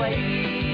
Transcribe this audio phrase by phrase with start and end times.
[0.00, 0.69] way.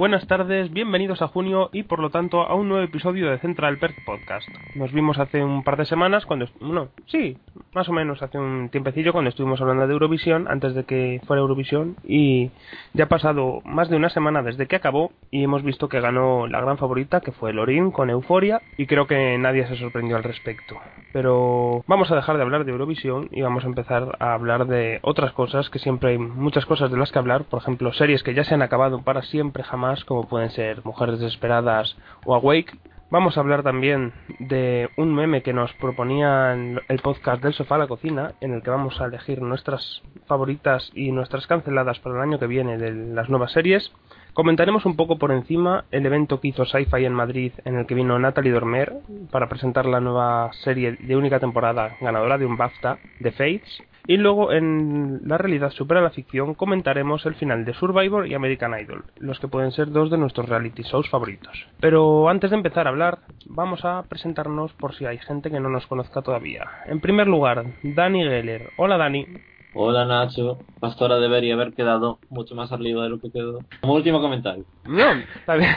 [0.00, 3.76] Buenas tardes, bienvenidos a junio y por lo tanto a un nuevo episodio de Central
[3.76, 4.48] Perk Podcast.
[4.74, 7.36] Nos vimos hace un par de semanas cuando, bueno, sí,
[7.74, 11.42] más o menos hace un tiempecillo cuando estuvimos hablando de Eurovisión, antes de que fuera
[11.42, 12.50] Eurovisión, y
[12.94, 16.46] ya ha pasado más de una semana desde que acabó y hemos visto que ganó
[16.46, 20.24] la gran favorita, que fue Lorin con Euforia, y creo que nadie se sorprendió al
[20.24, 20.76] respecto.
[21.12, 24.98] Pero vamos a dejar de hablar de Eurovisión y vamos a empezar a hablar de
[25.02, 28.32] otras cosas, que siempre hay muchas cosas de las que hablar, por ejemplo, series que
[28.32, 32.78] ya se han acabado para siempre jamás, como pueden ser Mujeres Desesperadas o Awake.
[33.10, 37.74] Vamos a hablar también de un meme que nos proponía en el podcast del sofá
[37.74, 42.14] a la cocina, en el que vamos a elegir nuestras favoritas y nuestras canceladas para
[42.14, 43.90] el año que viene de las nuevas series.
[44.32, 47.96] Comentaremos un poco por encima el evento que hizo Sci-Fi en Madrid, en el que
[47.96, 48.92] vino Natalie Dormer
[49.32, 53.82] para presentar la nueva serie de única temporada ganadora de un BAFTA, The Fates.
[54.06, 58.78] Y luego en La realidad supera la ficción comentaremos el final de Survivor y American
[58.78, 61.66] Idol, los que pueden ser dos de nuestros reality shows favoritos.
[61.80, 65.68] Pero antes de empezar a hablar, vamos a presentarnos por si hay gente que no
[65.68, 66.68] nos conozca todavía.
[66.86, 68.70] En primer lugar, Dani Geller.
[68.76, 69.26] Hola Dani.
[69.72, 73.60] Hola Nacho, Pastora debería haber quedado mucho más arriba de lo que quedó.
[73.80, 74.64] Como último comentario.
[74.84, 75.70] No, está bien.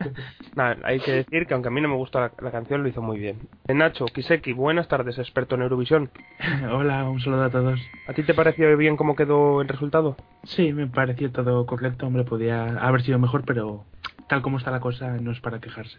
[0.54, 2.88] Nada, hay que decir que aunque a mí no me gusta la, la canción, lo
[2.88, 3.38] hizo muy bien.
[3.66, 6.10] Eh, Nacho, Kiseki, buenas tardes, experto en Eurovisión.
[6.72, 7.80] Hola, un saludo a todos.
[8.06, 10.16] ¿A ti te pareció bien cómo quedó el resultado?
[10.44, 13.84] Sí, me pareció todo correcto, hombre, podía haber sido mejor, pero
[14.28, 15.98] tal como está la cosa no es para quejarse.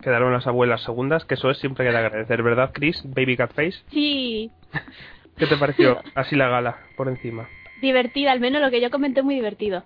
[0.00, 3.02] Quedaron las abuelas segundas, que eso es siempre que de agradecer, ¿verdad, Chris?
[3.04, 3.82] Baby Cat Face.
[3.90, 4.52] Sí,
[5.36, 7.48] ¿Qué te pareció así la gala por encima?
[7.84, 9.84] divertida, al menos lo que yo comenté muy divertido.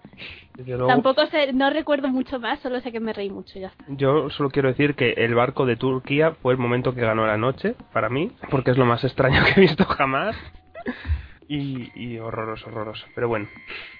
[0.56, 3.84] Luego, Tampoco sé, no recuerdo mucho más, solo sé que me reí mucho, ya está.
[3.88, 7.36] Yo solo quiero decir que el barco de Turquía fue el momento que ganó la
[7.36, 10.36] noche, para mí, porque es lo más extraño que he visto jamás.
[11.48, 13.06] Y, y horroroso, horroroso.
[13.14, 13.48] Pero bueno.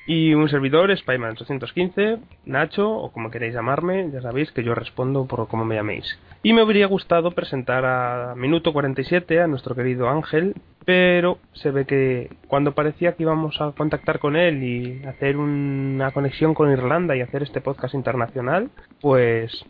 [0.07, 5.27] Y un servidor, Spyman 815, Nacho, o como queréis llamarme, ya sabéis que yo respondo
[5.27, 6.19] por como me llaméis.
[6.43, 10.55] Y me habría gustado presentar a Minuto 47 a nuestro querido Ángel,
[10.85, 16.13] pero se ve que cuando parecía que íbamos a contactar con él y hacer una
[16.13, 18.71] conexión con Irlanda y hacer este podcast internacional,
[19.01, 19.67] pues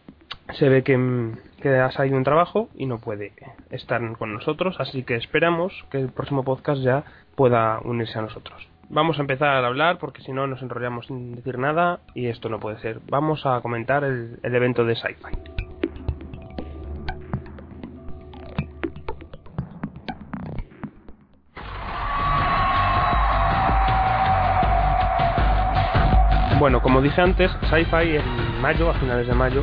[0.53, 3.33] se ve que, que ha salido un trabajo y no puede
[3.71, 7.05] estar con nosotros, así que esperamos que el próximo podcast ya
[7.39, 8.69] pueda unirse a nosotros.
[8.89, 12.49] Vamos a empezar a hablar porque si no nos enrollamos sin decir nada y esto
[12.49, 12.99] no puede ser.
[13.09, 15.39] Vamos a comentar el, evento de Sci-Fi.
[26.59, 29.63] Bueno, como dije antes, Sci-Fi en mayo, a finales de mayo,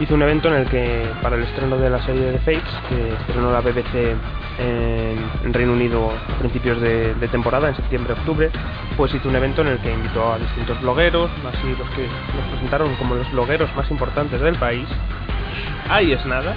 [0.00, 3.12] hizo un evento en el que, para el estreno de la serie de Fates, que
[3.12, 4.16] estrenó la BBC
[4.58, 8.50] en, Reino Unido a principios de, temporada, en septiembre-octubre,
[8.96, 12.48] pues hizo un evento en el que invitó a distintos blogueros, así los que nos
[12.50, 14.88] presentaron como los blogueros más importantes del país.
[15.88, 16.54] Ahí es nada.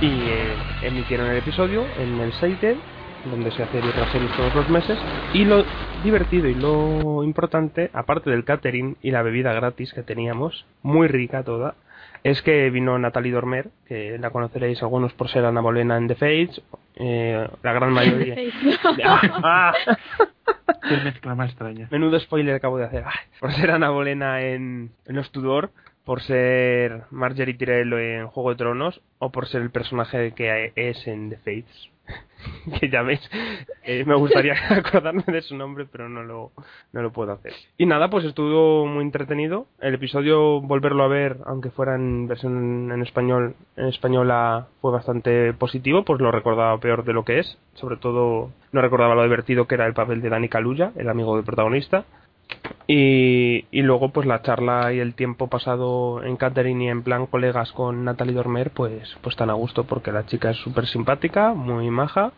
[0.00, 2.76] Y eh, emitieron el episodio en el Seite,
[3.30, 4.98] donde se hace series todos los meses.
[5.32, 5.64] Y lo
[6.04, 11.42] divertido y lo importante, aparte del catering y la bebida gratis que teníamos, muy rica
[11.42, 11.74] toda,
[12.24, 16.14] es que vino Natalie Dormer, que la conoceréis algunos por ser Ana Bolena en The
[16.14, 16.62] Fates,
[16.96, 18.36] eh, la gran mayoría.
[19.42, 19.72] Ah,
[20.88, 21.88] Qué mezcla más extraña.
[21.90, 23.04] Menudo spoiler acabo de hacer.
[23.06, 25.70] Ay, por ser Ana Bolena en, en Los Tudor,
[26.04, 31.06] por ser Marjorie Tyrell en Juego de Tronos, o por ser el personaje que es
[31.06, 31.90] en The Fates.
[32.80, 33.20] que veis,
[33.84, 36.52] eh, me gustaría acordarme de su nombre, pero no lo,
[36.92, 37.52] no lo puedo hacer.
[37.76, 39.66] Y nada, pues estuvo muy entretenido.
[39.80, 45.52] El episodio, volverlo a ver, aunque fuera en versión en español, en española, fue bastante
[45.54, 47.58] positivo, pues lo recordaba peor de lo que es.
[47.74, 51.36] Sobre todo, no recordaba lo divertido que era el papel de Dani Caluya, el amigo
[51.36, 52.04] del protagonista.
[52.90, 57.70] Y, luego pues la charla y el tiempo pasado en catering y en plan colegas
[57.72, 61.90] con Natalie Dormer pues pues tan a gusto porque la chica es súper simpática, muy
[61.90, 62.32] maja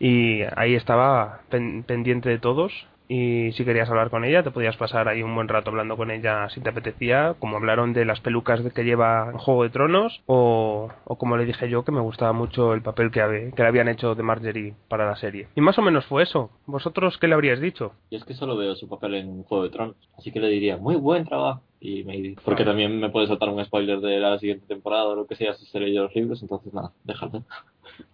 [0.00, 2.72] y ahí estaba pen- pendiente de todos
[3.08, 6.10] y si querías hablar con ella te podías pasar ahí un buen rato hablando con
[6.10, 10.22] ella si te apetecía, como hablaron de las pelucas que lleva en Juego de Tronos
[10.26, 13.68] o, o como le dije yo que me gustaba mucho el papel que, que le
[13.68, 15.48] habían hecho de Marjorie para la serie.
[15.54, 16.50] Y más o menos fue eso.
[16.66, 17.92] ¿Vosotros qué le habríais dicho?
[18.10, 20.76] Y es que solo veo su papel en Juego de Tronos, así que le diría,
[20.76, 21.62] muy buen trabajo.
[21.80, 25.26] Y me porque también me puede saltar un spoiler de la siguiente temporada o lo
[25.26, 27.42] que sea si se leyó los libros, entonces nada, déjalo.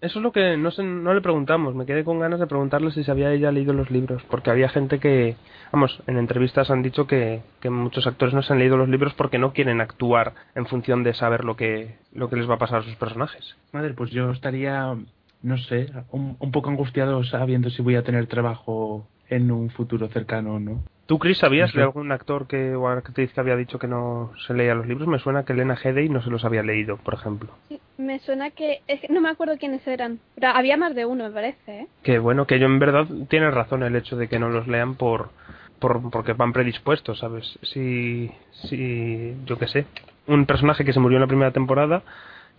[0.01, 1.75] Eso es lo que no, no le preguntamos.
[1.75, 4.23] Me quedé con ganas de preguntarle si se había ella leído los libros.
[4.31, 5.37] Porque había gente que,
[5.73, 9.15] vamos, en entrevistas han dicho que, que muchos actores no se han leído los libros
[9.15, 12.59] porque no quieren actuar en función de saber lo que, lo que les va a
[12.59, 13.57] pasar a sus personajes.
[13.73, 14.97] Madre, pues yo estaría,
[15.43, 20.55] no sé, un poco angustiado sabiendo si voy a tener trabajo en un futuro cercano
[20.55, 20.83] o no.
[21.11, 24.55] ¿Tú, Chris, sabías de algún actor que, o actriz que había dicho que no se
[24.55, 25.09] leía los libros?
[25.09, 27.51] Me suena que Elena Headey no se los había leído, por ejemplo.
[27.99, 28.83] Me suena que...
[28.87, 30.21] es que no me acuerdo quiénes eran.
[30.37, 31.87] Pero había más de uno, me parece, ¿eh?
[32.05, 34.95] Que bueno, que yo en verdad tiene razón el hecho de que no los lean
[34.95, 35.31] por,
[35.81, 37.59] por porque van predispuestos, ¿sabes?
[37.63, 38.31] Si,
[38.69, 39.87] si, yo qué sé,
[40.29, 42.05] un personaje que se murió en la primera temporada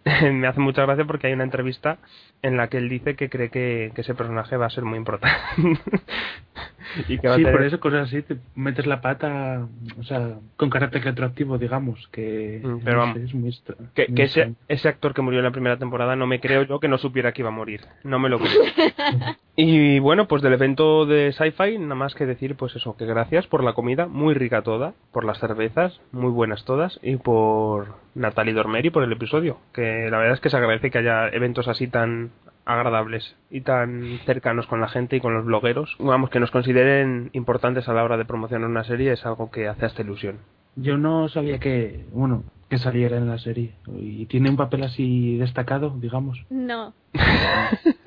[0.31, 1.97] me hace mucha gracia porque hay una entrevista
[2.41, 4.97] en la que él dice que cree que, que ese personaje va a ser muy
[4.97, 5.37] importante.
[7.07, 9.67] y que va a Sí, tener- por eso cosas así, te metes la pata,
[9.99, 13.75] o sea, con carácter retroactivo, digamos, que Mm, pero no vamos, sé, es muy extra-
[13.93, 16.63] Que, muy que ese, ese actor que murió en la primera temporada no me creo
[16.63, 17.81] yo que no supiera que iba a morir.
[18.03, 18.51] No me lo creo.
[19.55, 23.47] y bueno, pues del evento de Sci-Fi, nada más que decir, pues eso, que gracias
[23.47, 28.53] por la comida, muy rica toda, por las cervezas, muy buenas todas, y por Natalie
[28.53, 29.57] Dormeri por el episodio.
[29.73, 32.31] Que la verdad es que se agradece que haya eventos así tan
[32.65, 35.95] agradables y tan cercanos con la gente y con los blogueros.
[35.99, 39.67] Vamos, que nos consideren importantes a la hora de promocionar una serie es algo que
[39.67, 40.37] hace esta ilusión.
[40.75, 43.73] Yo no sabía que, bueno, que saliera en la serie.
[43.97, 46.45] Y tiene un papel así destacado, digamos.
[46.49, 46.93] No.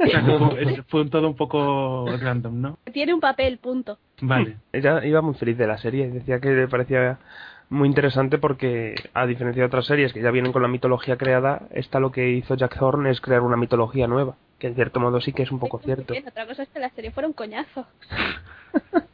[0.04, 2.78] O sea, que fue, es- fue un todo un poco random, ¿no?
[2.92, 3.98] Tiene un papel, punto.
[4.20, 4.56] Vale.
[4.72, 7.18] Ella iba muy feliz de la serie, decía que le parecía
[7.70, 11.62] muy interesante porque, a diferencia de otras series que ya vienen con la mitología creada,
[11.70, 15.20] esta lo que hizo Jack Thorne es crear una mitología nueva, que en cierto modo
[15.20, 16.12] sí que es un poco cierto.
[16.12, 17.86] bien, Otra cosa es que la serie fuera un coñazo.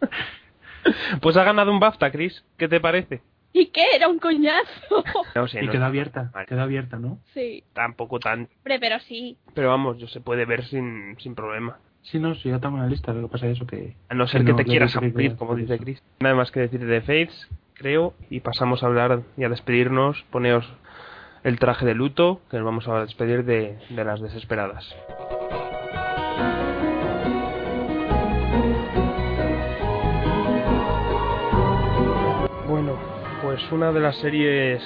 [1.21, 3.21] Pues ha ganado un BAFTA, Chris, ¿qué te parece?
[3.53, 3.85] ¿Y qué?
[3.95, 5.05] Era un coñazo.
[5.35, 6.47] No sé, Y no quedó abierta, mal.
[6.47, 7.19] quedó abierta, ¿no?
[7.35, 7.63] sí.
[7.75, 8.49] Tampoco tan...
[8.59, 9.37] Hombre, pero sí.
[9.55, 11.79] Pero vamos, yo se puede ver sin, sin problema.
[12.03, 13.95] Sí, no, sí, yo tengo una lista, lo que pasa es eso que...
[14.09, 15.79] A no ser que que no te quieras películas como dice.
[15.79, 16.03] Chris.
[16.21, 17.49] Nada más que decir de Fates,
[17.81, 20.23] creo, y pasamos a hablar y a despedirnos.
[20.31, 20.71] Poneos
[21.45, 24.95] el traje de luto, que nos vamos a despedir de, de las desesperadas.
[32.69, 32.99] Bueno,
[33.43, 34.83] pues una de las series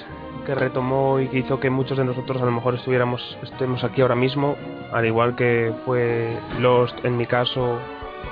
[0.46, 4.02] que retomó y que hizo que muchos de nosotros a lo mejor estuviéramos estemos aquí
[4.02, 4.56] ahora mismo,
[4.92, 7.80] al igual que fue Lost en mi caso,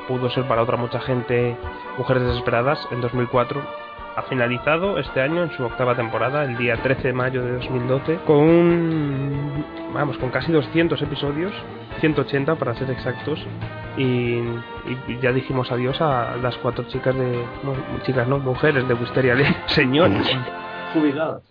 [0.07, 1.57] pudo ser para otra mucha gente
[1.99, 3.83] Mujeres Desesperadas en 2004
[4.17, 8.17] ha finalizado este año en su octava temporada, el día 13 de mayo de 2012,
[8.27, 9.65] con un,
[9.95, 11.53] vamos, con casi 200 episodios,
[12.01, 13.39] 180 para ser exactos,
[13.97, 18.95] y, y ya dijimos adiós a las cuatro chicas de, no, chicas no, mujeres de
[18.95, 20.31] Wisteria Lane, señores.
[20.93, 21.43] Jubiladas.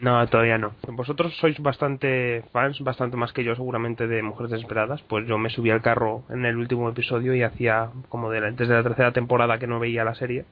[0.00, 0.72] No, todavía no.
[0.88, 5.50] Vosotros sois bastante fans, bastante más que yo seguramente de Mujeres Desesperadas, pues yo me
[5.50, 9.12] subí al carro en el último episodio y hacía como de la- desde la tercera
[9.12, 10.44] temporada que no veía la serie,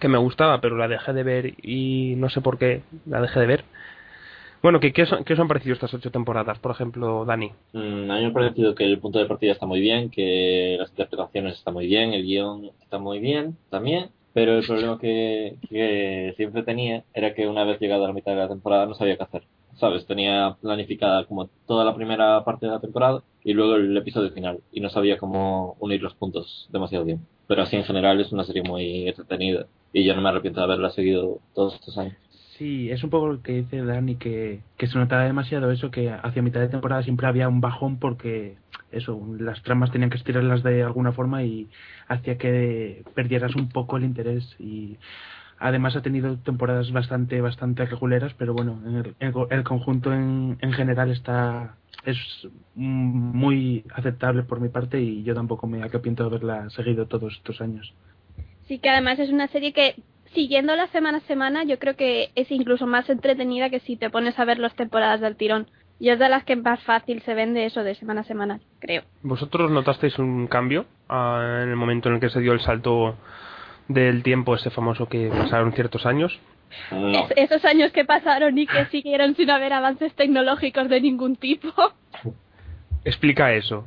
[0.00, 3.40] que me gustaba, pero la dejé de ver y no sé por qué la dejé
[3.40, 3.64] de ver.
[4.62, 7.50] Bueno, ¿qué, qué, os, qué os han parecido estas ocho temporadas, por ejemplo, Dani?
[7.72, 10.76] Mm, a mí me ha parecido que el punto de partida está muy bien, que
[10.78, 15.56] las interpretaciones están muy bien, el guion está muy bien también, pero el problema que,
[15.68, 18.94] que siempre tenía era que una vez llegada a la mitad de la temporada no
[18.94, 19.42] sabía qué hacer.
[19.76, 20.06] ¿Sabes?
[20.06, 24.60] Tenía planificada como toda la primera parte de la temporada y luego el episodio final
[24.70, 27.26] y no sabía cómo unir los puntos demasiado bien.
[27.48, 30.64] Pero así en general es una serie muy entretenida y yo no me arrepiento de
[30.64, 32.16] haberla seguido todos estos años.
[32.58, 36.10] Sí, es un poco lo que dice Dani, que, que se notaba demasiado eso, que
[36.10, 38.56] hacia mitad de temporada siempre había un bajón porque
[38.92, 41.68] eso, las tramas tenían que estirarlas de alguna forma y
[42.08, 44.98] hacía que perdieras un poco el interés y
[45.62, 50.58] además ha tenido temporadas bastante bastante reguleras, pero bueno, en el, el, el conjunto en,
[50.60, 52.18] en general está es
[52.74, 57.60] muy aceptable por mi parte y yo tampoco me arrepiento de haberla seguido todos estos
[57.60, 57.94] años.
[58.66, 59.96] Sí, que además es una serie que,
[60.34, 64.38] siguiéndola semana a semana, yo creo que es incluso más entretenida que si te pones
[64.38, 65.68] a ver las temporadas del tirón.
[65.98, 69.02] Y es de las que más fácil se vende eso de semana a semana, creo.
[69.22, 73.16] ¿Vosotros notasteis un cambio ah, en el momento en el que se dio el salto
[73.88, 76.38] del tiempo ese famoso que pasaron ciertos años?
[76.90, 77.08] No.
[77.10, 81.70] Es- esos años que pasaron y que siguieron sin haber avances tecnológicos de ningún tipo.
[83.04, 83.86] Explica eso.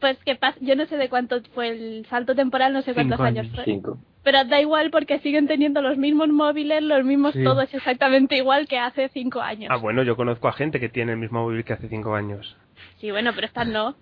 [0.00, 3.22] pues que yo no sé de cuánto fue el salto temporal, no sé cuántos Cinco
[3.26, 3.54] años, años.
[3.54, 3.64] fue.
[3.64, 3.98] Cinco.
[4.22, 7.44] Pero da igual porque siguen teniendo los mismos móviles, los mismos Sí.
[7.44, 9.70] todo es exactamente igual que hace cinco años.
[9.72, 12.56] Ah, bueno, yo conozco a gente que tiene el mismo móvil que hace cinco años.
[12.98, 13.94] Sí, bueno, pero estas no.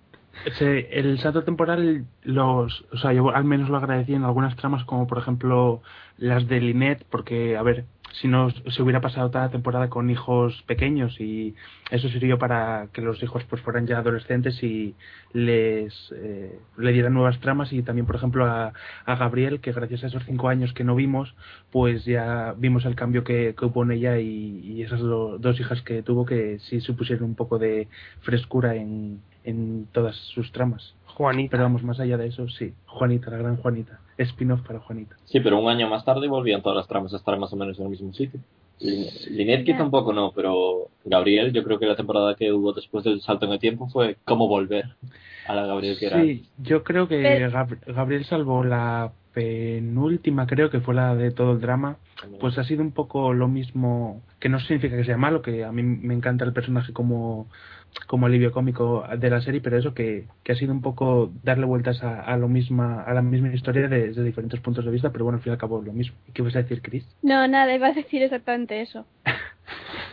[0.45, 4.85] Ese- el salto temporal, los, o sea, yo al menos lo agradecí en algunas tramas,
[4.85, 5.83] como por ejemplo
[6.17, 10.11] las de Linet, porque, a ver, si no se hubiera pasado toda la temporada con
[10.11, 11.55] hijos pequeños y
[11.91, 14.97] eso sirvió para que los hijos pues fueran ya adolescentes y
[15.33, 18.73] les eh, le dieran nuevas tramas y también, por ejemplo, a,
[19.07, 21.35] Gabriel, que gracias a esos cinco años que no vimos,
[21.71, 25.59] pues ya vimos el cambio que, que hubo en ella y, y esas do- dos
[25.61, 27.89] hijas que tuvo que sí supusieron un poco de
[28.21, 30.95] frescura en, en todas sus tramas.
[31.07, 31.51] Juanita.
[31.53, 32.73] Pero vamos, más allá de eso, sí.
[32.87, 34.01] Juanita, la gran Juanita.
[34.19, 35.17] Spin-off para Juanita.
[35.25, 37.79] Sí, pero un año más tarde volvían todas las tramas a estar más o menos
[37.79, 38.41] en el mismo sitio.
[38.81, 42.73] Lin- Linet quizá un poco no, pero Gabriel, yo creo que la temporada que hubo
[42.73, 44.85] después del salto en el tiempo fue cómo volver
[45.47, 46.21] a la Gabriel que era.
[46.23, 51.31] Sí, yo creo que Pero- Gab- Gabriel salvó la penúltima, creo que fue la de
[51.31, 51.97] todo el drama,
[52.41, 55.73] pues ha sido un poco lo mismo, que no significa que sea malo, que a
[55.73, 57.47] mí me encanta el personaje como,
[58.07, 61.67] como alivio cómico de la serie, pero eso que, que ha sido un poco darle
[61.67, 65.11] vueltas a, a lo misma, a la misma historia de- desde diferentes puntos de vista,
[65.11, 66.17] pero bueno, al fin y al cabo lo mismo.
[66.29, 67.05] ¿Y qué vas a decir, Chris?
[67.23, 69.07] No, nada, iba a decir exactamente eso.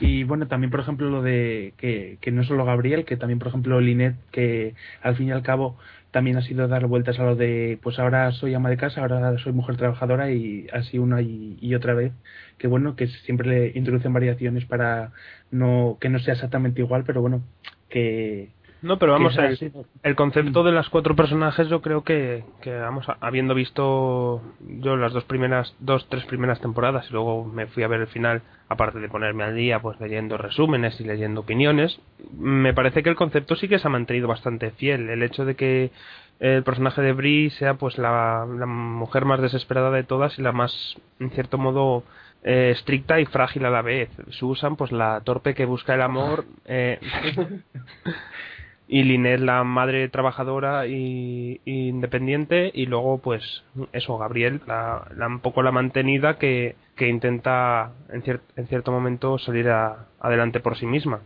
[0.02, 3.50] Y bueno, también por ejemplo lo de que, que no solo Gabriel, que también por
[3.50, 5.78] ejemplo Linet, que al fin y al cabo
[6.12, 9.38] también ha sido dar vueltas a lo de, pues ahora soy ama de casa, ahora
[9.40, 12.14] soy mujer trabajadora y así una y, y otra vez,
[12.58, 15.12] que bueno, que siempre le introducen variaciones para
[15.52, 17.44] no que no sea exactamente igual, pero bueno,
[17.90, 18.50] que...
[18.82, 19.52] No, pero vamos a ver.
[19.54, 19.72] así.
[20.04, 24.96] El concepto de las cuatro personajes, yo creo que, que vamos, a- habiendo visto yo
[24.96, 28.42] las dos primeras, dos, tres primeras temporadas y luego me fui a ver el final,
[28.70, 32.00] aparte de ponerme al día, pues leyendo resúmenes y leyendo opiniones,
[32.38, 35.10] me parece que el concepto sí que se ha mantenido bastante fiel.
[35.10, 35.92] El hecho de que
[36.40, 40.54] el personaje de Brie sea pues la, la mujer más desesperada de todas y la
[40.54, 42.04] más, en cierto modo,
[42.44, 44.10] eh, estricta y frágil a la vez.
[44.30, 46.46] Susan, pues la torpe que busca el amor.
[46.64, 46.98] eh,
[48.92, 55.28] y Linet la madre trabajadora y, y independiente y luego pues eso Gabriel la, la
[55.28, 60.60] un poco la mantenida que, que intenta en, cier- en cierto momento salir a- adelante
[60.60, 61.20] por sí misma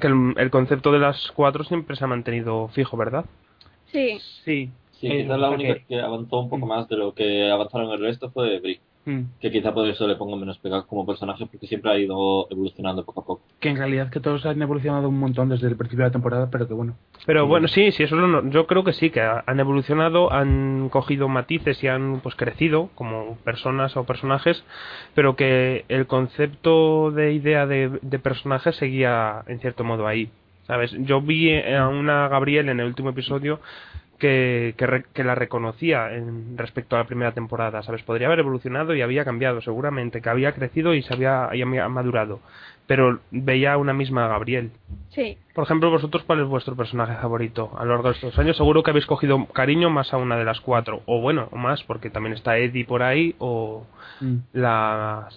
[0.00, 3.24] que el, el concepto de las cuatro siempre se ha mantenido fijo verdad
[3.92, 4.18] Sí.
[4.44, 4.70] Sí,
[5.00, 6.68] Sí, quizás la única que- que avanzó un poco Mm.
[6.68, 8.80] más de lo que avanzaron el resto fue Brie.
[9.04, 12.46] Mm, Que quizá por eso le pongo menos pegado como personaje porque siempre ha ido
[12.50, 13.42] evolucionando poco a poco.
[13.60, 16.48] que en realidad que todos han evolucionado un montón desde el principio de la temporada,
[16.50, 17.48] pero que bueno, pero Sí.
[17.48, 21.28] bueno sí sí eso no- yo creo que sí que ha- han evolucionado han cogido
[21.28, 24.64] matices y han pues crecido como personas o personajes
[25.14, 30.30] pero que el concepto de idea de, de personaje seguía en cierto modo ahí
[30.66, 33.60] sabes yo vi a una Gabriel en el último episodio
[34.22, 38.38] que, que, re- que la reconocía en, respecto a la primera temporada sabes podría haber
[38.38, 42.38] evolucionado y había cambiado seguramente que había crecido y se había, había madurado
[42.86, 44.70] pero veía una misma Gabriel
[45.10, 45.36] Sí.
[45.54, 47.70] por ejemplo, vosotros, ¿cuál es vuestro personaje favorito?
[47.76, 50.44] A lo largo de estos años, seguro que habéis cogido cariño más a una de
[50.44, 53.84] las cuatro, o bueno, o más, porque también está Eddie por ahí, o
[54.20, 54.36] mm.
[54.54, 55.28] la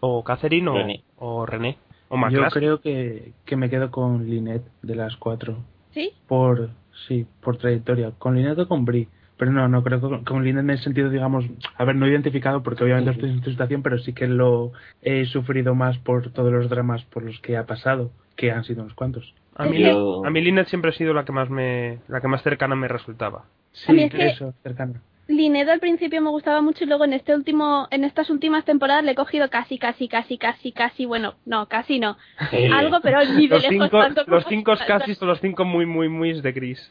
[0.00, 1.02] o Catherine, o René.
[1.18, 5.58] o René, o yo creo que, que me quedo con Linet de las cuatro.
[5.92, 6.12] ¿Sí?
[6.28, 6.68] por
[7.06, 8.12] sí por trayectoria.
[8.18, 10.78] Con Linet o con Brie pero no no creo que con, con Linet en el
[10.78, 11.44] sentido digamos
[11.76, 14.72] a ver no identificado porque obviamente estoy en tu situación pero sí que lo
[15.02, 18.82] he sufrido más por todos los dramas por los que ha pasado que han sido
[18.82, 19.34] unos cuantos.
[19.56, 22.28] A mí, Yo- a mí Lynette siempre ha sido la que más me, la que
[22.28, 23.44] más cercana me resultaba.
[23.72, 24.94] sí es que- eso cercano
[25.28, 29.04] Linedo al principio me gustaba mucho y luego en este último, en estas últimas temporadas
[29.04, 32.16] le he cogido casi, casi, casi, casi, casi, bueno, no, casi no.
[32.52, 35.40] Eh, Algo, pero ni de Los lejos cinco, tanto como los cinco casi son los
[35.40, 36.90] cinco muy, muy, muy de gris.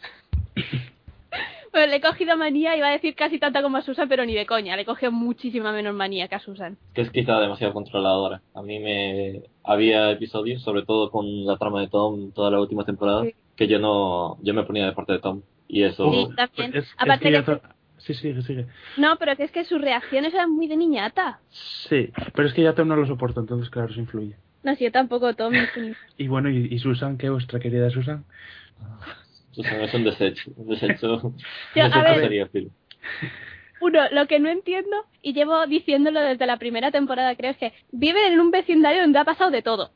[1.71, 4.33] Bueno, le he cogido manía, iba a decir casi tanta como a Susan, pero ni
[4.33, 4.75] de coña.
[4.77, 6.77] Le he cogido muchísima menos manía que a Susan.
[6.93, 8.41] que es quizá demasiado controladora.
[8.53, 12.85] A mí me había episodios, sobre todo con la trama de Tom, toda la última
[12.85, 13.33] temporada, Sí.
[13.57, 15.41] que yo no, yo me ponía de parte de Tom.
[15.67, 16.71] Y eso, Sí, también.
[16.71, 17.59] Pues es- es Aparte que ya que-
[18.05, 18.65] sí sigue sigue
[18.97, 21.39] No, pero que es que sus reacciones eran muy de niñata.
[21.49, 24.83] sí pero es que ya Tom no lo soporto entonces claro eso influye No, si
[24.85, 25.53] yo tampoco, Tom.
[26.17, 28.23] y bueno y, y Susan qué vuestra querida Susan
[29.51, 31.37] Susan es un desecho, un desecho, un
[31.75, 32.71] Yo, a desecho ver- sería, Phil.
[33.81, 37.73] Uno, lo que no entiendo, y llevo diciéndolo desde la primera temporada, creo, es que
[37.91, 39.91] viven en un vecindario donde ha pasado de todo.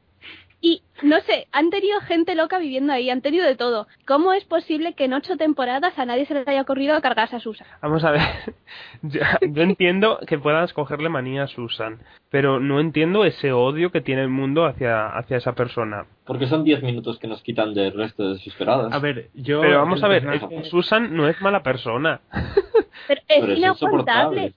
[0.62, 3.88] Y no sé, han tenido gente loca viviendo ahí, han tenido de todo.
[4.06, 7.39] ¿Cómo es posible que en ocho temporadas a nadie se le haya ocurrido cargarse a
[7.39, 7.66] Susan?
[7.82, 8.22] Vamos a ver,
[9.01, 12.00] yo, yo entiendo que puedas cogerle manía a Susan,
[12.30, 16.06] pero no entiendo ese odio que tiene el mundo hacia, hacia esa persona.
[16.25, 18.94] Porque son 10 minutos que nos quitan del resto de desesperadas.
[18.94, 19.62] A ver, yo.
[19.62, 20.25] Pero vamos a ver,
[20.66, 22.20] Susan no es mala persona.
[23.08, 24.54] Pero es Pero es inaguantable.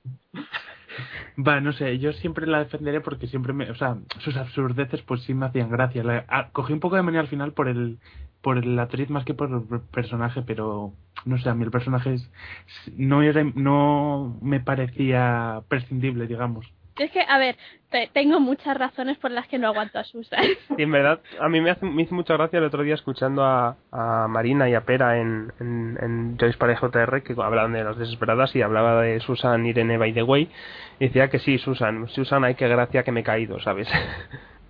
[1.47, 3.71] Va, no sé, yo siempre la defenderé porque siempre me.
[3.71, 6.03] O sea, sus absurdeces pues sí me hacían gracia.
[6.05, 7.99] La- ah, cogí un poco de manía al final por el.
[8.41, 10.93] Por el actriz más que por el personaje, pero
[11.25, 12.29] no sé, a mí el personaje es,
[12.97, 13.23] no
[13.55, 16.67] no me parecía prescindible, digamos.
[17.03, 17.57] Es que, a ver,
[17.91, 20.45] te- tengo muchas razones por las que no aguanto a Susan.
[20.77, 23.45] Y en verdad, a mí me, hace, me hizo mucha gracia el otro día escuchando
[23.45, 27.85] a, a Marina y a Pera en, en, en Joyce para JR que hablaban de
[27.85, 30.51] las desesperadas y hablaba de Susan Irene by the way.
[31.01, 33.89] Y decía que sí, Susan, Susan, ay, qué gracia que me he caído, ¿sabes?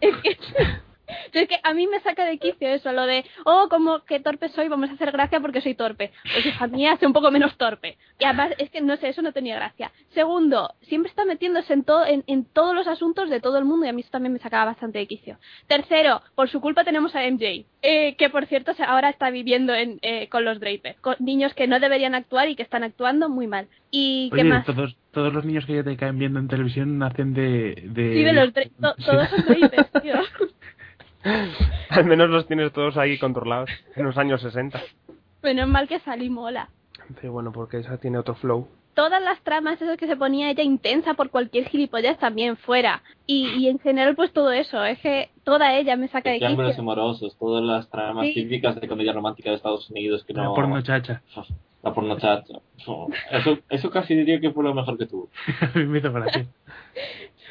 [0.00, 0.36] Es que,
[1.40, 4.48] es que a mí me saca de quicio eso, lo de, oh, como que torpe
[4.50, 6.12] soy, vamos a hacer gracia porque soy torpe.
[6.32, 7.96] Pues hija mía, sé un poco menos torpe.
[8.18, 9.90] Y además, es que no sé, eso no tenía gracia.
[10.14, 13.86] Segundo, siempre está metiéndose en, todo en, en todos los asuntos de todo el mundo
[13.86, 15.38] y a mí eso también me sacaba bastante de quicio.
[15.66, 19.98] Tercero, por su culpa tenemos a MJ, eh, que por cierto ahora está viviendo en,
[20.02, 23.46] eh, con los Draper, con niños que no deberían actuar y que están actuando muy
[23.46, 23.68] mal.
[23.90, 24.64] ¿Y qué Oye, más?
[24.64, 27.74] todos, todos los niños que ya te caen viendo en televisión nacen de.
[27.86, 28.14] de...
[28.14, 29.04] Sí, de los Dra- to- Sí.
[29.04, 30.14] todos son Draper, tío.
[31.90, 34.80] Al menos los tienes todos ahí controlados en los años 60.
[35.42, 36.68] Menos mal que salí mola.
[37.20, 38.68] Pero bueno, porque esa tiene otro flow.
[38.94, 43.02] todas las tramas, eso que se ponía ella intensa por cualquier gilipollas también fuera.
[43.26, 46.72] Y, y en general, pues todo eso, es que toda ella me saca de Triángulos
[46.72, 46.82] quicio.
[46.82, 48.34] amorosos, todas las tramas Sí.
[48.34, 50.54] típicas de comedia romántica de Estados Unidos que La no...
[50.54, 51.22] porno chacha.
[51.82, 52.54] La porno chacha.
[52.78, 55.28] Eso, eso casi diría que fue lo mejor que tuvo.
[55.74, 56.46] Me hizo gracia.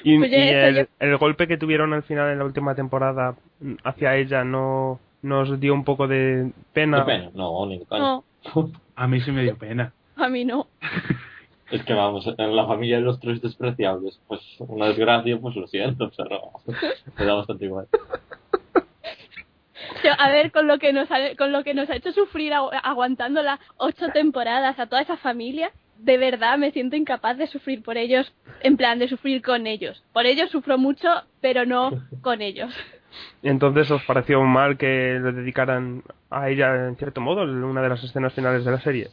[0.04, 2.46] Y, Pues y ya eso el, yo- el golpe que tuvieron al final en la
[2.46, 3.36] última temporada
[3.84, 7.00] hacia ella no nos dio un poco de pena.
[7.06, 7.30] Qué pena.
[7.34, 7.86] No, ni de.
[7.92, 8.24] No,
[8.96, 9.94] A mí sí me dio pena.
[10.16, 10.68] a mí no.
[11.72, 15.68] Es que vamos, en la familia de los tres despreciables, pues una desgracia, pues lo
[15.68, 16.42] siento, pero
[17.18, 17.88] me da bastante igual.
[20.04, 22.52] Yo, a ver, con lo que nos ha, con lo que nos ha hecho sufrir
[22.54, 25.72] agu- aguantándola ocho temporadas a toda esa familia,
[26.04, 30.04] de verdad me siento incapaz de sufrir por ellos, en plan de sufrir con ellos.
[30.14, 31.08] Por ellos sufro mucho,
[31.42, 32.74] pero no con ellos.
[33.44, 37.82] Y entonces os pareció mal que le dedicaran a ella en cierto modo en una
[37.82, 39.10] de las escenas finales de la serie.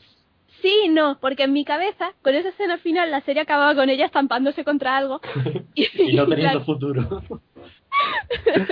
[0.62, 3.90] Sí y no, porque en mi cabeza, con esa escena final, la serie acababa con
[3.90, 5.20] ella estampándose contra algo.
[5.74, 7.22] Y no en teniendo futuro.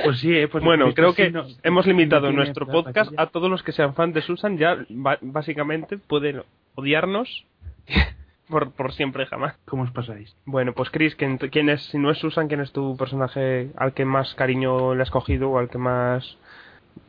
[0.05, 3.51] Pues sí, eh, pues bueno, creo que no- hemos limitado no nuestro podcast a todos
[3.51, 4.57] los que sean fans de Susan.
[4.59, 4.85] Ya
[5.21, 6.43] básicamente pueden
[6.75, 7.45] odiarnos
[8.49, 9.57] por, por siempre jamás.
[9.67, 10.35] ¿Cómo os pasáis?
[10.45, 13.95] Bueno, pues Chris, ¿quién, quién es, si no es Susan, quién es tu personaje al
[13.95, 16.37] que más cariño le has cogido o al que más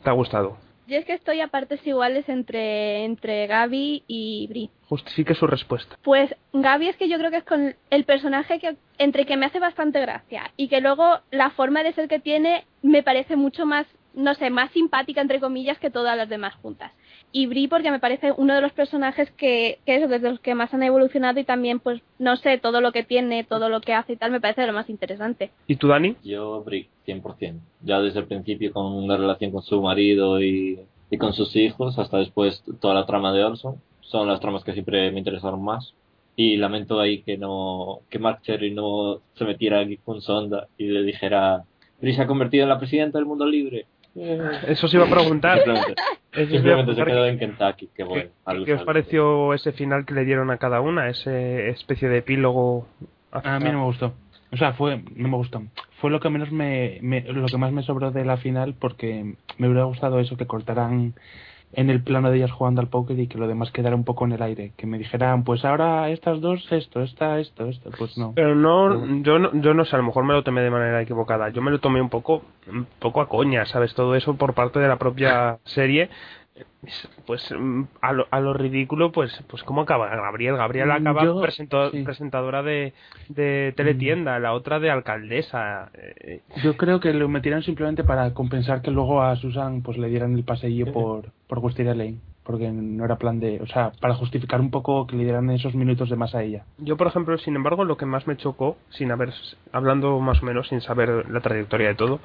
[0.03, 0.57] te ha gustado?
[0.87, 4.69] Yo es que estoy a partes iguales entre, entre Gaby y Bri.
[4.87, 5.97] Justifique su respuesta.
[6.01, 9.45] Pues Gaby es que yo creo que es con el personaje que entre que me
[9.45, 13.65] hace bastante gracia y que luego la forma de ser que tiene me parece mucho
[13.65, 16.93] más, no sé, más simpática entre comillas que todas las demás juntas.
[17.31, 20.55] Y Bri porque me parece uno de los personajes que, que es de los que
[20.55, 23.93] más han evolucionado y también pues no sé, todo lo que tiene, todo lo que
[23.93, 25.51] hace y tal me parece de lo más interesante.
[25.67, 26.15] ¿Y tú, Dani?
[26.23, 27.59] Yo, Brick, 100%.
[27.83, 31.99] Ya desde el principio con la relación con su marido y, y con sus hijos,
[31.99, 35.93] hasta después toda la trama de Orson, son las tramas que siempre me interesaron más.
[36.35, 40.85] Y lamento ahí que no que Mark Cherry no se metiera aquí con Sonda y
[40.85, 41.63] le dijera,
[41.99, 43.85] Brick se ha convertido en la presidenta del mundo libre.
[44.67, 45.59] Eso se iba a preguntar.
[45.59, 45.93] Simplemente,
[46.31, 47.89] Eso se simplemente quedó en Kentucky.
[47.95, 48.29] Qué bueno.
[48.65, 51.09] ¿Qué, os pareció ese final que le dieron a cada una?
[51.09, 52.87] Ese especie de epílogo.
[53.31, 54.13] A mí no me gustó.
[54.51, 55.61] O sea, fue, no me gustó.
[55.99, 59.35] Fue lo que menos me, me- lo que más me sobró de la final porque
[59.57, 61.13] me hubiera gustado eso que cortaran
[61.73, 64.25] en el plano de ellas jugando al póker y que lo demás quedara un poco
[64.25, 64.73] en el aire.
[64.77, 67.91] Que me dijeran, pues ahora estas dos, esto, esta, esto, esto.
[67.97, 68.33] Pues no.
[68.35, 71.01] Pero no, yo no, yo no sé, a lo mejor me lo tomé de manera
[71.01, 71.49] equivocada.
[71.49, 73.93] Yo me lo tomé un poco, un poco a coña, ¿sabes?
[73.93, 76.09] Todo eso por parte de la propia serie.
[77.25, 80.55] Pues mm, a lo, a lo ridículo, pues, pues ¿cómo acaba Gabriel?
[80.57, 82.03] Gabriel Mm, acaba yo- presento- sí.
[82.03, 82.93] presentadora de,
[83.29, 85.91] de teletienda, la otra de alcaldesa.
[85.93, 90.07] eh, Yo creo que lo metieron simplemente para compensar que luego a Susan pues le
[90.09, 92.19] dieran el paseillo por, por Wisteria Lane.
[92.43, 93.59] Porque no era plan de...
[93.61, 96.63] O sea, para justificar un poco que le dieran esos minutos de más a ella.
[96.77, 99.33] Yo, por ejemplo, sin embargo, lo que más me chocó, sin haber,
[99.73, 102.21] hablando más o menos, sin saber la trayectoria de todo,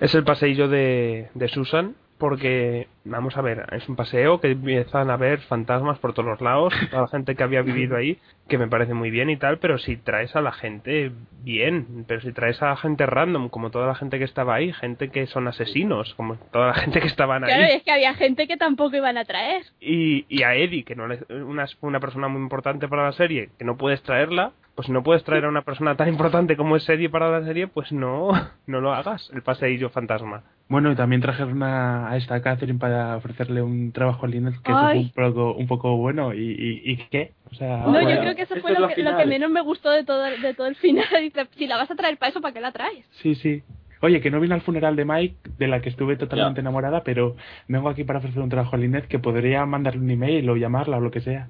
[0.00, 5.10] es el paseillo de, de Susan porque, vamos a ver, es un paseo que empiezan
[5.10, 8.16] a ver fantasmas por todos los lados, toda la gente que había vivido ahí,
[8.48, 11.10] que me parece muy bien y tal, pero si traes a la gente
[11.42, 14.72] bien, pero si traes a la gente random, como toda la gente que estaba ahí,
[14.72, 17.90] gente que son asesinos, como toda la gente que estaban Claro, y ahí, es que
[17.90, 19.64] había gente que tampoco iban a traer.
[19.80, 21.08] y, y a Eddie, que no
[21.44, 25.02] una, una persona muy importante para la serie, que no puedes traerla, pues si no
[25.02, 28.30] puedes traer a una persona tan importante como es serie para la serie, pues no,
[28.66, 30.44] no lo hagas, el paseillo fantasma.
[30.68, 34.72] Bueno, y también trajeron a, a esta Catherine para ofrecerle un trabajo a Lynette que
[34.72, 34.98] fue Ay.
[35.00, 36.32] un poco, un poco bueno.
[36.32, 37.32] ¿Y, y, y qué?
[37.50, 39.28] O sea, No, bueno, yo creo que eso fue es lo que, lo que final.
[39.28, 41.04] menos me gustó de todo, de todo el final.
[41.20, 43.04] Dice, si la vas a traer para eso, ¿para qué la traes?
[43.22, 43.62] Sí, sí.
[44.00, 46.62] Oye, que no vine al funeral de Mike, de la que estuve totalmente Ya.
[46.62, 47.36] enamorada, pero
[47.68, 50.96] vengo aquí para ofrecer un trabajo a Lynette que podría mandarle un email o llamarla
[50.96, 51.48] o lo que sea.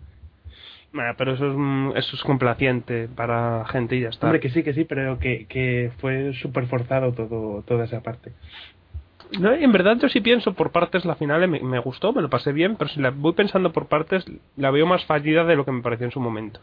[0.92, 4.26] Nah, pero eso es, mm, eso es complaciente para gente y ya está.
[4.26, 8.32] Hombre, que sí, que sí, pero que, que fue súper forzado todo, toda esa parte.
[9.38, 12.28] No, en verdad yo sí pienso por partes la final me, me gustó, me lo
[12.30, 14.24] pasé bien, pero si la voy pensando por partes
[14.56, 16.60] la veo más fallida de lo que me pareció en su momento.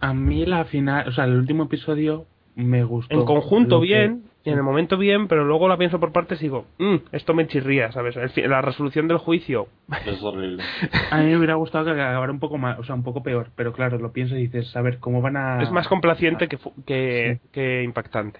[0.00, 3.14] A mí la final, o sea, el último episodio me gustó.
[3.14, 6.38] En conjunto que- bien, y en el momento bien, pero luego la pienso por partes
[6.40, 8.16] y digo, "Mm, esto me chirría, ¿sabes?
[8.16, 9.66] El la resolución del juicio.
[10.06, 10.62] Es horrible.
[11.10, 13.48] A mí me hubiera gustado que acabara un poco más, o sea, un poco peor,
[13.56, 15.62] pero claro, lo piensas y dices, a ver, ¿cómo van a...?
[15.62, 17.48] Es más complaciente que, fu- que, Sí.
[17.52, 18.38] que impactante.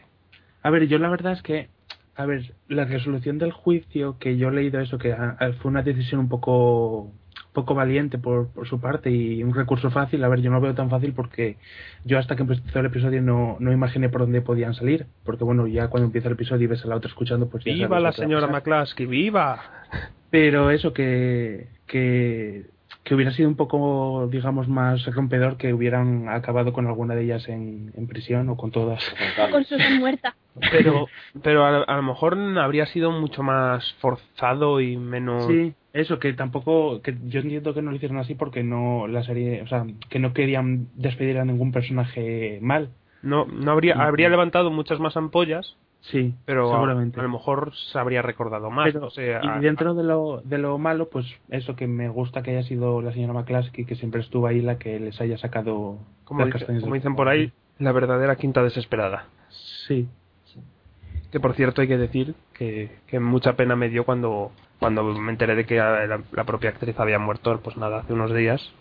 [0.62, 1.68] A ver, yo la verdad es que,
[2.16, 5.70] a ver, la resolución del juicio, que yo he leído eso, que ah, ah, fue
[5.70, 7.12] una decisión un poco
[7.52, 10.62] poco valiente por, por su parte y un recurso fácil, a ver, yo no lo
[10.62, 11.56] veo tan fácil porque
[12.04, 15.66] yo hasta que empezó el episodio no, no imaginé por dónde podían salir, porque bueno,
[15.66, 18.46] ya cuando empieza el episodio y ves a la otra escuchando, pues ¡Viva la señora
[18.46, 18.56] pasar.
[18.56, 19.06] McCluskey!
[19.06, 19.58] ¡Viva!
[20.30, 22.66] Pero eso que, que,
[23.06, 27.48] que hubiera sido un poco, digamos, más rompedor que hubieran acabado con alguna de ellas
[27.48, 29.14] en, en prisión o con todas.
[29.52, 30.34] Con Susan muerta.
[30.72, 31.06] Pero,
[31.40, 35.46] pero a, a lo mejor habría sido mucho más forzado y menos...
[35.46, 39.22] Sí, eso, que tampoco, que yo entiendo que no lo hicieron así porque no la
[39.22, 42.90] serie, o sea, que no querían despedir a ningún personaje mal.
[43.22, 47.18] No, no habría, habría levantado muchas más ampollas, Sí, pero a- seguramente.
[47.18, 48.92] A, lo mejor se habría recordado más.
[48.92, 52.08] Pero, o sea, y a- dentro de lo, de lo malo, pues eso que me
[52.08, 55.36] gusta que haya sido la señora McCluskey, que siempre estuvo ahí, la que les haya
[55.38, 59.26] sacado como, las dice- castañas como del dicen por ahí, la verdadera quinta desesperada.
[59.50, 60.06] Sí,
[61.32, 65.32] Que por cierto hay que decir que, que mucha pena me dio cuando, cuando me
[65.32, 68.72] enteré de que la, la propia actriz había muerto, pues nada, hace unos días.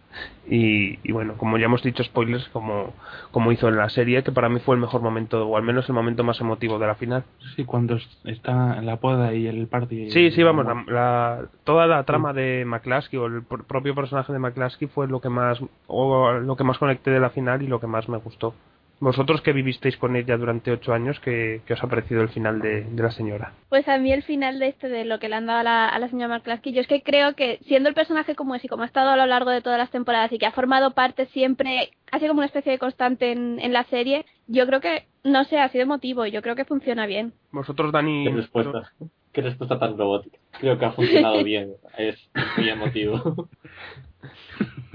[0.47, 2.93] Y, y bueno, como ya hemos dicho, spoilers, como,
[3.31, 5.89] como hizo en la serie, que para mí fue el mejor momento, o al menos
[5.89, 7.23] el momento más emotivo de la final.
[7.55, 10.11] sí, cuando es- está la poda y el party.
[10.11, 14.31] Sí, sí, vamos, la, la- toda la trama de McCluskey o el pr- propio personaje
[14.31, 17.67] de McCluskey fue lo que más o lo que más conecté de la final y
[17.67, 18.53] lo que más me gustó.
[18.99, 22.61] Vosotros que vivisteis con ella durante ocho años, ¿qué, qué os ha parecido el final
[22.61, 23.53] de, de la señora?
[23.69, 25.89] Pues a mí el final de este, de lo que le han dado a la,
[25.89, 28.67] a la señora McCluskey, yo es que creo que siendo el personaje como es y
[28.67, 31.25] como ha estado a lo largo de todas las temporadas y que ha formado parte
[31.27, 35.05] siempre, ha sido como una especie de constante en, en la serie, yo creo que,
[35.23, 37.33] no sé, ha sido emotivo, yo creo que funciona bien.
[37.51, 38.91] Vosotros, Dani, Qué respuesta.
[39.33, 40.39] Qué respuesta tan robótica.
[40.59, 41.73] Creo que ha funcionado bien.
[41.97, 43.49] Es muy emotivo.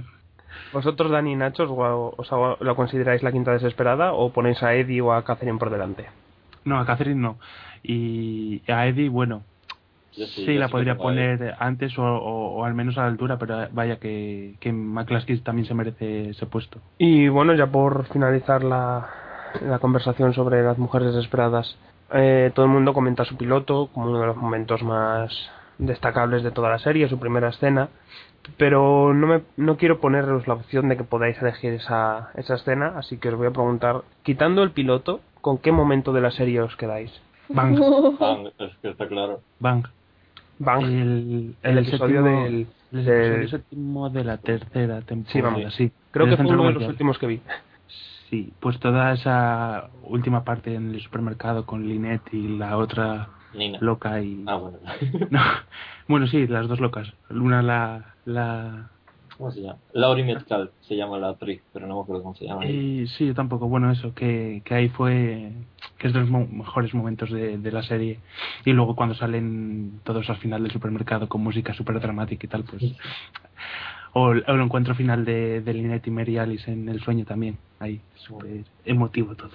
[0.72, 4.74] vosotros, Dani y Nacho, os, os hago- ¿lo consideráis la quinta desesperada o ponéis a
[4.74, 6.06] Eddie o a Catherine por delante?
[6.64, 7.38] No, a Catherine no.
[7.83, 9.42] Y a Eddie, bueno,
[10.12, 13.68] Yo sí, la podría poner antes o, o, o al menos a la altura, pero
[13.72, 16.80] vaya que, que McCluskey también se merece ese puesto.
[16.98, 19.09] Y bueno, ya por finalizar la,
[19.62, 21.76] la conversación sobre las mujeres desesperadas,
[22.12, 25.33] eh, todo el mundo comenta su piloto como uno de los momentos más
[25.78, 27.88] destacables de toda la serie, su primera escena,
[28.57, 32.94] pero no, me, no quiero poneros la opción de que podáis elegir esa, esa escena,
[32.96, 36.61] así que os voy a preguntar, quitando el piloto, ¿con qué momento de la serie
[36.61, 37.11] os quedáis?
[37.48, 37.79] Bang,
[38.18, 39.40] Bang, es que está claro.
[39.59, 39.85] bang.
[40.59, 42.66] Bang, El, el episodio séptimo- del...
[42.92, 45.33] el séptimo de la tercera temporada.
[45.33, 45.74] Sí, vamos.
[45.74, 45.92] sí.
[46.11, 47.40] creo que fue uno de los últimos que vi.
[48.29, 53.78] Sí, pues toda esa última parte en el supermercado con Lynette y la otra Nina.
[53.80, 54.44] loca y...
[54.46, 54.78] Ah, bueno.
[55.30, 55.40] No,
[56.08, 57.12] bueno, sí, las dos locas.
[57.30, 58.14] Una la...
[58.24, 58.90] la...
[59.36, 59.78] ¿Cómo se llama?
[59.94, 62.66] Laurie Metcalf se llama la actriz, pero no me acuerdo cómo se llama.
[62.66, 63.68] Y sí, yo tampoco.
[63.68, 65.50] Bueno, eso, que, que ahí fue...
[65.98, 68.18] que es de los mo- mejores momentos de, de la serie.
[68.64, 72.64] Y luego cuando salen todos al final del supermercado con música súper dramática y tal,
[72.64, 72.82] pues...
[74.12, 77.24] O el, o el encuentro final de, de Lynette y Mary Alice en El Sueño
[77.24, 77.56] también.
[77.78, 79.52] Ahí, súper emotivo todo.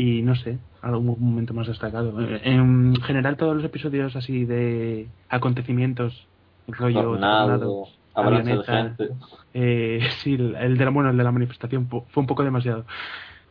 [0.00, 2.20] Y no sé, algún momento más destacado.
[2.20, 6.24] Eh, En general todos los episodios así de acontecimientos,
[6.68, 7.84] rollo Tornado,
[8.14, 9.08] tornado, gente.
[9.54, 12.84] eh, sí, el de la, bueno, el de la manifestación fu- fue un poco demasiado.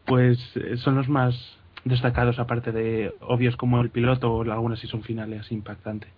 [0.06, 1.36] Pues eh, son los más
[1.84, 6.10] destacados, aparte de obvios como el piloto o algunas sí son finales impactantes.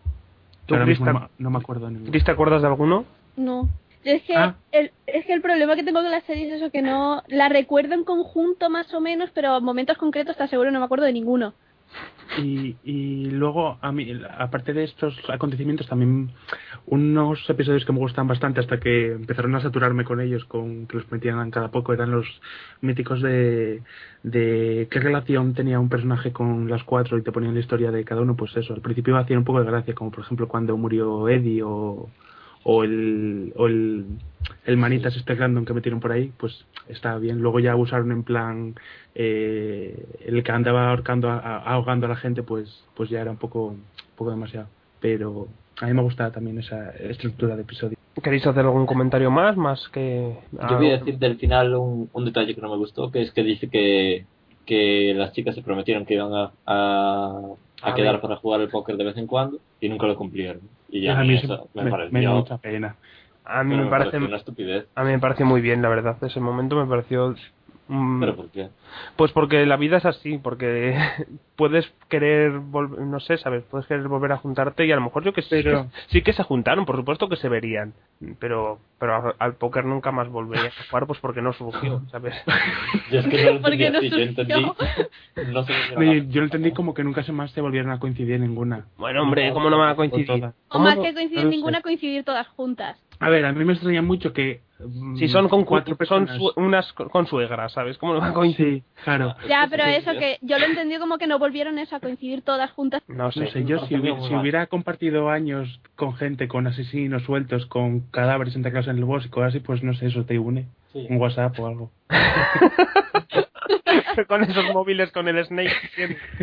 [0.68, 2.12] ¿Tú, Chris, no, me- no me acuerdo de ninguno.
[2.12, 3.06] Chris, te acuerdas de alguno?
[3.36, 3.68] No.
[4.04, 4.56] Es que, Ah.
[4.72, 7.50] el, es que el problema que tengo con la serie es eso, que no la
[7.50, 11.14] recuerdo en conjunto más o menos, pero momentos concretos te aseguro no me acuerdo de
[11.14, 11.54] ninguno.
[12.38, 14.08] Y, y luego, a mí,
[14.38, 16.30] aparte de estos acontecimientos, también
[16.86, 20.98] unos episodios que me gustan bastante hasta que empezaron a saturarme con ellos, con que
[20.98, 22.28] los metían cada poco, eran los
[22.82, 23.82] míticos de,
[24.22, 28.06] de qué relación tenía un personaje con las cuatro y te ponían la historia de
[28.06, 28.36] cada uno.
[28.36, 31.64] Pues eso, al principio hacía un poco de gracia, como por ejemplo cuando murió Eddie
[31.64, 32.10] o,
[32.63, 34.06] o el, o el,
[34.65, 37.39] el manitas este random que metieron por ahí, pues está bien.
[37.39, 38.76] Luego ya usaron en plan
[39.15, 43.67] eh, el que andaba ahorcando, ahogando a la gente, pues, pues ya era un poco,
[43.67, 43.84] un
[44.15, 44.67] poco demasiado.
[45.00, 45.48] Pero
[45.82, 47.98] a mí me gusta también esa estructura de episodio.
[48.22, 49.56] ¿Queréis hacer algún comentario más?
[49.56, 50.36] Más que.
[50.52, 53.32] Yo voy a decir del final un, un detalle que no me gustó, que es
[53.32, 54.26] que dice que,
[54.65, 57.41] que las chicas se prometieron que iban a, a,
[57.82, 60.62] a A quedar para jugar el póker de vez en cuando y nunca lo cumplieron.
[60.89, 62.96] Y ya a mí eso me, me, me pareció, da mucha pena.
[63.46, 64.18] A mí me parece.
[64.18, 64.86] una estupidez.
[64.96, 66.18] A mí me pareció muy bien, la verdad.
[66.24, 67.36] Ese momento me pareció.
[67.88, 68.70] mm, ¿Pero por qué?
[69.15, 70.98] Pues porque la vida es así, porque
[71.60, 73.63] puedes querer, volver, no sé, ¿sabes?
[73.69, 76.22] Puedes querer volver a juntarte y a lo mejor yo que sé, Pero- que- sí
[76.22, 77.93] que se juntaron, por supuesto que se verían,
[78.39, 82.34] pero pero al póker nunca más volvería a jugar, pues porque no surgió, ¿sabes?
[83.12, 85.52] Yo es que no lo ¿Por qué entendí no así, yo entendí.
[85.54, 88.36] No qué Oye, yo lo entendí como que nunca se más se volvieron a coincidir
[88.36, 88.86] en ninguna.
[88.98, 90.28] Bueno, hombre, ¿cómo no van a coincidir?
[90.28, 90.54] todas.
[90.54, 91.04] O ¿Cómo más no?
[91.04, 91.56] que coincidir No lo sé.
[91.58, 92.98] ninguna, coincidir todas juntas.
[93.22, 94.62] A ver, a mí me extraña mucho que.
[94.80, 96.38] mm, Si son con cuatro son personas.
[96.38, 97.98] su- unas consuegras, ¿sabes?
[97.98, 98.80] ¿Cómo no van a coincidir?
[98.82, 99.36] Sí, claro.
[99.48, 102.00] Ya, pero sí, eso sí, que yo lo entendí como que no volvieron eso a
[102.00, 103.04] coincidir todas juntas.
[103.08, 103.42] No sé.
[103.42, 108.88] No sé, yo si, hubiera compartido años con gente, con asesinos sueltos, con cadáveres enterrados
[108.88, 110.68] en el bosque y cosas así, pues no sé, eso te une.
[110.94, 111.06] Sí.
[111.10, 111.92] Un WhatsApp o algo.
[114.28, 115.72] con esos móviles con el Snake.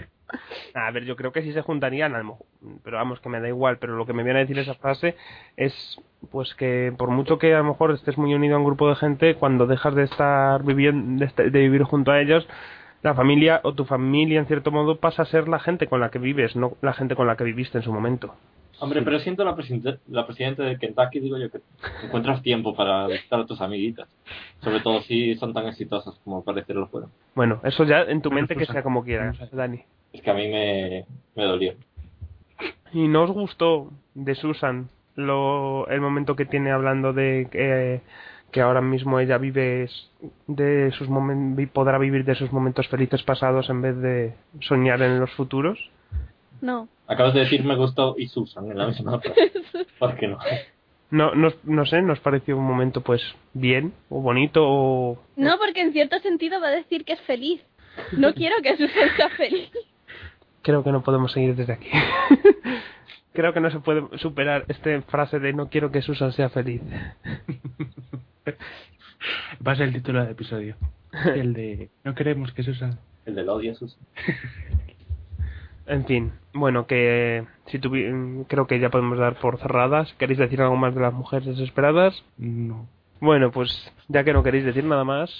[0.74, 2.12] A ver, yo creo que sí se juntarían,
[2.82, 5.16] pero vamos, que me da igual, pero lo que me viene a decir esa frase
[5.56, 5.72] es
[6.30, 8.96] pues que por mucho que a lo mejor estés muy unido a un grupo de
[8.96, 12.46] gente, cuando dejas de estar viviendo, de vivir junto a ellos,
[13.06, 16.10] la familia o tu familia en cierto modo pasa a ser la gente con la
[16.10, 18.34] que vives, no la gente con la que viviste en su momento.
[18.80, 21.60] Hombre, pero siento la, presidente, la presidenta de Kentucky, digo yo, que
[22.04, 24.08] encuentras tiempo para visitar a tus amiguitas.
[24.60, 27.10] Sobre todo si son tan exitosas como parece lo fueron.
[27.36, 29.82] Bueno, eso ya en tu mente que sea como quieras, Dani.
[30.12, 31.74] Es que a mí me, me dolió.
[32.92, 38.00] ¿Y no os gustó de Susan lo, el momento que tiene hablando de que,
[38.50, 39.88] que ahora mismo ella vive
[40.46, 45.02] de sus momen- vi- podrá vivir de sus momentos felices pasados en vez de soñar
[45.02, 45.78] en los futuros?
[46.60, 46.88] No.
[47.06, 49.52] Acabas de decir me gustó y Susan en la misma frase.
[49.98, 50.38] ¿Por qué no?
[51.10, 53.22] No, no, no sé, nos pareció un momento pues
[53.54, 55.22] bien o bonito o...
[55.36, 57.62] No, porque en cierto sentido va a decir que es feliz.
[58.12, 59.70] No quiero que Susan sea feliz.
[60.62, 61.88] Creo que no podemos seguir desde aquí.
[63.34, 66.80] Creo que no se puede superar esta frase de no quiero que Susan sea feliz.
[69.66, 70.76] Va a ser el título del episodio.
[71.34, 71.88] El de.
[72.04, 72.98] No queremos que Susan.
[73.24, 74.00] El del odio Susan.
[75.88, 80.12] En fin, bueno, que si tuvi- creo que ya podemos dar por cerradas.
[80.18, 82.24] ¿Queréis decir algo más de las mujeres desesperadas?
[82.38, 82.88] No.
[83.20, 83.70] Bueno, pues
[84.08, 85.30] ya que no queréis decir nada más,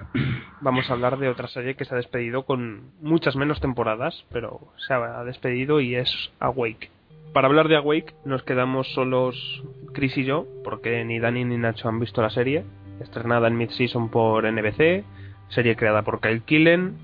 [0.62, 4.60] vamos a hablar de otra serie que se ha despedido con muchas menos temporadas, pero
[4.86, 6.88] se ha despedido y es Awake.
[7.36, 11.86] Para hablar de Awake nos quedamos solos Chris y yo, porque ni Dani ni Nacho
[11.86, 12.64] han visto la serie,
[12.98, 15.04] estrenada en mid-season por NBC,
[15.48, 16.96] serie creada por Kyle Killen,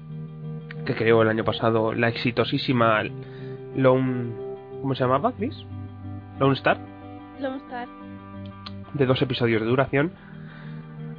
[0.86, 3.02] que creó el año pasado la exitosísima
[3.76, 4.32] Lone...
[4.80, 5.66] ¿Cómo se llamaba, Chris?
[6.40, 6.78] Lone Star
[7.38, 7.88] Lone Star.
[8.94, 10.12] de dos episodios de duración.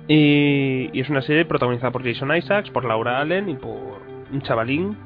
[0.07, 4.41] Y, y es una serie protagonizada por Jason Isaacs, por Laura Allen y por un
[4.41, 4.97] chavalín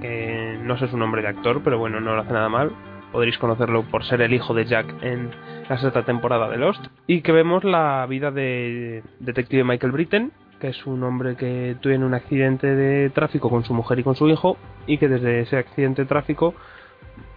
[0.00, 2.72] que no sé su nombre de actor, pero bueno, no lo hace nada mal.
[3.12, 5.30] Podréis conocerlo por ser el hijo de Jack en
[5.68, 6.86] la sexta temporada de Lost.
[7.06, 12.04] Y que vemos la vida de detective Michael Britten, que es un hombre que tiene
[12.04, 15.56] un accidente de tráfico con su mujer y con su hijo, y que desde ese
[15.56, 16.54] accidente de tráfico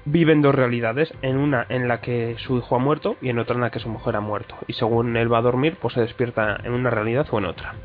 [0.05, 3.55] viven dos realidades, en una en la que su hijo ha muerto y en otra
[3.55, 4.55] en la que su mujer ha muerto.
[4.67, 7.75] Y según él va a dormir, pues se despierta en una realidad o en otra.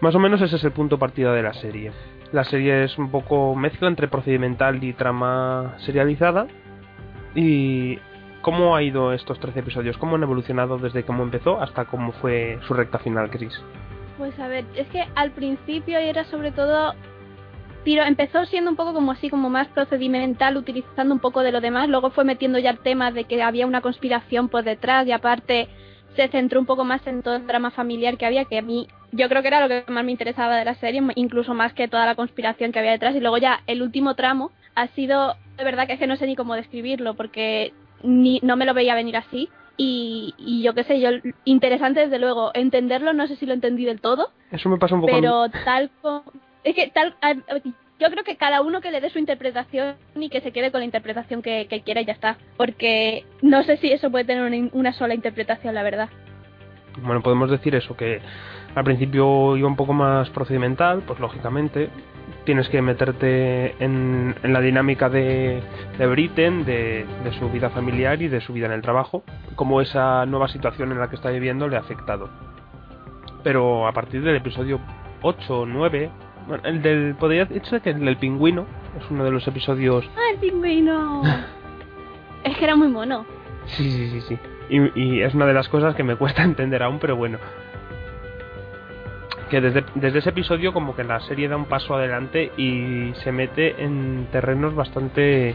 [0.00, 1.92] Más o menos ese es el punto de partida de la serie.
[2.32, 6.46] La serie es un poco mezcla entre procedimental y trama serializada.
[7.34, 7.98] ¿Y
[8.42, 9.96] cómo ha ido estos 13 episodios?
[9.98, 13.52] ¿Cómo han evolucionado desde cómo empezó hasta cómo fue su recta final, Chris?
[14.18, 16.94] Pues a ver, es que al principio era sobre todo.
[17.84, 21.60] Pero empezó siendo un poco como así, como más procedimental, utilizando un poco de lo
[21.60, 21.88] demás.
[21.88, 25.68] Luego fue metiendo ya el tema de que había una conspiración por detrás y aparte
[26.14, 28.86] se centró un poco más en todo el drama familiar que había, que a mí
[29.12, 31.88] yo creo que era lo que más me interesaba de la serie, incluso más que
[31.88, 33.16] toda la conspiración que había detrás.
[33.16, 36.26] Y luego ya el último tramo ha sido, de verdad que es que no sé
[36.26, 39.48] ni cómo describirlo, porque ni, no me lo veía venir así.
[39.76, 41.10] Y, y yo qué sé, yo
[41.44, 42.50] interesante desde luego.
[42.54, 45.12] Entenderlo, no sé si lo entendí del todo, Eso me pasa un poco.
[45.12, 46.24] pero tal como...
[46.64, 47.14] Es que tal...
[47.98, 50.80] Yo creo que cada uno que le dé su interpretación y que se quede con
[50.80, 52.36] la interpretación que, que quiera y ya está.
[52.56, 56.08] Porque no sé si eso puede tener una, una sola interpretación, la verdad.
[57.00, 58.20] Bueno, podemos decir eso, que
[58.74, 61.90] al principio iba un poco más procedimental, pues lógicamente
[62.44, 65.62] tienes que meterte en, en la dinámica de,
[65.98, 69.22] de Britten, de, de su vida familiar y de su vida en el trabajo,
[69.54, 72.28] cómo esa nueva situación en la que está viviendo le ha afectado.
[73.42, 74.80] Pero a partir del episodio
[75.22, 76.10] 8 o 9,
[76.46, 78.66] bueno, el del, podría decir que el del pingüino
[78.98, 81.22] es uno de los episodios ¡Ah, el pingüino!
[82.44, 83.24] es que era muy mono.
[83.66, 84.38] Sí, sí, sí, sí.
[84.68, 87.38] Y, y es una de las cosas que me cuesta entender aún, pero bueno.
[89.52, 93.32] Que desde, desde ese episodio como que la serie da un paso adelante y se
[93.32, 95.54] mete en terrenos bastante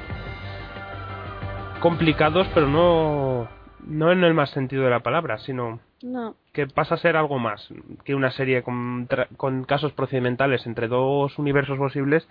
[1.80, 3.48] complicados, pero no,
[3.88, 6.36] no en el más sentido de la palabra, sino No.
[6.54, 7.68] que pasa a ser algo más
[8.04, 12.28] que una serie con, tra- con casos procedimentales entre dos universos posibles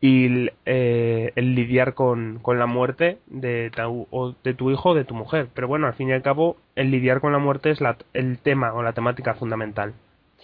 [0.00, 4.90] y el, eh, el lidiar con, con la muerte de tu, o de tu hijo
[4.90, 5.46] o de tu mujer.
[5.54, 8.38] Pero bueno, al fin y al cabo, el lidiar con la muerte es la, el
[8.38, 9.94] tema o la temática fundamental.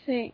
[0.07, 0.33] Sí.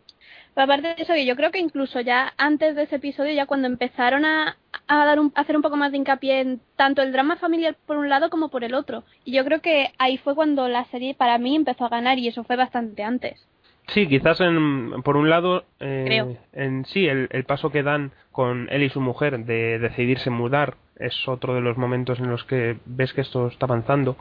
[0.57, 3.67] Pero aparte de eso, yo creo que incluso ya antes de ese episodio, ya cuando
[3.67, 7.11] empezaron a, a dar un, a hacer un poco más de hincapié en tanto el
[7.11, 9.03] drama familiar por un lado como por el otro.
[9.23, 12.27] Y yo creo que ahí fue cuando la serie para mí empezó a ganar y
[12.27, 13.47] eso fue bastante antes.
[13.89, 16.37] Sí, quizás en, por un lado, eh, Creo.
[16.53, 20.77] en sí, el, el paso que dan con él y su mujer de decidirse mudar
[20.95, 24.17] es otro de los momentos en los que ves que esto está avanzando.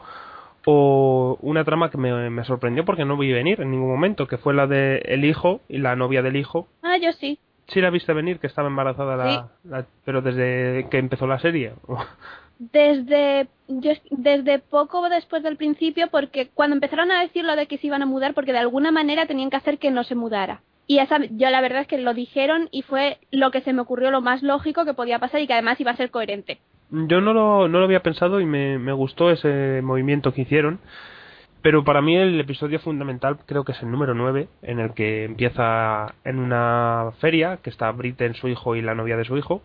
[0.69, 4.37] O una trama que me, me sorprendió porque no vi venir en ningún momento, que
[4.37, 6.67] fue la de el hijo y la novia del hijo.
[6.83, 7.39] Ah, yo sí.
[7.69, 11.73] Sí la viste venir, que estaba embarazada la, la- pero desde que empezó la serie.
[12.59, 17.77] Desde, yo, desde poco después del principio, porque cuando empezaron a decir lo de que
[17.79, 20.63] se iban a mudar, porque de alguna manera tenían que hacer que no se mudara.
[20.87, 23.83] Y esa, yo la verdad es que lo dijeron y fue lo que se me
[23.83, 26.59] ocurrió lo más lógico que podía pasar y que además iba a ser coherente.
[26.91, 30.79] Yo no lo, no lo había pensado y me, me gustó ese movimiento que hicieron.
[31.63, 35.25] Pero para mí el episodio fundamental creo que es el número 9, en el que
[35.25, 39.63] empieza en una feria, que está Britten, su hijo y la novia de su hijo.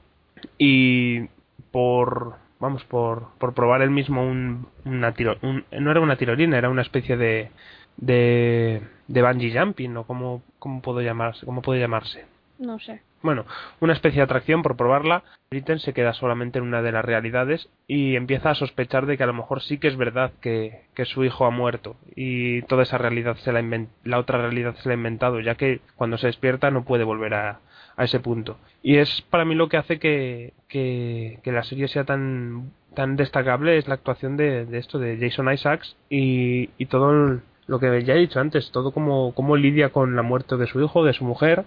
[0.58, 1.28] Y
[1.72, 6.58] por, vamos, por, por probar él mismo un, una tiro, un- no era una tirolina,
[6.58, 7.52] era una especie de,
[7.98, 12.26] de, bungee jumping, o cómo, cómo puedo llamarse, cómo puede llamarse.
[12.62, 13.02] No sé.
[13.24, 13.46] Bueno,
[13.80, 15.24] una especie de atracción por probarla.
[15.50, 19.24] Britten se queda solamente en una de las realidades y empieza a sospechar de que
[19.24, 22.84] a lo mejor sí que es verdad que, que su hijo ha muerto y toda
[22.84, 23.64] esa realidad se la,
[24.04, 27.34] la otra realidad se la ha inventado, ya que cuando se despierta no puede volver
[27.34, 27.60] a,
[27.98, 28.58] a ese punto.
[28.84, 33.16] Y es para mí lo que hace que, que, que la serie sea tan, tan
[33.16, 38.04] destacable es la actuación de, de esto, de Jason Isaacs y, y todo lo que
[38.04, 41.14] ya he dicho antes, todo como, como lidia con la muerte de su hijo, de
[41.14, 41.66] su mujer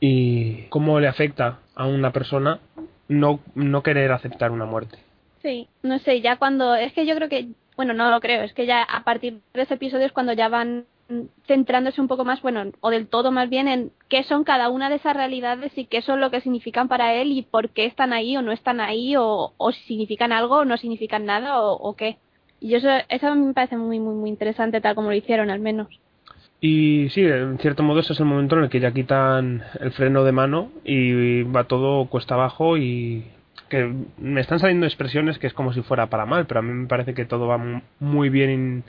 [0.00, 2.60] y cómo le afecta a una persona
[3.08, 4.98] no, no querer aceptar una muerte.
[5.42, 6.74] Sí, no sé, ya cuando.
[6.74, 7.48] Es que yo creo que.
[7.76, 10.48] Bueno, no lo creo, es que ya a partir de ese episodio es cuando ya
[10.48, 10.86] van
[11.46, 14.88] centrándose un poco más, bueno, o del todo más bien en qué son cada una
[14.88, 18.12] de esas realidades y qué son lo que significan para él y por qué están
[18.12, 21.72] ahí o no están ahí o, o si significan algo o no significan nada o,
[21.74, 22.18] o qué.
[22.60, 25.88] Y eso, eso me parece muy, muy, muy interesante tal como lo hicieron al menos.
[26.66, 29.92] Y sí, en cierto modo ese es el momento en el que ya quitan el
[29.92, 33.26] freno de mano y va todo cuesta abajo y
[33.68, 36.72] que me están saliendo expresiones que es como si fuera para mal, pero a mí
[36.72, 38.82] me parece que todo va mu- muy bien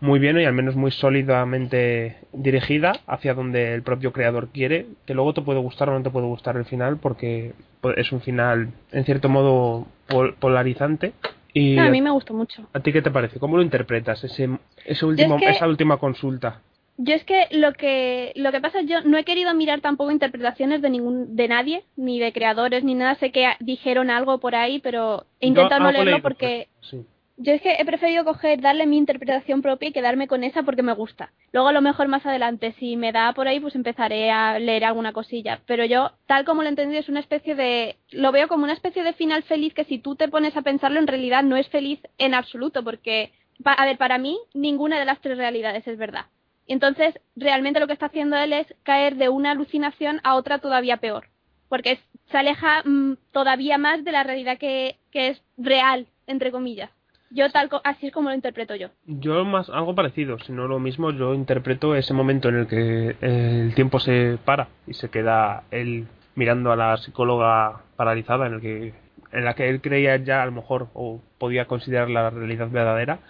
[0.00, 5.12] muy bien y al menos muy sólidamente dirigida hacia donde el propio creador quiere, que
[5.12, 8.22] luego te puede gustar o no te puede gustar el final porque pues, es un
[8.22, 11.12] final en cierto modo pol- polarizante
[11.52, 12.66] y No, a mí me gustó mucho.
[12.72, 13.38] ¿A ti qué te parece?
[13.38, 14.48] ¿Cómo lo interpretas ese,
[14.86, 16.62] ese último, que- esa última consulta?
[17.04, 20.10] Yo es que lo que lo que pasa es yo no he querido mirar tampoco
[20.12, 24.38] interpretaciones de ningún de nadie, ni de creadores ni nada, sé que a- dijeron algo
[24.38, 27.06] por ahí, pero he intentado no leerlo porque pues, sí.
[27.38, 30.82] yo es que he preferido coger, darle mi interpretación propia y quedarme con esa porque
[30.84, 31.32] me gusta.
[31.52, 34.84] Luego a lo mejor más adelante, si me da por ahí, pues empezaré a leer
[34.84, 35.60] alguna cosilla.
[35.66, 37.96] Pero yo, tal como lo he entendido, es una especie de...
[38.10, 41.00] Lo veo como una especie de final feliz que si tú te pones a pensarlo,
[41.00, 43.32] en realidad no es feliz en absoluto, porque,
[43.64, 46.26] a ver, para mí, ninguna de las tres realidades es verdad.
[46.66, 50.98] Entonces, realmente lo que está haciendo él es caer de una alucinación a otra todavía
[50.98, 51.26] peor.
[51.68, 51.98] Porque
[52.30, 56.90] se aleja mm, todavía más de la realidad que, es real, entre comillas.
[57.30, 58.88] Yo tal así es como lo interpreto yo.
[59.06, 63.16] Yo más algo parecido, si no lo mismo, yo interpreto ese momento en el que
[63.22, 68.54] eh, el tiempo se para y se queda él mirando a la psicóloga paralizada, en
[68.54, 68.94] el que
[69.32, 73.20] en la que él creía ya a lo mejor o podía considerar la realidad verdadera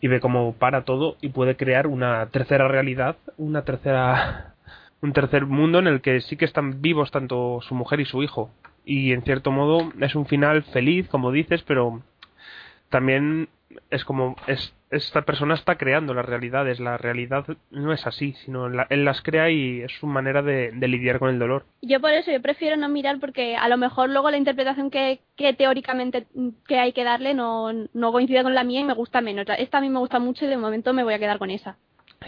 [0.00, 4.54] y ve cómo para todo y puede crear una tercera realidad, una tercera
[5.00, 8.22] un tercer mundo en el que sí que están vivos tanto su mujer y su
[8.22, 8.50] hijo.
[8.84, 12.02] Y en cierto modo es un final feliz como dices pero
[12.88, 13.48] también
[13.90, 18.68] es como es, esta persona está creando las realidades la realidad no es así sino
[18.68, 22.00] la- él las crea y es su manera de, de lidiar con el dolor Yo
[22.00, 25.52] por eso yo prefiero no mirar porque a lo mejor luego la interpretación que, que
[25.52, 29.20] teóricamente mm, que hay que darle no, no coincide con la mía y me gusta
[29.20, 29.46] menos.
[29.58, 31.76] Esta a mí me gusta mucho y de momento me voy a quedar con esa.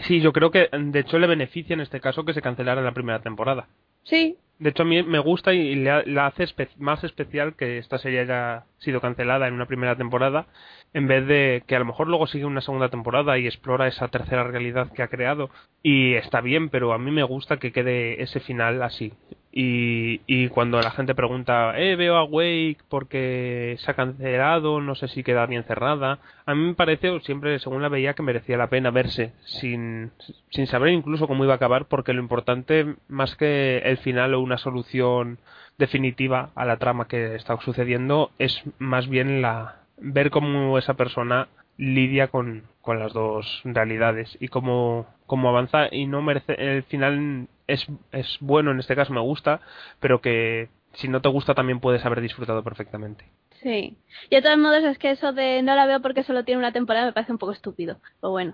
[0.07, 2.93] sí yo creo que de hecho le beneficia en este caso que se cancelara la
[2.93, 3.67] primera temporada
[4.03, 6.45] Sí, De hecho, a mí me gusta y la hace
[6.77, 10.47] más especial que esta serie haya sido cancelada en una primera temporada,
[10.93, 14.07] en vez de que a lo mejor luego sigue una segunda temporada y explora esa
[14.09, 15.49] tercera realidad que ha creado.
[15.81, 19.13] Y está bien, pero a mí me gusta que quede ese final así.
[19.53, 24.95] Y, y cuando la gente pregunta, eh, veo a Wake porque se ha cancelado, no
[24.95, 28.55] sé si queda bien cerrada, a mí me pareció siempre, según la veía, que merecía
[28.55, 30.11] la pena verse, sin,
[30.51, 34.39] sin saber incluso cómo iba a acabar, porque lo importante, más que el final o
[34.39, 35.39] una solución
[35.77, 41.47] definitiva a la trama que está sucediendo, es más bien la ver cómo esa persona
[41.77, 47.47] lidia con, con las dos realidades y cómo, cómo avanza y no merece el final
[47.71, 49.61] es, es bueno en este caso me gusta
[49.99, 53.25] pero que si no te gusta también puedes haber disfrutado perfectamente
[53.61, 53.97] sí.
[54.29, 56.71] Y de todos modos es que eso de no la veo porque solo tiene una
[56.71, 57.97] temporada me parece un poco estúpido.
[58.19, 58.53] Pero bueno.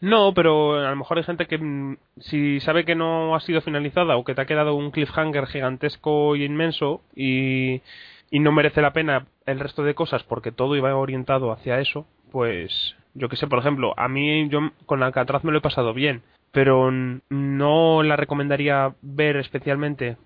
[0.00, 3.60] no pero a lo mejor hay gente que mm, si sabe que no ha sido
[3.60, 7.82] finalizada o que te ha quedado un cliffhanger gigantesco y inmenso y
[8.30, 12.06] y no merece la pena el resto de cosas porque todo iba orientado hacia eso,
[12.32, 15.94] pues yo que sé, por ejemplo, a mí yo con Alcatraz me lo he pasado
[15.94, 16.22] bien,
[16.54, 20.16] pero no la recomendaría ver especialmente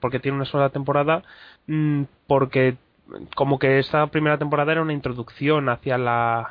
[0.00, 1.22] porque, tiene una sola temporada,
[2.26, 2.76] porque
[3.36, 6.50] como que esta primera temporada era una introducción hacia la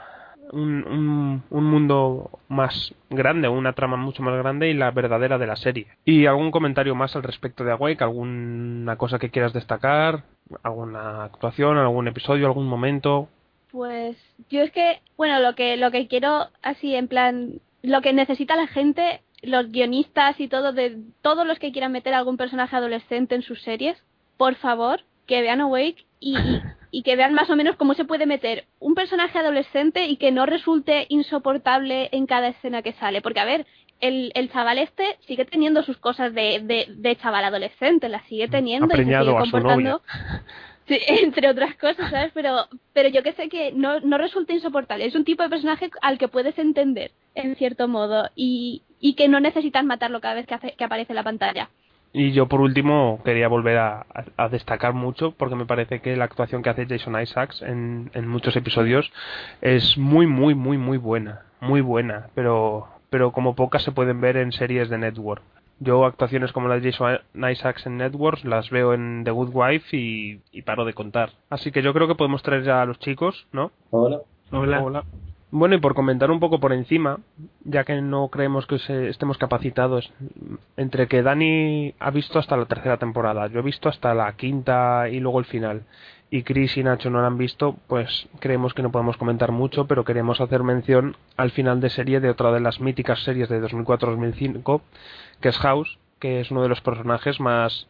[0.53, 5.47] un, un, un mundo más grande, una trama mucho más grande y la verdadera de
[5.47, 5.87] la serie.
[6.05, 8.03] ¿Y algún comentario más al respecto de Awake?
[8.03, 10.23] ¿Alguna cosa que quieras destacar?
[10.63, 11.77] ¿Alguna actuación?
[11.77, 12.45] ¿Algún episodio?
[12.45, 13.27] ¿Algún momento?
[13.71, 14.15] Pues
[14.49, 18.55] yo es que, bueno, lo que lo que quiero así en plan lo que necesita
[18.55, 23.35] la gente, los guionistas y todo de todos los que quieran meter algún personaje adolescente
[23.35, 23.97] en sus series,
[24.37, 28.05] por favor, que vean Awake y, y, y que vean más o menos cómo se
[28.05, 33.21] puede meter un personaje adolescente y que no resulte insoportable en cada escena que sale,
[33.21, 33.65] porque a ver,
[34.01, 38.47] el, el chaval este sigue teniendo sus cosas de, de, de chaval adolescente, las sigue
[38.47, 40.01] teniendo y se sigue a su comportando
[40.87, 42.31] Sí, entre otras cosas, ¿sabes?
[42.33, 45.05] Pero, pero yo que sé que no, no resulta insoportable.
[45.05, 49.27] Es un tipo de personaje al que puedes entender, en cierto modo, y, y que
[49.27, 51.69] no necesitas matarlo cada vez que, hace, que aparece en la pantalla.
[52.17, 54.05] Y yo por último quería volver a,
[54.49, 58.55] destacar mucho porque me parece que la actuación que hace Jason Isaacs en, en muchos
[58.55, 59.11] episodios
[59.59, 64.37] es muy muy muy muy buena, muy buena, pero pero como pocas se pueden ver
[64.37, 65.43] en series de network.
[65.79, 67.19] Yo actuaciones como la de Jason
[67.51, 71.31] Isaacs en Networks las veo en The Good Wife y, y paro de contar.
[71.49, 73.71] Así que yo creo que podemos traer ya a los chicos, ¿no?
[74.51, 74.79] Hola.
[74.81, 75.03] Hola.
[75.51, 77.19] Bueno, y por comentar un poco por encima,
[77.63, 80.11] ya que no creemos que se- estemos capacitados,
[80.75, 85.07] entre que Dani ha visto hasta la tercera temporada, yo he visto hasta la quinta
[85.09, 85.83] y luego el final,
[86.29, 89.85] y Chris y Nacho no la han visto, pues creemos que no podemos comentar mucho,
[89.87, 93.61] pero queremos hacer mención al final de serie de otra de las míticas series de
[93.61, 94.81] 2004-2005,
[95.41, 97.87] que es House, que es uno de los personajes más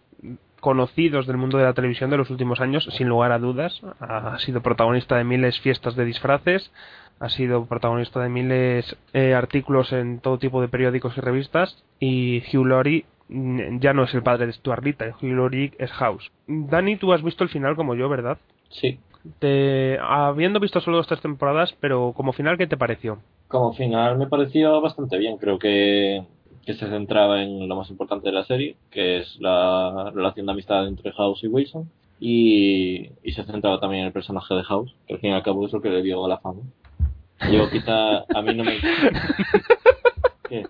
[0.60, 3.82] conocidos del mundo de la televisión de los últimos años, sin lugar a dudas.
[4.00, 6.72] Ha sido protagonista de miles fiestas de disfraces,
[7.20, 12.41] ha sido protagonista de miles eh, artículos en todo tipo de periódicos y revistas, y
[12.52, 16.32] Hugh Laurie mm, ya no es el padre de Stuart Little, Hugh Laurie es House.
[16.48, 18.39] Dani, tú has visto el final como yo, ¿verdad?
[18.70, 19.00] Sí.
[19.39, 23.20] Te, habiendo visto solo tres temporadas, pero como final, ¿qué te pareció?
[23.48, 25.38] Como final me pareció bastante bien.
[25.38, 26.26] Creo que,
[26.66, 30.51] que se centraba en lo más importante de la serie, que es la relación de
[30.53, 31.89] amistad entre House y Wilson.
[32.20, 35.43] Y, y se centraba también en el personaje de House, que al fin y al
[35.43, 36.61] cabo es lo que le dio la fama.
[37.51, 38.78] Yo quizá a mí no me...
[40.49, 40.66] ¿Qué?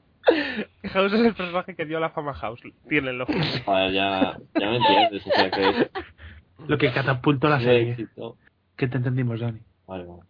[0.89, 3.25] House es el personaje que dio la fama a House, tírenlo.
[3.65, 5.89] Joder, ya, ya me entiendes, o sea que
[6.67, 7.91] Lo que catapultó la serie.
[7.91, 8.37] éxito.
[8.75, 9.59] Que te entendimos, Dani.
[9.87, 10.21] Vale, vale.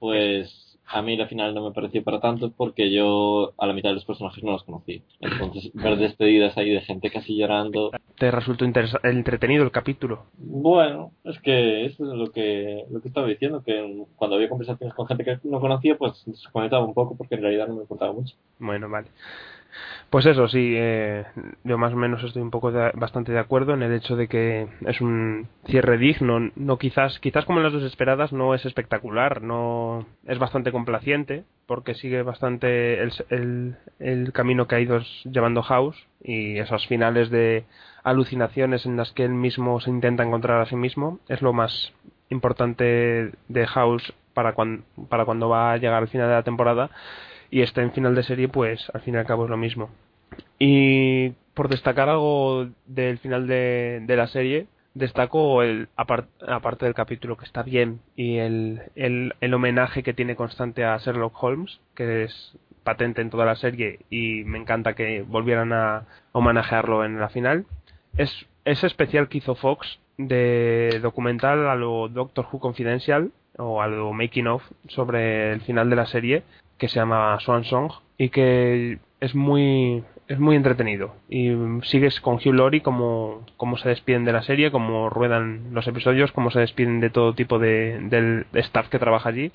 [0.00, 3.90] Pues a mí la final no me pareció para tanto porque yo a la mitad
[3.90, 5.02] de los personajes no los conocí.
[5.20, 7.90] Entonces, ver despedidas ahí de gente casi llorando.
[8.18, 10.24] ¿Te resultó entretenido el capítulo?
[10.38, 14.94] Bueno, es que eso es lo que, lo que estaba diciendo, que cuando había conversaciones
[14.94, 17.82] con gente que no conocía, pues se conectaba un poco porque en realidad no me
[17.82, 18.34] importaba mucho.
[18.58, 19.08] Bueno, vale.
[20.10, 21.24] Pues eso, sí, eh,
[21.64, 24.26] yo más o menos estoy un poco de- bastante de acuerdo en el hecho de
[24.28, 28.64] que es un cierre digno, no quizás, quizás como en las dos esperadas no es
[28.64, 35.00] espectacular, no es bastante complaciente porque sigue bastante el, el, camino que ha ido
[35.30, 37.64] llevando House y esos finales de
[38.02, 41.92] alucinaciones en las que él mismo se intenta encontrar a sí mismo es lo más
[42.30, 46.90] importante de House para cuando, para cuando va a llegar al final de la temporada
[47.50, 49.90] y este en final de serie pues al fin y al cabo es lo mismo.
[50.58, 56.94] Y por destacar algo del final de, de la serie destaco el apar- aparte del
[56.94, 61.80] capítulo que está bien y el, el, el homenaje que tiene constante a Sherlock Holmes
[61.94, 67.20] que es patente en toda la serie y me encanta que volvieran a homenajearlo en
[67.20, 67.66] la final
[68.16, 73.86] es ese especial que hizo Fox de documental a lo Doctor Who Confidential o a
[73.86, 76.42] lo Making of sobre el final de la serie
[76.78, 81.50] que se llama Swan Song y que es muy es muy entretenido y
[81.82, 86.32] sigues con Hugh Laurie como, como se despiden de la serie, como ruedan los episodios,
[86.32, 89.52] como se despiden de todo tipo de, del staff que trabaja allí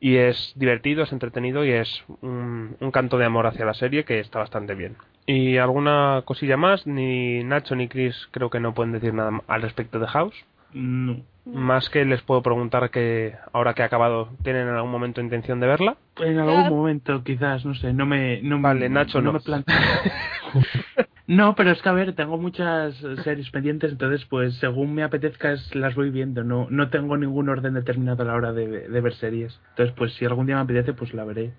[0.00, 4.04] y es divertido, es entretenido y es un, un canto de amor hacia la serie
[4.04, 4.96] que está bastante bien.
[5.26, 9.62] Y alguna cosilla más, ni Nacho ni Chris creo que no pueden decir nada al
[9.62, 10.36] respecto de House.
[10.72, 11.22] No.
[11.46, 15.60] Más que les puedo preguntar que ahora que ha acabado, ¿tienen en algún momento intención
[15.60, 15.96] de verla?
[16.20, 18.42] En algún momento, quizás, no sé, no me.
[18.42, 19.32] No, Vale, Nacho no.
[19.32, 19.76] me planteo.
[21.28, 25.54] no, pero es que a ver, tengo muchas series pendientes, entonces, pues según me apetezca,
[25.74, 26.42] las voy viendo.
[26.42, 29.58] No, no tengo ningún orden determinado a la hora de, de ver series.
[29.70, 31.52] Entonces, pues si algún día me apetece, pues la veré.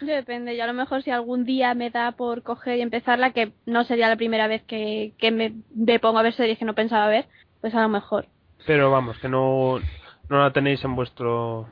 [0.00, 3.52] Depende, yo a lo mejor si algún día me da por coger y empezarla, que
[3.66, 6.74] no sería la primera vez que, que me, me pongo a ver series que no
[6.74, 7.26] pensaba ver,
[7.60, 8.26] pues a lo mejor.
[8.66, 9.78] Pero vamos, que no,
[10.28, 11.68] no la tenéis en vuestro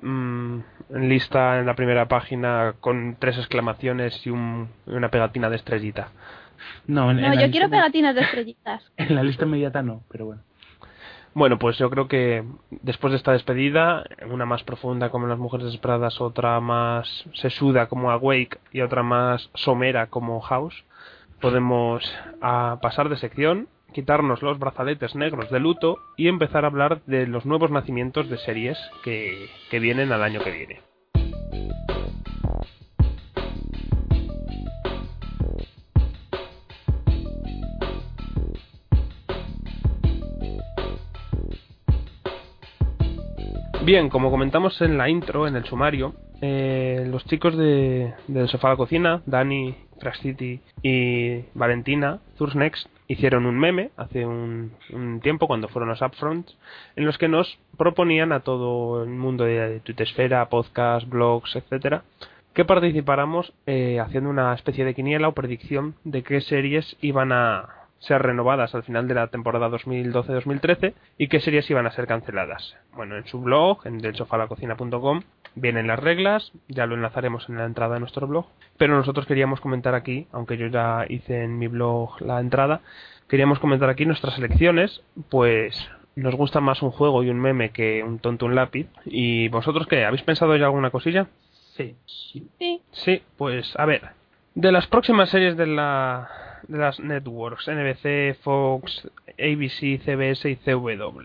[0.00, 0.58] mm,
[0.90, 6.08] en lista en la primera página con tres exclamaciones y un, una pegatina de estrellita.
[6.86, 8.82] No, en, No, yo lista quiero me- pegatinas de estrellitas.
[8.96, 10.42] En la lista inmediata no, pero bueno.
[11.34, 12.44] Bueno, pues yo creo que
[12.82, 17.86] después de esta despedida, una más profunda como en Las Mujeres Desesperadas, otra más sesuda
[17.86, 20.84] como Awake y otra más somera como House,
[21.40, 22.04] podemos
[22.82, 27.46] pasar de sección, quitarnos los brazaletes negros de luto y empezar a hablar de los
[27.46, 30.80] nuevos nacimientos de series que, que vienen al año que viene.
[43.84, 48.68] Bien, como comentamos en la intro, en el sumario, eh, los chicos de, del sofá
[48.68, 52.20] a la cocina, Dani, Trash City y Valentina,
[52.54, 56.56] Next, hicieron un meme hace un, un tiempo cuando fueron los Upfronts,
[56.96, 62.04] en los que nos proponían a todo el mundo de Twittesfera, podcast, blogs, etcétera,
[62.54, 67.81] que participáramos eh, haciendo una especie de quiniela o predicción de qué series iban a
[68.02, 72.76] ser renovadas al final de la temporada 2012-2013 y qué series iban a ser canceladas.
[72.94, 75.22] Bueno, en su blog, en delsofalacocina.com,
[75.54, 78.46] vienen las reglas, ya lo enlazaremos en la entrada de nuestro blog,
[78.76, 82.80] pero nosotros queríamos comentar aquí, aunque yo ya hice en mi blog la entrada,
[83.28, 88.02] queríamos comentar aquí nuestras elecciones, pues nos gusta más un juego y un meme que
[88.02, 88.88] un tonto un lápiz.
[89.04, 90.04] ¿Y vosotros qué?
[90.04, 91.28] ¿Habéis pensado ya alguna cosilla?
[91.76, 91.94] Sí.
[92.06, 92.82] Sí.
[92.90, 94.10] Sí, pues a ver.
[94.54, 96.28] De las próximas series de la
[96.68, 99.08] de las networks, NBC, Fox,
[99.38, 101.20] ABC, CBS y CW.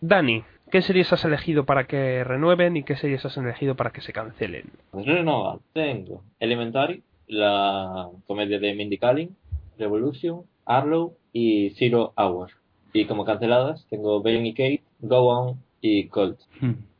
[0.00, 4.00] Dani, ¿qué series has elegido para que renueven y qué series has elegido para que
[4.00, 4.70] se cancelen?
[4.90, 9.34] Pues renovar, tengo Elementary, la comedia de Mindy Kaling,
[9.78, 12.50] Revolution, Arlow y Zero Hour.
[12.92, 16.38] Y como canceladas tengo Ben y Kate, Go On y Colt.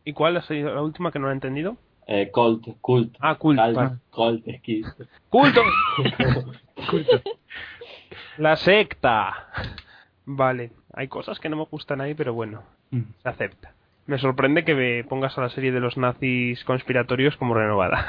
[0.04, 1.76] ¿Y cuál ha sido la última que no he entendido?
[2.06, 3.58] Eh, Colt, Cult, Ah, Cult.
[3.58, 3.90] Cult, vale.
[4.10, 4.86] Colt, X.
[5.30, 5.62] ¡Culto!
[8.38, 9.48] La secta.
[10.26, 13.02] Vale, hay cosas que no me gustan ahí, pero bueno, Hmm.
[13.22, 13.72] se acepta.
[14.06, 18.06] Me sorprende que me pongas a la serie de los nazis conspiratorios como renovada.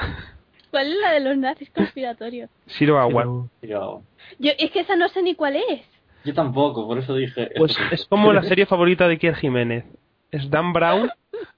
[0.70, 2.50] ¿Cuál es la de los nazis conspiratorios?
[2.78, 4.02] Pero- Pero
[4.38, 5.82] Yo, es que esa no sé ni cuál es.
[6.24, 7.50] yo tampoco, por eso dije.
[7.56, 9.84] Pues es como la serie favorita de Kier Jiménez.
[10.30, 11.08] Es Dan Brown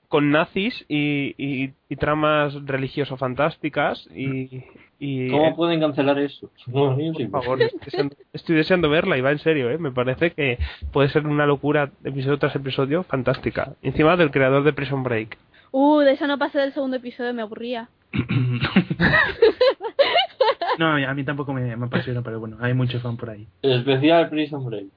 [0.08, 4.64] con nazis y, y, y tramas religioso-fantásticas y...
[4.98, 6.50] y ¿Cómo pueden cancelar eso?
[6.66, 6.96] No,
[7.30, 9.78] por favor, estoy deseando, estoy deseando verla y va en serio, ¿eh?
[9.78, 10.58] Me parece que
[10.92, 13.74] puede ser una locura episodio tras episodio fantástica.
[13.82, 15.36] Encima del creador de Prison Break.
[15.70, 17.90] Uh, de eso no pasé del segundo episodio, me aburría.
[20.78, 23.46] no, a mí tampoco me, me apasiona, pero bueno, hay mucho fan por ahí.
[23.60, 24.86] Especial Prison Break.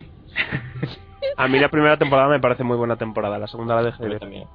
[1.38, 4.10] A mí la primera temporada me parece muy buena temporada, la segunda la dejé de
[4.10, 4.20] ver.
[4.20, 4.46] también.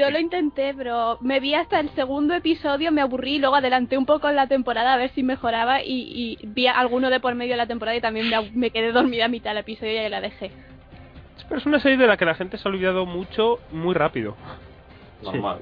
[0.00, 4.06] Yo lo intenté, pero me vi hasta el segundo episodio, me aburrí, luego adelanté un
[4.06, 7.52] poco en la temporada a ver si mejoraba y, y vi alguno de por medio
[7.52, 10.08] de la temporada y también me, me quedé dormida a mitad del episodio y ahí
[10.08, 10.52] la dejé.
[11.46, 14.36] Pero es una serie de la que la gente se ha olvidado mucho muy rápido.
[15.22, 15.58] Normal.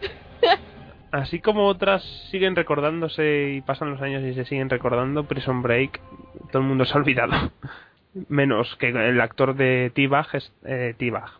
[1.12, 2.02] Así como otras
[2.32, 6.00] siguen recordándose y pasan los años y se siguen recordando, Prison Break,
[6.50, 7.52] todo el mundo se ha olvidado.
[8.28, 11.30] Menos que el actor de T-Bag es eh, T-Bag.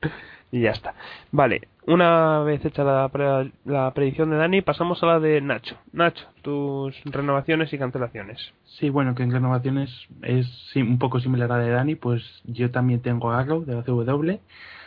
[0.54, 0.94] y ya está.
[1.32, 5.76] Vale, una vez hecha la, pre- la predicción de Dani, pasamos a la de Nacho.
[5.92, 8.52] Nacho, tus renovaciones y cancelaciones.
[8.78, 9.90] Sí, bueno, que en renovaciones
[10.22, 10.46] es
[10.76, 13.82] un poco similar a la de Dani, pues yo también tengo a Arrow de la
[13.82, 14.38] CW,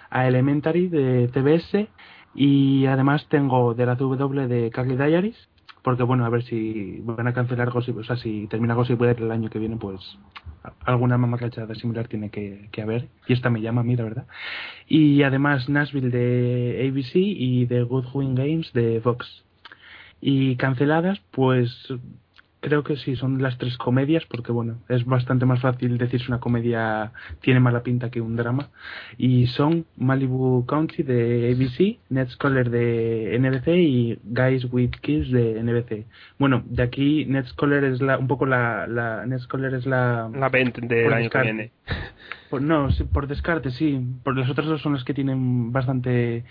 [0.10, 1.90] a Elementary de CBS
[2.34, 5.50] y además tengo de la CW de Carly Diaries,
[5.88, 9.32] porque bueno, a ver si van a cancelar Gossip, o sea, si termina Gossip el
[9.32, 10.02] año que viene, pues
[10.84, 14.28] alguna mamarrachada similar tiene que, haber, y esta me llama a mí, la verdad.
[14.90, 19.46] Y además Nashville de ABC y de Good Wing Games de Fox.
[20.20, 21.72] Y canceladas, pues
[22.68, 26.28] creo que sí, son las tres comedias, porque bueno, es bastante más fácil decir si
[26.28, 27.12] una comedia
[27.42, 28.70] tiene mala pinta que un drama.
[29.18, 35.62] Y son Malibu County de ABC, Ned Scholar de NBC y Guys with Kids de
[35.64, 36.06] NBC.
[36.38, 40.30] Bueno, de aquí Ned Scholar es la, un poco la, la Ned Scholar es la,
[40.34, 41.72] La 20 del año que viene.
[42.50, 44.00] por- no, sí, por descarte, sí.
[44.24, 46.44] Por las otras dos son las que tienen bastante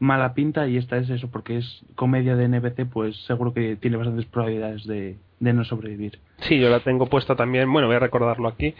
[0.00, 3.96] mala pinta y esta es eso, porque es comedia de NBC, pues seguro que tiene
[3.96, 6.18] bastantes probabilidades de, de no sobrevivir.
[6.38, 8.74] Sí, yo la tengo puesta también, bueno, voy a recordarlo aquí.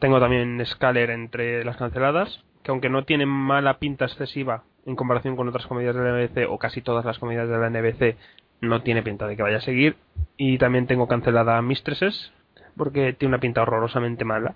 [0.00, 5.36] Tengo también Scaler entre las canceladas, que aunque no tiene mala pinta excesiva en comparación
[5.36, 8.16] con otras comedias de la NBC o casi todas las comedias de la NBC,
[8.60, 9.96] no tiene pinta de que vaya a seguir.
[10.36, 12.32] Y también tengo cancelada Mistresses,
[12.76, 14.54] porque tiene una pinta horrorosamente mala,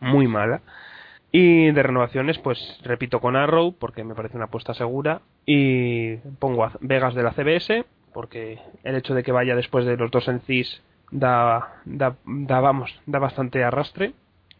[0.00, 0.62] muy mala.
[1.30, 5.20] Y de renovaciones, pues repito con Arrow, porque me parece una apuesta segura.
[5.46, 9.96] Y pongo a Vegas de la CBS, porque el hecho de que vaya después de
[9.96, 14.12] los dos en CIS da, da, vamos, da bastante arrastre.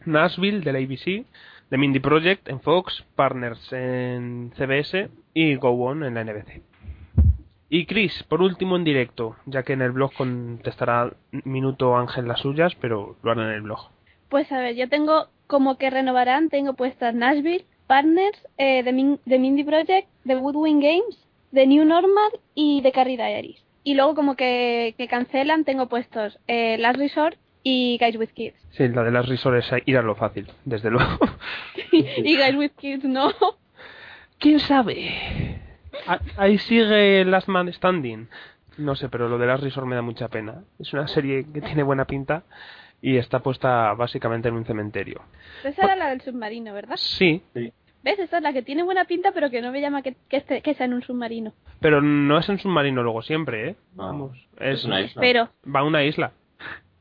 [0.05, 1.25] Nashville de la ABC,
[1.69, 6.61] The Mindy Project en Fox, Partners en CBS y Go On en la NBC.
[7.69, 12.39] Y Chris, por último en directo, ya que en el blog contestará Minuto Ángel las
[12.39, 13.89] suyas, pero lo hará en el blog.
[14.29, 19.39] Pues a ver, yo tengo como que renovarán, tengo puestas Nashville, Partners, eh, The, The
[19.39, 23.64] Mindy Project, The Woodwind Games, The New Normal y The Carrie Diaries.
[23.85, 28.57] Y luego como que, que cancelan, tengo puestos eh, Last Resort y Guys with Kids.
[28.71, 31.19] Sí, la de las risores ir a lo fácil, desde luego.
[31.91, 33.31] y Guys with Kids no.
[34.39, 35.61] ¿Quién sabe?
[36.07, 38.27] Ah, Ahí sigue Last Man Standing.
[38.79, 40.63] No sé, pero lo de Last Resort me da mucha pena.
[40.79, 42.43] Es una serie que tiene buena pinta
[43.03, 45.21] y está puesta básicamente en un cementerio.
[45.63, 46.95] Esa era la del submarino, ¿verdad?
[46.97, 47.43] Sí,
[48.05, 48.19] ¿Ves?
[48.19, 50.61] Esa es la que tiene buena pinta, pero que no me llama que, que, esté-
[50.61, 51.53] que sea en un submarino.
[51.79, 53.75] pero no es en submarino luego siempre, ¿eh?
[53.95, 55.19] No, Vamos, Es es, una isla.
[55.19, 56.31] Pero, va a una isla.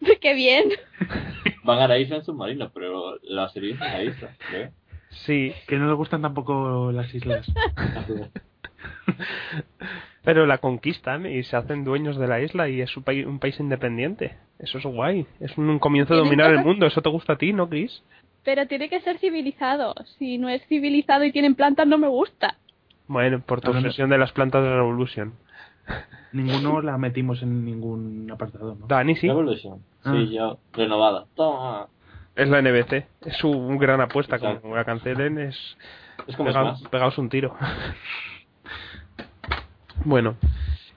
[0.20, 0.70] qué bien.
[1.62, 4.30] Van a la isla en submarino, pero la serie es en la isla.
[4.54, 4.70] ¿eh?
[5.10, 7.46] Sí, Que no le gustan tampoco las islas.
[10.24, 13.38] pero la conquistan y se hacen dueños de la isla y es un país, un
[13.38, 14.36] país independiente.
[14.58, 15.26] Eso es guay.
[15.40, 16.86] Es un, un comienzo de dominar el mundo.
[16.86, 18.02] ¿Eso te gusta a ti, no, Chris?
[18.44, 19.94] Pero tiene que ser civilizado.
[20.18, 22.56] Si no es civilizado y tienen plantas, no me gusta.
[23.06, 25.34] Bueno, por tu obsesión de las plantas de Revolution.
[26.32, 28.86] Ninguno la metimos en ningún apartado, ¿no?
[28.86, 29.28] Dani, sí.
[29.28, 29.80] Revolution.
[30.04, 30.12] Ah.
[30.14, 30.58] Sí, yo.
[30.72, 31.26] Renovada.
[31.34, 31.86] Toma.
[32.34, 33.06] Es la NBC.
[33.26, 34.36] Es su un gran apuesta.
[34.36, 34.62] Exacto.
[34.62, 35.76] Como la cancelen, es.
[36.26, 37.54] Es como pega- pegaos un tiro.
[40.04, 40.36] bueno.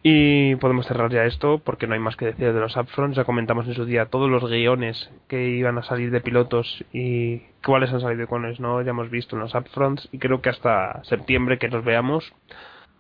[0.04, 3.18] Y podemos cerrar ya esto porque no hay más que decir de los upfronts.
[3.18, 7.40] Ya comentamos en su día todos los guiones que iban a salir de pilotos y
[7.66, 8.82] cuáles han salido y cuáles no.
[8.82, 12.32] Ya hemos visto en los upfronts y creo que hasta septiembre que nos veamos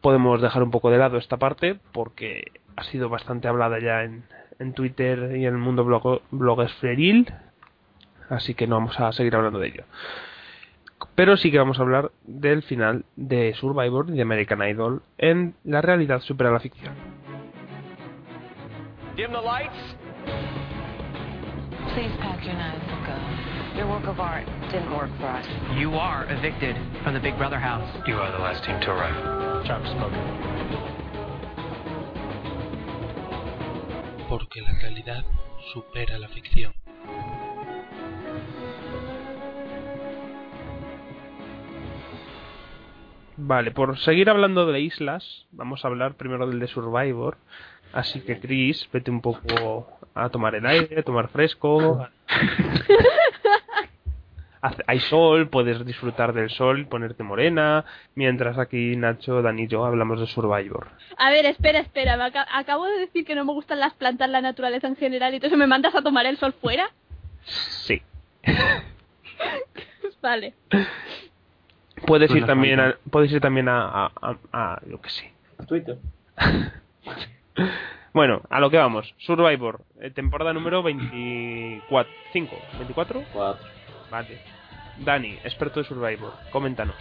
[0.01, 4.23] podemos dejar un poco de lado esta parte porque ha sido bastante hablada ya en,
[4.59, 7.31] en Twitter y en el mundo blog, blogesferil.
[8.29, 9.83] Así que no vamos a seguir hablando de ello.
[11.17, 15.55] Pero sí que vamos a hablar del final de Survivor y de American Idol en
[15.63, 16.93] la realidad supera la ficción.
[19.15, 19.95] Dim the lights.
[21.95, 23.77] Please pack your knives and go.
[23.79, 25.47] Your work of art didn't work for us.
[25.75, 27.89] You are evicted from the Big Brother house.
[28.05, 29.65] You are the last team to arrive.
[29.65, 30.21] Job spoken.
[34.29, 35.25] Porque la realidad
[35.73, 36.73] supera la ficción.
[43.37, 47.37] Vale, por seguir hablando de islas, vamos a hablar primero del de Survivor.
[47.93, 52.07] Así que Chris, vete un poco a tomar el aire, a tomar fresco,
[54.87, 57.85] hay sol, puedes disfrutar del sol, ponerte morena,
[58.15, 60.87] mientras aquí Nacho, Dani y yo hablamos de Survivor.
[61.17, 62.17] A ver, espera, espera.
[62.17, 65.33] me aca- acabo de decir que no me gustan las plantas, la naturaleza en general,
[65.33, 66.89] y entonces me mandas a tomar el sol fuera.
[67.45, 68.01] Sí.
[70.21, 70.53] vale.
[72.05, 75.31] Puedes ir también a, puedes ir también a, a, a- a- yo que sé.
[75.67, 75.97] Twitter.
[78.13, 79.13] Bueno, a lo que vamos.
[79.17, 82.11] Survivor, eh, temporada número 24.
[82.33, 82.49] ¿5?
[82.79, 83.25] ¿24?
[83.31, 83.59] Cuatro.
[84.09, 84.39] Vale.
[84.97, 86.95] Dani, experto de Survivor, coméntanos.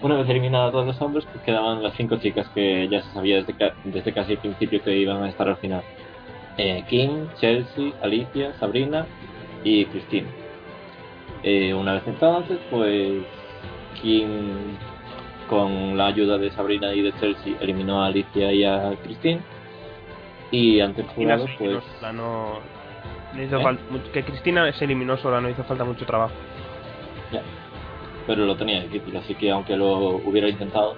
[0.00, 3.36] Una vez eliminados todos los hombres, pues quedaban las cinco chicas que ya se sabía
[3.36, 5.82] desde, ca- desde casi el principio que iban a estar al final.
[6.56, 9.06] Eh, Kim, Chelsea, Alicia, Sabrina
[9.64, 10.28] y Christine.
[11.42, 13.22] Eh, una vez entonces, pues
[14.00, 14.76] Kim,
[15.48, 19.40] con la ayuda de Sabrina y de Chelsea, eliminó a Alicia y a Christine.
[20.50, 22.58] Y ante el jurado, pues sola, no,
[23.34, 23.62] no hizo ¿Eh?
[23.62, 23.82] falta
[24.12, 26.34] que Cristina se eliminó sola, no hizo falta mucho trabajo.
[27.32, 27.42] ya.
[28.26, 30.94] Pero lo tenía difícil, así que aunque lo hubiera intentado,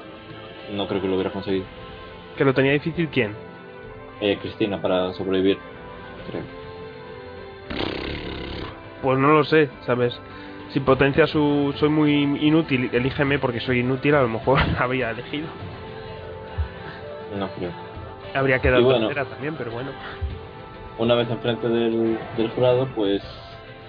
[0.73, 1.65] no creo que lo hubiera conseguido.
[2.37, 3.35] Que lo tenía difícil quién?
[4.21, 5.59] Eh, Cristina para sobrevivir,
[6.31, 6.43] creo.
[9.03, 10.19] Pues no lo sé, ¿sabes?
[10.75, 15.47] Si potencia su soy muy inútil, elígeme porque soy inútil, a lo mejor habría elegido.
[17.39, 17.71] No creo.
[18.35, 19.07] Habría quedado bueno.
[19.07, 19.91] tercera también, pero bueno.
[20.99, 23.23] Una vez enfrente del, del jurado, pues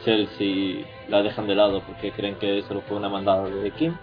[0.03, 3.95] Chelsea la dejan de lado porque creen que solo fue una mandada de Kim.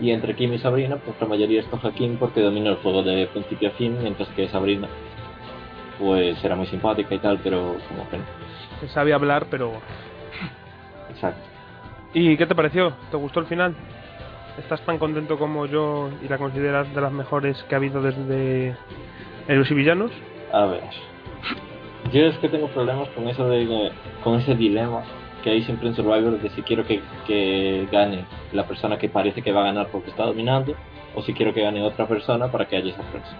[0.00, 3.04] Y entre Kim y Sabrina, pues la mayoría escoge a Kim porque domina el juego
[3.04, 4.88] de principio a fin, mientras que Sabrina,
[6.00, 8.88] pues era muy simpática y tal, pero como que no.
[8.88, 9.74] Sabe hablar, pero...
[11.10, 11.49] Exacto.
[12.12, 12.92] ¿Y qué te pareció?
[13.10, 13.74] ¿Te gustó el final?
[14.58, 18.74] ¿Estás tan contento como yo y la consideras de las mejores que ha habido desde
[19.48, 20.10] Héroes y Villanos?
[20.52, 20.82] A ver.
[22.12, 23.92] Yo es que tengo problemas con eso de
[24.24, 25.02] con ese dilema
[25.44, 29.40] que hay siempre en Survivor de si quiero que, que gane la persona que parece
[29.42, 30.74] que va a ganar porque está dominando
[31.14, 33.36] o si quiero que gane otra persona para que haya sorpresa.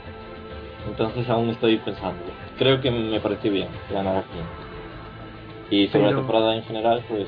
[0.89, 2.23] Entonces aún estoy pensando.
[2.59, 5.79] Creo que me pareció bien que ganara Kim.
[5.79, 7.27] Y sobre Pero- la temporada en general, pues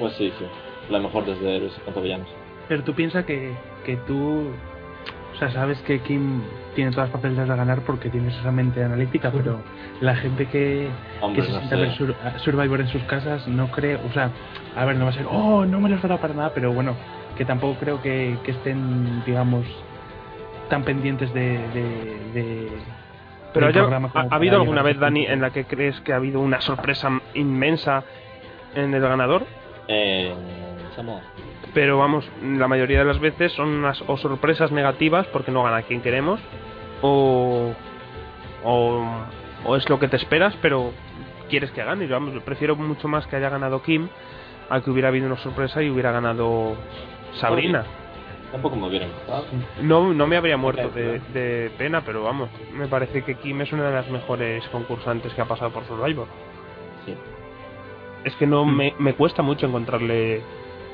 [0.00, 0.44] pues sí, sí.
[0.90, 2.28] La mejor desde Héroes contra Villanos.
[2.68, 3.52] Pero tú piensas que,
[3.84, 4.50] que tú,
[5.34, 6.40] o sea, sabes que Kim
[6.74, 9.60] tiene todas las papeletas de ganar porque tienes esa mente analítica, pero
[10.00, 10.88] la gente que,
[11.20, 11.92] Hombre, que se no sienta a ver.
[11.92, 14.30] Sur- Survivor en sus casas no cree, o sea,
[14.76, 16.94] a ver, no va a ser, oh, no me les dará para nada, pero bueno,
[17.36, 19.64] que tampoco creo que, que estén, digamos,
[20.68, 21.58] tan pendientes de...
[21.68, 22.68] de, de
[23.52, 26.40] Pero programa ¿ha, ha habido alguna vez, Dani, en la que crees que ha habido
[26.40, 28.04] una sorpresa inmensa
[28.76, 29.44] en el ganador?
[29.88, 30.34] Eh,
[30.96, 31.20] Samoa.
[31.74, 35.82] Pero vamos, la mayoría de las veces son unas o sorpresas negativas porque no gana
[35.82, 36.40] quien queremos,
[37.00, 37.72] o,
[38.64, 39.04] o,
[39.64, 40.92] o es lo que te esperas, pero
[41.48, 42.06] quieres que gane.
[42.08, 44.08] Yo vamos, yo prefiero mucho más que haya ganado Kim
[44.68, 46.74] a que hubiera habido una sorpresa y hubiera ganado
[47.40, 47.84] Sabrina.
[48.50, 49.44] Tampoco me hubiera gustado.
[49.80, 53.84] No, no me habría muerto de pena, pero vamos, me parece que Kim es una
[53.88, 56.26] de las mejores concursantes que ha pasado por Survivor.
[58.22, 58.28] Sí.
[58.28, 58.76] Es que no Hmm.
[58.76, 60.40] me, me cuesta mucho encontrarle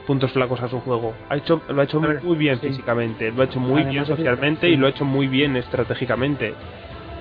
[0.07, 1.15] puntos flacos a su juego.
[1.29, 2.69] Ha hecho, lo ha hecho ver, muy bien sí.
[2.69, 4.73] físicamente, lo ha hecho muy Además, bien socialmente sí.
[4.75, 6.55] y lo ha hecho muy bien estratégicamente.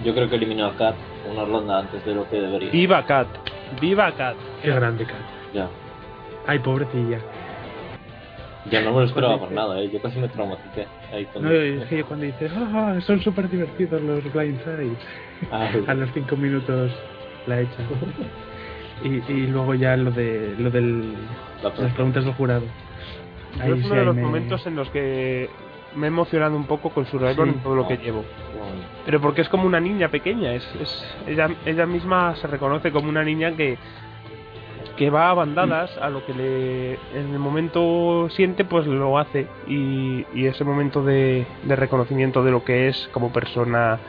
[0.04, 0.96] Yo creo que eliminó a Kat
[1.32, 2.70] una ronda antes de lo que debería.
[2.72, 3.28] Viva Kat,
[3.82, 4.36] viva Kat.
[4.62, 5.16] Qué grande, Kat.
[5.54, 5.68] Ya.
[6.46, 7.20] Ay, pobrecilla.
[8.70, 9.90] Ya no me lo esperaba Pues por nada, ¿eh?
[9.92, 10.86] yo casi me traumaticé.
[11.14, 14.98] Ahí con No, es que yo cuando dices, ah, son súper divertidos los blindsides,
[15.52, 16.92] Ah, a los cinco minutos
[17.48, 17.78] la echa.
[19.04, 21.14] y, y luego ya lo de lo del
[21.64, 22.64] la las preguntas del jurado.
[23.66, 25.50] Yo es sí, uno de los me- momentos en los que
[25.96, 27.54] me he emocionado un poco con Survivor Sí.
[27.54, 28.24] en todo lo que llevo.
[29.06, 33.08] Pero porque es como una niña pequeña, es, es ella, ella misma se reconoce como
[33.10, 33.78] una niña que
[34.98, 39.46] que va a bandadas a lo que le en el momento siente pues lo hace
[39.68, 44.00] y, y ese momento de, de reconocimiento de lo que es como persona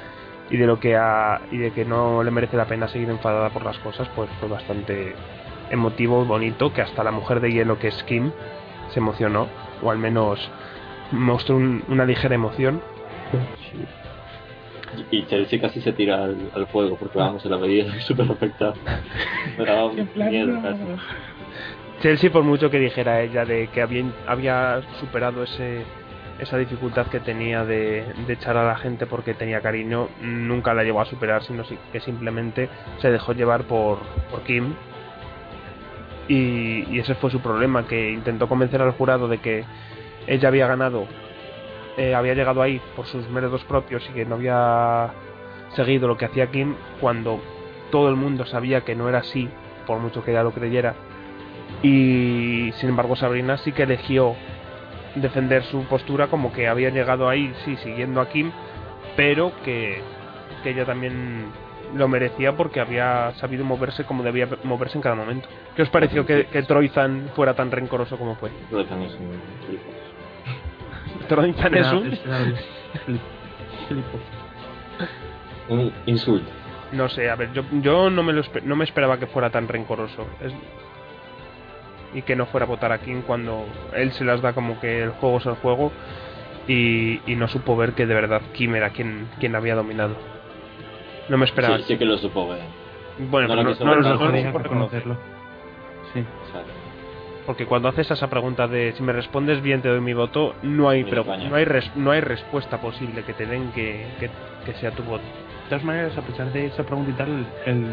[0.50, 3.50] y de lo que ha y de que no le merece la pena seguir enfadada
[3.50, 5.14] por las cosas pues fue bastante
[5.70, 8.30] emotivo bonito que hasta la mujer de hielo que es Kim
[8.92, 9.48] se emocionó
[9.82, 10.48] o al menos
[11.12, 12.80] mostró un- una ligera emoción
[15.10, 18.74] Y Chelsea casi se tira al, al fuego porque vamos, se la veía súper afectada.
[19.58, 20.62] Me daba En plan, miedo no.
[20.62, 20.80] casi.
[22.00, 25.82] Chelsea, por mucho que dijera ella de que había, había superado ese,
[26.38, 30.84] esa dificultad que tenía de, de echar a la gente porque tenía cariño, nunca la
[30.84, 32.68] llegó a superar, sino si- que simplemente
[32.98, 33.98] se dejó llevar por,
[34.30, 34.74] por Kim.
[36.28, 39.64] Y, y ese fue su problema, que intentó convencer al jurado de que
[40.26, 41.06] ella había ganado,
[41.96, 45.10] eh, había llegado ahí por sus méritos propios y que no había
[45.74, 47.40] seguido lo que hacía Kim, cuando
[47.92, 49.48] todo el mundo sabía que no era así,
[49.86, 50.94] por mucho que ella lo creyera
[51.82, 54.34] Y sin embargo Sabrina sí que eligió
[55.16, 58.50] defender su postura como que había llegado ahí, sí, siguiendo a Kim,
[59.16, 60.00] pero que,
[60.62, 61.46] que ella también
[61.94, 65.48] lo merecía porque había sabido moverse como debía moverse en cada momento.
[65.74, 68.50] ¿Qué os pareció que, que Troizan fuera tan rencoroso como fue?
[68.70, 69.40] Troizan es un.
[71.28, 72.18] Troizan es un...
[75.68, 76.48] Un insulto.
[76.92, 79.66] No sé, a ver, yo, yo no, me lo no me esperaba que fuera tan
[79.66, 80.26] rencoroso.
[80.40, 80.52] Es-
[82.16, 83.64] Y que no fuera a votar a Kim cuando
[83.94, 85.92] él se las da como que el juego es el juego
[86.66, 90.16] y, y no supo ver que de verdad Kim era quien, quien había dominado.
[91.28, 91.76] No me esperaba.
[91.78, 92.60] Sí, sí que lo supo ver.
[93.18, 94.62] Bueno, no lo no, no no supo reconocer.
[94.62, 95.16] reconocerlo.
[96.14, 96.24] Sí.
[97.44, 100.88] Porque cuando haces esa pregunta de si me respondes bien te doy mi voto, no
[100.88, 104.30] hay no hay res- no hay respuesta posible que te den que, que,
[104.64, 105.22] que sea tu voto.
[105.22, 107.86] De todas maneras, a pesar de esa pregunta y tal, el,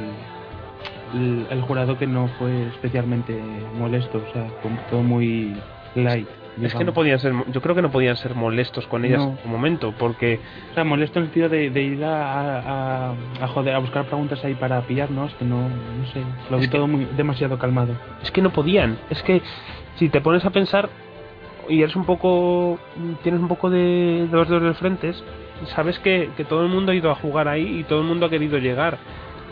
[1.13, 3.39] el, el jurado que no fue especialmente
[3.77, 4.47] molesto, o sea,
[4.89, 5.55] todo muy
[5.95, 6.27] light.
[6.27, 6.85] Es que digamos.
[6.85, 9.31] no podían ser, yo creo que no podían ser molestos con ellas No.
[9.31, 10.39] en su momento, porque
[10.69, 12.59] O sea, molesto en el sentido de, de ir a,
[13.09, 16.67] a, a joder, a buscar preguntas ahí para pillarnos, que no, no sé, lo vi
[16.67, 17.93] todo muy, demasiado calmado.
[18.21, 18.99] es que no podían.
[19.09, 19.41] Es que
[19.97, 20.89] si te pones a pensar
[21.69, 22.77] y eres un poco,
[23.23, 25.11] tienes un poco de, de los dedos del frente,
[25.75, 28.27] sabes que, que todo el mundo ha ido a jugar ahí y todo el mundo
[28.27, 28.99] ha querido llegar.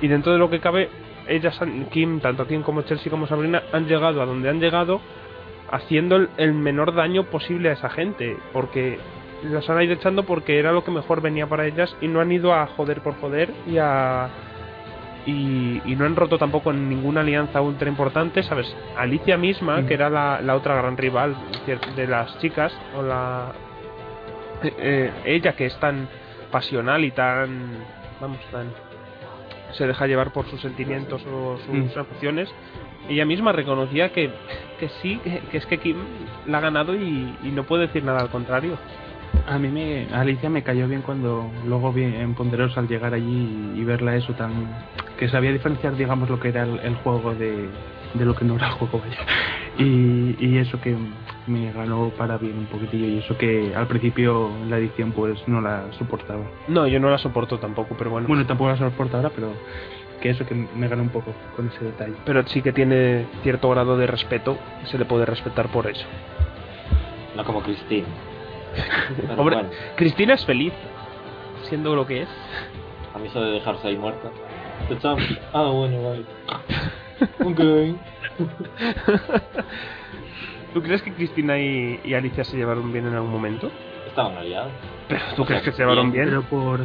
[0.03, 0.89] Y dentro de lo que cabe,
[1.27, 5.01] ellas, han- Kim, tanto Kim como Chelsea como Sabrina, han llegado a donde han llegado
[5.71, 8.99] haciendo el, el menor daño posible a esa gente, porque
[9.43, 12.31] las han ido echando porque era lo que mejor venía para ellas y no han
[12.31, 14.29] ido a joder por joder y a
[15.25, 18.75] y, y no han roto tampoco ninguna alianza ultra importante, ¿sabes?
[18.97, 19.85] Alicia misma, Mm.
[19.87, 21.35] que era la, la otra gran rival
[21.95, 23.51] de las chicas, o la
[24.63, 26.07] eh, eh, ella que es tan
[26.51, 27.83] pasional y tan
[28.19, 28.67] vamos tan
[29.73, 31.99] se deja llevar por sus sentimientos o sus Mm.
[31.99, 32.49] emociones
[33.09, 34.29] ella misma reconocía que,
[34.79, 35.97] que sí que, que es que Kim
[36.47, 38.77] la ha ganado y, y no puede decir nada al contrario
[39.47, 43.71] A mí me, Alicia me cayó bien cuando luego vi en Ponderosa al llegar allí
[43.75, 44.51] y, y verla eso tan...
[45.17, 47.67] que sabía diferenciar, digamos, lo que era el, el juego de,
[48.13, 49.17] de lo que no era el juego, vaya.
[49.77, 50.95] Y, y eso que
[51.47, 55.61] me ganó para bien un poquitillo y eso que al principio la edición pues no
[55.61, 56.43] la soportaba.
[56.67, 59.53] no yo no la soporto tampoco pero bueno, Bueno, tampoco la soporto ahora, pero
[60.21, 62.13] que eso que me ganó un poco con ese detalle.
[62.25, 66.05] pero sí que tiene cierto grado de respeto y se le puede respetar por eso
[67.35, 68.07] no como Cristina.
[69.37, 69.55] Hombre.
[69.55, 70.73] bueno, Cristina es feliz
[71.69, 72.29] siendo lo que es
[73.15, 74.29] a mí eso de dejarse ahí muerta.
[75.53, 76.25] Ah, bueno, vale.
[77.43, 77.97] Ok.
[80.73, 83.71] ¿Tú crees que Cristina y, y Alicia se llevaron bien en algún momento?
[84.07, 84.71] Estaban aliados.
[85.07, 86.25] ¿Pero tú O sea, crees que se llevaron bien?
[86.25, 86.81] Pero por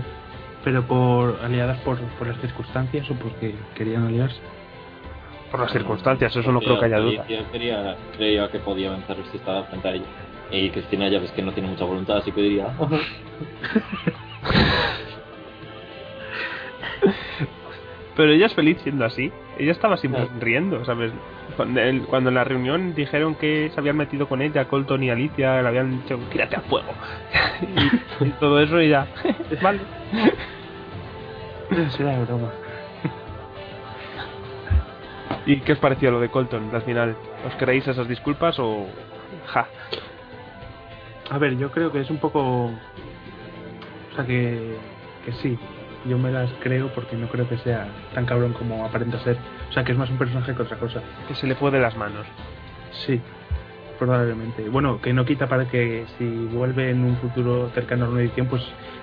[0.65, 4.41] pero por aliadas por, por las circunstancias o porque querían aliarse.
[5.51, 7.23] Por las circunstancias, eso no creo que haya duda.
[7.23, 10.07] Alicia quería, creía que podía vencer si estaba frente a ella.
[10.51, 12.75] Y Cristina ya ves que no tiene mucha voluntad, así que diría...
[18.17, 19.31] Pero ella es feliz siendo así.
[19.59, 21.13] Ella estaba siempre riendo, ¿sabes?
[21.57, 25.11] Cuando, el- cuando en la reunión dijeron que se habían metido con ella, Colton y
[25.11, 26.93] Alicia, le habían dicho, tírate al fuego.
[28.21, 29.07] y, y todo eso, y ya,
[29.63, 29.81] vale.
[31.97, 32.51] Será broma.
[35.47, 37.17] ¿Y qué os pareció lo de Colton al final?
[37.47, 38.87] ¿Os creéis esas disculpas o.?
[39.47, 39.69] Ja.
[41.31, 42.67] A ver, yo creo que es un poco.
[42.67, 42.73] O
[44.15, 44.77] sea, que,
[45.25, 45.59] que sí.
[46.05, 49.37] Yo me las creo porque no creo que sea tan cabrón como aparenta ser.
[49.69, 51.03] O sea, que es más un personaje que otra cosa.
[51.29, 52.27] Que se le fue de las manos.
[53.05, 53.21] Sí,
[53.99, 54.69] probablemente.
[54.69, 58.47] Bueno, que no quita para que si vuelve en un futuro cercano a una edición,
[58.47, 58.63] pues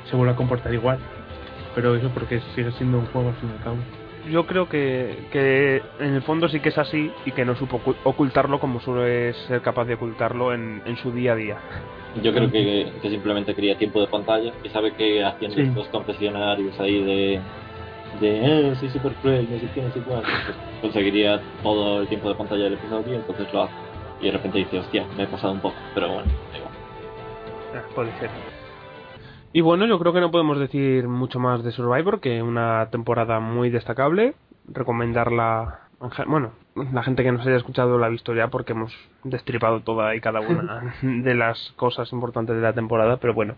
[0.10, 1.00] se vuelva a comportar igual.
[1.76, 3.78] Pero eso porque sigue siendo un juego al fin y al cabo.
[4.32, 7.82] Yo creo que, que en el fondo sí que es así y que no supo
[7.84, 11.58] ocu- ocultarlo como suele ser capaz de ocultarlo en, en su día a día.
[12.22, 15.64] Yo creo que, que simplemente quería tiempo de pantalla y sabe que haciendo Sí.
[15.64, 17.42] estos confesionarios ahí de...
[18.20, 20.24] de eh, soy super cruel, no sé qué, no sé pues
[20.82, 23.74] conseguiría todo el tiempo de pantalla del episodio, entonces lo hace.
[24.22, 26.74] Y de repente dice, hostia, me he pasado un poco, pero bueno, igual.
[27.76, 28.30] Ah, puede ser.
[29.52, 33.40] Y bueno, yo creo que no podemos decir mucho más de Survivor, que una temporada
[33.40, 34.34] muy destacable.
[34.68, 35.82] Recomendarla.
[36.26, 38.94] Bueno, la gente que nos haya escuchado la ha visto ya porque hemos
[39.24, 43.56] destripado toda y cada una de las cosas importantes de la temporada, pero bueno,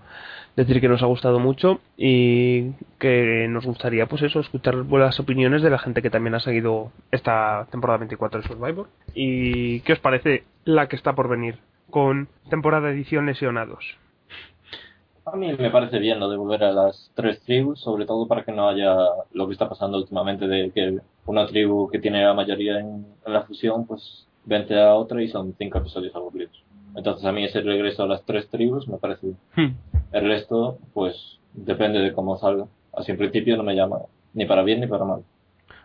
[0.55, 5.61] decir que nos ha gustado mucho y que nos gustaría, pues eso, escuchar las opiniones
[5.61, 8.87] de la gente que también ha seguido esta temporada 24 de Survivor.
[9.13, 11.59] ¿Y qué os parece la que está por venir
[11.89, 13.97] con temporada edición lesionados?
[15.25, 18.43] A mí me parece bien lo de volver a las tres tribus, sobre todo para
[18.43, 18.95] que no haya
[19.33, 23.33] lo que está pasando últimamente de que una tribu que tiene la mayoría en, en
[23.33, 26.63] la fusión, pues vente a otra y son cinco episodios aburridos.
[26.95, 29.37] Entonces a mí ese regreso a las tres tribus me parece bien.
[29.55, 29.75] Hmm.
[30.11, 32.67] El resto, pues, depende de cómo salga.
[32.93, 33.99] Así en principio no me llama
[34.33, 35.23] ni para bien ni para mal.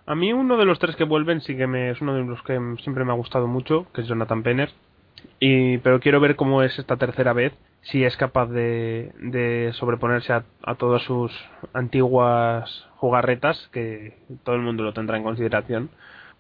[0.07, 2.43] A mí uno de los tres que vuelven sí que me, es uno de los
[2.43, 4.71] que siempre me ha gustado mucho, que es Jonathan Penner.
[5.39, 7.53] Y, pero quiero ver cómo es esta tercera vez,
[7.83, 11.33] si es capaz de, sobreponerse a, todas sus
[11.73, 15.91] antiguas jugarretas, que todo el mundo lo tendrá en consideración,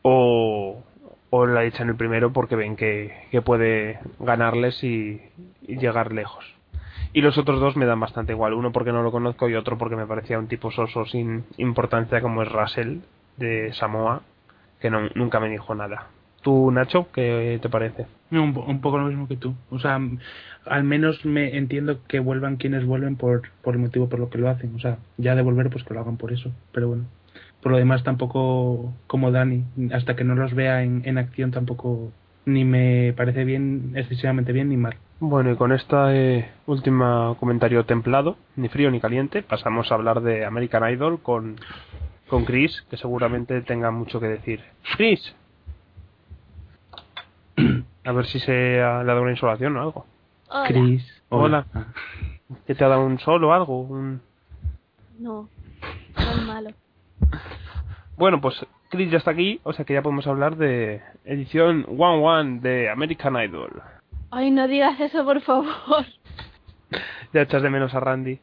[0.02, 0.82] o,
[1.30, 5.20] o la echan el primero porque ven que, puede ganarles y,
[5.66, 6.44] llegar lejos.
[7.12, 9.78] Y los otros dos me dan bastante igual, uno porque no lo conozco y otro
[9.78, 12.98] porque me parecía un tipo soso sin importancia como es Russell
[13.36, 14.22] de Samoa,
[14.80, 16.08] que nunca me dijo nada.
[16.42, 18.06] ¿Tú, Nacho, qué te parece?
[18.30, 19.54] Un, po- un poco lo mismo que tú.
[19.70, 20.00] O sea,
[20.66, 24.38] al menos me entiendo que vuelvan quienes vuelven por, por el motivo por lo que
[24.38, 24.74] lo hacen.
[24.74, 26.50] O sea, ya de volver, pues que lo hagan por eso.
[26.72, 27.04] Pero bueno,
[27.62, 29.64] por lo demás tampoco como Dani.
[29.92, 32.10] Hasta que no los vea en, en acción tampoco
[32.46, 34.94] ni me parece bien, excesivamente bien, ni mal.
[35.20, 40.46] Bueno, y con este último comentario templado, ni frío ni caliente, pasamos a hablar de
[40.46, 41.56] American Idol con,
[42.28, 44.60] con Chris, que seguramente tenga mucho que decir.
[44.96, 45.34] Chris,
[48.04, 50.06] a ver si se le ha dado una insolación o algo.
[50.48, 50.66] Hola.
[50.68, 51.22] Chris.
[51.28, 51.66] Hola.
[51.74, 51.84] Ah.
[52.66, 53.80] ¿Que te ha dado un sol o algo?
[53.82, 54.20] Un...
[55.18, 55.48] No,
[56.16, 56.74] son malos.
[58.16, 62.60] Bueno, pues Chris ya está aquí, o sea que ya podemos hablar de edición 1-1
[62.60, 63.82] de American Idol.
[64.30, 65.66] Ay, no digas eso, por favor.
[67.32, 68.40] Ya echas de menos a Randy.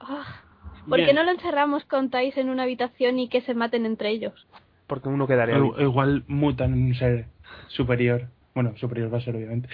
[0.00, 0.24] Ah,
[0.88, 1.06] ¿Por Bien.
[1.10, 4.48] qué no lo encerramos con Thais en una habitación y que se maten entre ellos?
[4.88, 7.26] Porque uno quedaría O- igual mutan en un ser
[7.68, 8.26] superior.
[8.56, 9.68] Bueno, superior va a ser obviamente.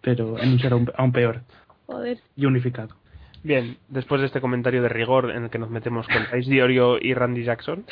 [0.00, 1.42] Pero en un ser aún, aún peor.
[1.84, 2.18] Joder.
[2.34, 2.96] Y unificado.
[3.42, 6.96] Bien, después de este comentario de rigor en el que nos metemos con Thais Diorio
[6.98, 7.84] y Randy Jackson.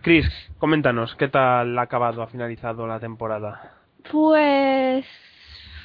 [0.00, 0.26] Chris,
[0.56, 3.74] coméntanos, ¿qué tal ha acabado, ha finalizado la temporada?
[4.10, 5.04] Pues...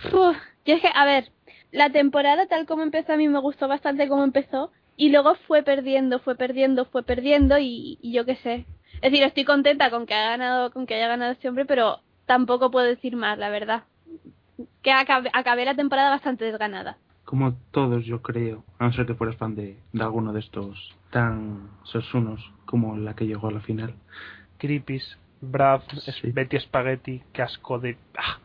[0.05, 1.25] uf, yo es que, a ver,
[1.73, 5.63] la temporada tal como empezó a mí me gustó bastante como empezó y luego fue
[5.63, 8.65] perdiendo, fue perdiendo, fue perdiendo y, y yo qué sé.
[9.01, 11.99] Es decir, estoy contenta con que haya ganado, con que haya ganado este hombre, pero
[12.31, 13.83] tampoco puedo decir más, la verdad.
[14.81, 16.95] Que acabé, acabé la temporada bastante desganada.
[17.25, 18.63] Como todos, yo creo.
[18.79, 23.13] A no ser que fueras fan de, de alguno de estos tan sosunos como la
[23.17, 23.95] que llegó a la final.
[24.59, 25.81] Creepies, Brad,
[26.21, 26.31] Sí.
[26.31, 27.97] Betty Spaghetti, qué asco de...
[28.17, 28.39] ah,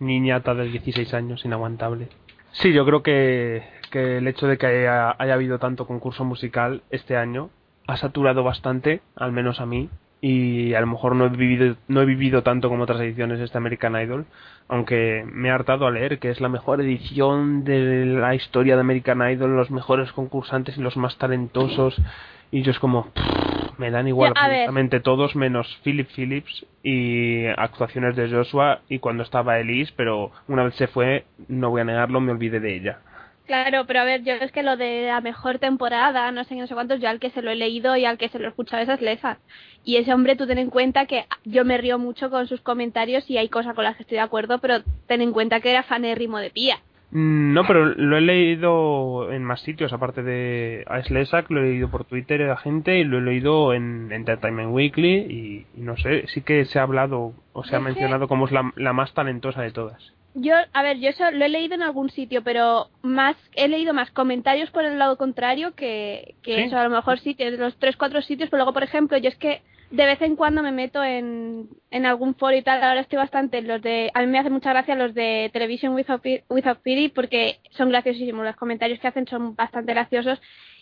[0.00, 2.08] niñata de 16 años, inaguantable.
[2.50, 6.82] Sí, yo creo que, que el hecho de que haya, haya habido tanto concurso musical
[6.90, 7.50] este año
[7.86, 9.88] ha saturado bastante, al menos a mí,
[10.20, 13.58] y a lo mejor no he vivido, no he vivido tanto como otras ediciones este
[13.58, 14.26] American Idol,
[14.68, 18.80] aunque me he hartado a leer que es la mejor edición de la historia de
[18.80, 22.00] American Idol, los mejores concursantes y los más talentosos,
[22.50, 28.16] y yo es como, pff, me dan igual absolutamente todos menos Philip Phillips y actuaciones
[28.16, 32.20] de Joshua y cuando estaba Elise, pero una vez se fue, no voy a negarlo,
[32.20, 32.98] me olvidé de ella.
[33.48, 36.66] Claro, pero a ver, yo es que lo de la mejor temporada, no sé no
[36.66, 38.48] sé cuántos, yo al que se lo he leído y al que se lo he
[38.48, 39.38] escuchado esas lesas.
[39.84, 43.28] Y ese hombre, tú ten en cuenta que yo me río mucho con sus comentarios
[43.30, 45.82] y hay cosas con las que estoy de acuerdo, pero ten en cuenta que era
[45.82, 46.76] fanérrimo de Pía.
[47.10, 51.70] Mm, No, pero lo he leído en más sitios, aparte de a Slesak, lo he
[51.70, 55.96] leído por Twitter a gente y lo he leído en Entertainment Weekly y, y no
[55.96, 59.14] sé, sí que se ha hablado o se ha mencionado como es la, la más
[59.14, 60.12] talentosa de todas.
[60.40, 63.94] Yo, a ver, yo eso lo he leído en algún sitio, pero más he leído
[63.94, 66.60] más comentarios por el lado contrario que, que ¿Sí?
[66.62, 66.78] eso.
[66.78, 69.36] A lo mejor sí, de los tres, cuatro sitios, pero luego, por ejemplo, yo es
[69.36, 72.82] que de vez en cuando me meto en, en algún foro y tal.
[72.82, 74.10] Ahora estoy bastante en los de.
[74.14, 78.44] A mí me hace mucha gracia los de Television Without, Without Pity porque son graciosísimos.
[78.44, 80.40] Los comentarios que hacen son bastante graciosos.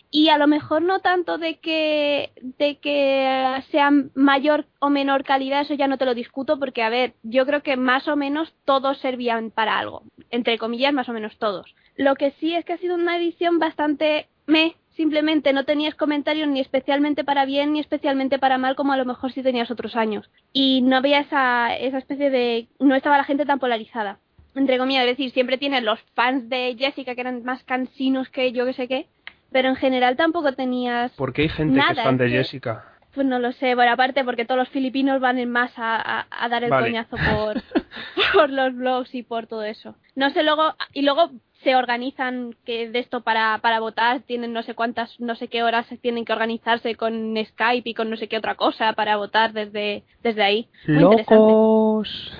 [0.09, 5.61] Y a lo mejor no tanto de que, de que sean mayor o menor calidad,
[5.61, 8.53] eso ya no te lo discuto, porque a ver, yo creo que más o menos
[8.65, 10.03] todos servían para algo.
[10.29, 11.75] Entre comillas, más o menos todos.
[11.97, 16.47] Lo que sí es que ha sido una edición bastante me, simplemente no tenías comentarios
[16.47, 19.95] ni especialmente para bien ni especialmente para mal como a lo mejor sí tenías otros
[19.95, 20.29] años.
[20.53, 22.67] Y no había esa, esa especie de...
[22.79, 24.19] no estaba la gente tan polarizada.
[24.55, 28.51] Entre comillas, es decir, siempre tienes los fans de Jessica que eran más cansinos que
[28.53, 29.07] yo que sé qué,
[29.51, 31.11] pero en general tampoco tenías...
[31.15, 32.83] Porque hay gente que es fan es de que- Jessica.
[33.13, 36.49] Pues no lo sé, bueno, aparte porque todos los filipinos van en masa a, a
[36.49, 36.87] dar el Vale.
[36.89, 37.63] coñazo por,
[38.33, 39.95] por los blogs y por todo eso.
[40.13, 41.31] No sé, luego, y luego
[41.63, 45.63] se organizan que de esto para, para votar, tienen no sé cuántas, no sé qué
[45.63, 49.51] horas tienen que organizarse con Skype y con no sé qué otra cosa para votar
[49.51, 50.67] desde, desde ahí.
[50.87, 51.35] Muy interesante.
[51.51, 52.37] ¡Locos!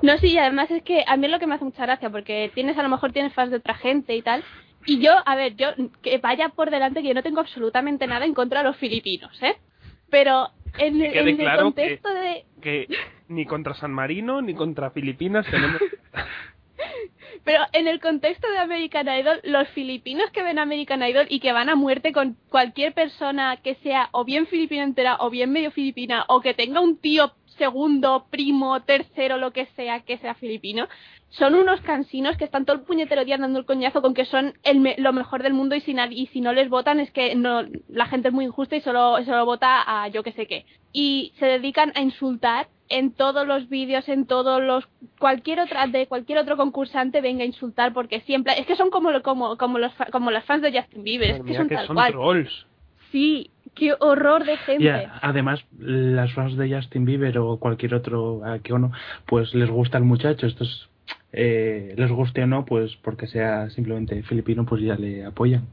[0.00, 2.08] No, sí, y además es que a mí es lo que me hace mucha gracia,
[2.08, 4.42] porque tienes, a lo mejor tienes fans de otra gente y tal.
[4.86, 5.68] Y yo, a ver, yo,
[6.02, 9.32] que vaya por delante que yo no tengo absolutamente nada en contra de los filipinos,
[9.42, 9.56] ¿eh?
[10.10, 12.44] Pero en, Que quede en el claro contexto de...
[12.60, 12.88] Que
[13.28, 15.80] Ni contra San Marino, ni contra Filipinas tenemos...
[17.44, 21.52] Pero en el contexto de American Idol, los filipinos que ven American Idol y que
[21.52, 25.70] van a muerte con cualquier persona que sea o bien filipina entera o bien medio
[25.70, 30.88] filipina o que tenga un tío segundo, primo, tercero, lo que sea, que sea filipino,
[31.30, 34.54] son unos cansinos que están todo el puñetero día dando el coñazo con que son
[34.62, 37.10] el me- lo mejor del mundo y si, nadie- y si no les votan es
[37.10, 40.46] que no, la gente es muy injusta y solo, solo vota a yo que sé
[40.46, 40.64] qué.
[40.92, 44.86] Y se dedican a insultar en todos los vídeos, en todos los
[45.18, 49.10] cualquier otra de cualquier otro concursante venga a insultar porque siempre es que son como
[49.22, 51.96] como como los como los fans de Justin Bieber, es que son que tal son
[51.96, 52.12] cual.
[52.12, 52.66] trolls.
[53.10, 55.08] Sí, qué horror de gente.
[55.20, 58.92] Además, las fans de Justin Bieber o cualquier otro a que o no,
[59.26, 60.46] pues les gusta el muchacho.
[60.46, 60.88] Estos,
[61.32, 65.66] eh, les guste o no, pues porque sea simplemente filipino, pues ya le apoyan.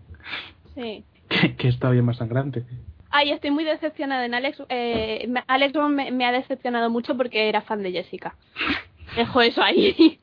[0.75, 1.03] Sí.
[1.31, 2.65] Que, que es todavía más sangrante.
[3.09, 4.63] Ay, estoy muy decepcionada en Alex.
[4.67, 5.73] Eh, Alex
[6.11, 8.35] me ha decepcionado mucho porque era fan de Jessica.
[9.15, 10.19] Dejo eso ahí.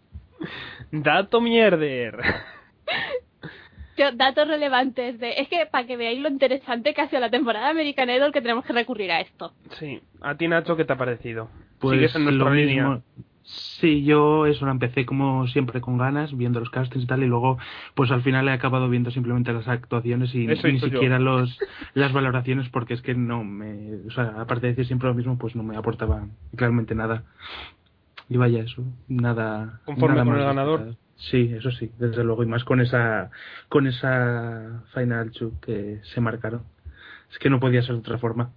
[0.90, 2.18] Dato mierder.
[3.98, 5.32] Yo- Datos relevantes de...
[5.38, 8.32] Es que para que veáis lo interesante que ha sido la temporada de American Idol
[8.32, 9.52] que tenemos que recurrir a esto.
[9.78, 10.00] Sí.
[10.20, 11.48] ¿A ti, Nacho, qué te ha parecido?
[11.78, 12.84] Pues Sigues en nuestra lo línea.
[12.88, 13.02] mismo.
[13.50, 17.26] Sí, yo eso la empecé como siempre con ganas, viendo los castings y tal, y
[17.26, 17.56] luego
[17.94, 20.86] pues al final he acabado viendo simplemente las actuaciones y Eso ni yo.
[20.90, 21.58] siquiera los
[21.94, 25.38] las valoraciones porque es que no me, o sea, aparte de decir siempre lo mismo,
[25.38, 27.22] pues no me aportaba realmente nada.
[28.28, 29.80] Y vaya eso, nada.
[29.86, 30.80] ¿Conforme nada con más el ganador?
[30.84, 31.07] destacado.
[31.18, 33.30] Sí, eso sí, desde luego, y más con esa
[33.68, 36.62] con esa final two que se marcaron.
[37.30, 38.50] Es que no podía ser de otra forma.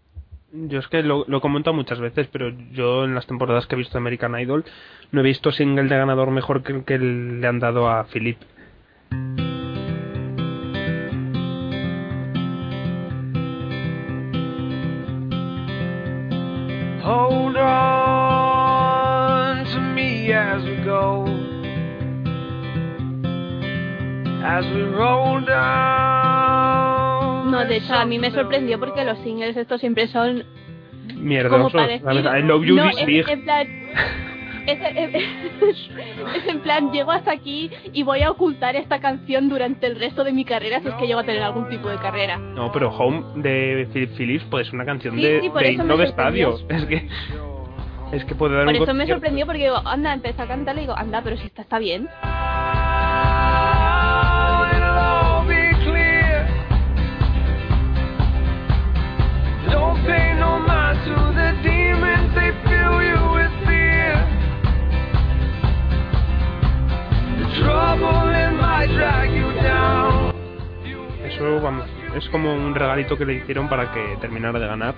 [0.54, 3.76] Yo es que lo, lo he comentado muchas veces, pero yo en las temporadas que
[3.76, 4.64] he visto American Idol
[5.12, 8.38] no he visto single de ganador mejor que el que le han dado a Philip.
[17.04, 18.01] Hold on
[27.52, 30.44] No, de hecho, a mí me sorprendió porque los singles estos siempre son
[31.16, 31.74] Mierdosos.
[31.76, 33.30] I love you, no, this es, big.
[33.30, 33.68] en plan...
[34.68, 35.90] Es, es-
[36.36, 40.24] es en plan, llego hasta aquí y voy a ocultar esta canción durante el resto
[40.24, 42.38] de mi carrera si es que llego a tener algún tipo de carrera.
[42.38, 45.70] No, pero Home de Philip Phillips pues es una canción Sí, de, sí, por de
[45.72, 46.56] eso himno de sorprendió.
[46.60, 46.78] estadio.
[46.78, 47.08] Es que
[48.18, 50.78] es que puede dar Por un eso me sorprendió porque digo, anda, empezó a cantar
[50.78, 52.08] y digo, anda, pero si esta está bien.
[71.42, 74.94] Eso, vamos, es como un regalito que le hicieron para que terminara de ganar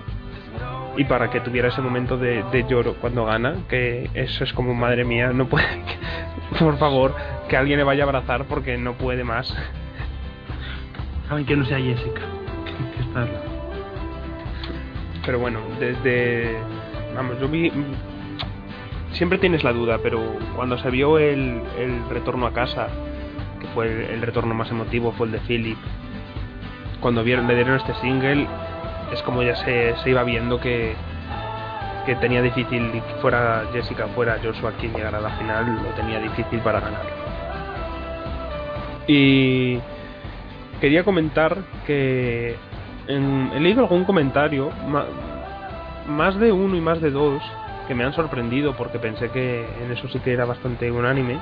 [0.98, 4.74] y para que tuviera ese momento de, de lloro cuando gana, que eso es como,
[4.74, 5.66] madre mía, no puede,
[6.60, 7.16] por favor,
[7.48, 9.56] que alguien le vaya a abrazar porque no puede más.
[11.30, 12.22] Saben que no sea Jessica,
[12.66, 13.46] que, que está al lado.
[15.26, 16.58] Pero bueno, desde,
[17.16, 17.72] vamos, yo vi,
[19.14, 20.20] siempre tienes la duda, pero
[20.58, 22.90] cuando se vio el, el retorno a casa,
[23.62, 25.78] que fue el, el retorno más emotivo, fue el de Philip,
[27.04, 28.48] cuando vieron, le dieron este single,
[29.14, 30.96] es como ya se, se iba viendo que,
[32.08, 36.20] que tenía difícil que fuera Jessica, fuera Joshua quien llegara a la final, lo tenía
[36.20, 37.06] difícil para ganar.
[39.06, 39.80] Y
[40.80, 42.56] quería comentar que
[43.08, 44.72] en- he leído algún comentario,
[46.08, 47.44] más de uno y más de dos,
[47.88, 51.38] que me han sorprendido porque pensé que en eso sí que era bastante unánime.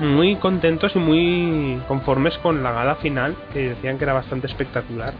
[0.00, 5.14] Muy contentos y muy conformes con la gala final, que decían que era bastante espectacular.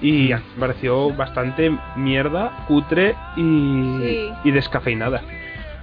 [0.00, 0.36] Y Mm.
[0.56, 4.28] me pareció bastante mierda, cutre y, Sí.
[4.44, 5.22] y descafeinada.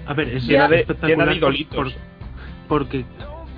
[0.06, 1.76] A ver, es Llena de- llena de idolitos.
[1.94, 2.02] por-
[2.68, 3.06] porque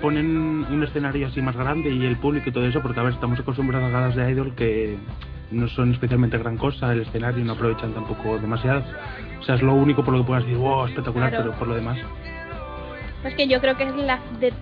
[0.00, 3.12] ponen un escenario así más grande y el público y todo eso, porque a ver,
[3.14, 4.96] estamos acostumbrados a galas de idol que
[5.50, 8.82] no son especialmente gran cosa, el escenario no aprovechan tampoco demasiado.
[9.38, 11.44] O sea, es lo único por lo que puedas decir, wow, espectacular, Claro.
[11.44, 11.98] pero por lo demás.
[13.24, 14.52] Pues que yo creo que es la de,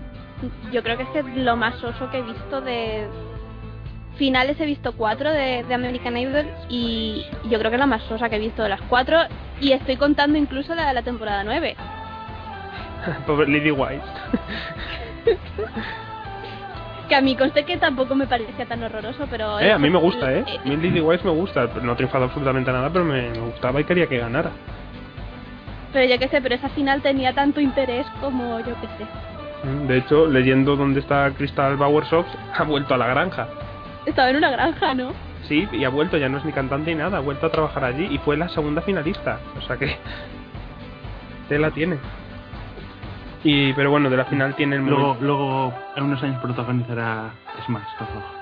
[0.72, 3.08] yo creo que es que es lo más oso que he visto de
[4.16, 8.02] finales he visto cuatro de, de American Idol y yo creo que es la más
[8.04, 9.18] sosa que he visto de las cuatro
[9.60, 11.74] y estoy contando incluso la de la temporada 9
[13.26, 14.02] Pobre Lady White.
[17.08, 19.98] que a mí conste que tampoco me parecía tan horroroso pero Eh, a mí me
[19.98, 20.44] es- gusta, ¿eh?
[20.64, 21.66] A mí Lady White me gusta.
[21.82, 24.50] No ha triunfado absolutamente nada, pero me, me gustaba y quería que ganara.
[25.92, 29.06] Pero yo qué sé pero esa final tenía tanto interés como yo qué sé
[29.64, 33.46] Mm, De hecho, leyendo dónde está Crystal Bauer Shops, ha vuelto a la granja.
[34.06, 35.12] estaba en una granja no
[35.48, 37.84] Sí, y ha vuelto, ya no es ni cantante ni nada, ha vuelto a trabajar
[37.84, 39.38] allí y fue la segunda finalista.
[39.58, 39.96] O sea que
[41.48, 41.98] tela tiene.
[43.44, 47.30] Y, pero bueno, de la final tiene el Luego, momento- luego en unos años protagonizará
[47.66, 47.82] Smash.
[48.00, 48.41] ojo.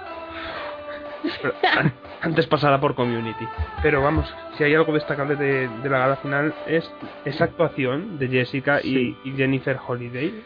[1.42, 1.54] Pero
[2.22, 3.46] antes pasará por Community.
[3.82, 6.90] Pero vamos, si hay algo destacable de, de la gala final es
[7.24, 10.42] esa actuación de Jessica y, y Jennifer Holiday.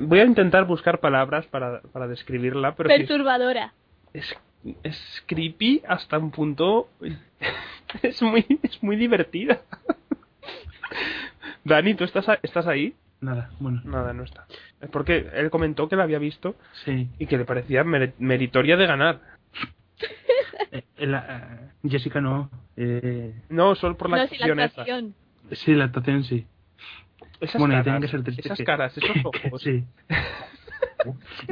[0.00, 3.72] Voy a intentar buscar palabras para, para describirla, pero Perturbadora.
[4.12, 4.34] es,
[4.82, 6.88] es creepy hasta un punto.
[8.02, 9.62] Es muy, es muy divertida.
[11.64, 12.94] Dani, ¿tú estás, estás ahí?
[13.22, 13.80] Nada, bueno.
[13.82, 14.46] Nada, no está.
[14.80, 17.08] Es porque él comentó que la había visto Sí.
[17.18, 19.20] y que le parecía meritoria de ganar.
[20.70, 22.50] Eh, la- eh, Jessica no.
[22.76, 25.14] Eh, No, solo por la no, sí, la actuación
[25.50, 25.56] esa.
[25.56, 26.46] sí, la actuación sí.
[27.40, 29.62] Esas Bueno, y caras, tienen que ser tristes esas caras, esos ojos.
[29.62, 29.84] Sí.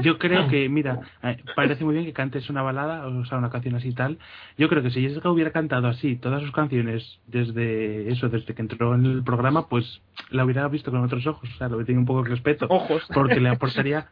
[0.02, 3.50] Yo creo que, mira, eh, parece muy bien que cantes una balada, o sea, una
[3.50, 4.18] canción así y tal.
[4.58, 8.62] Yo creo que si Jessica hubiera cantado así todas sus canciones desde eso, desde que
[8.62, 10.00] entró en el programa, pues
[10.30, 11.48] la hubiera visto con otros ojos.
[11.54, 12.66] O sea, le tenía un poco de respeto.
[12.68, 13.02] Ojos.
[13.12, 14.06] Porque le aportaría.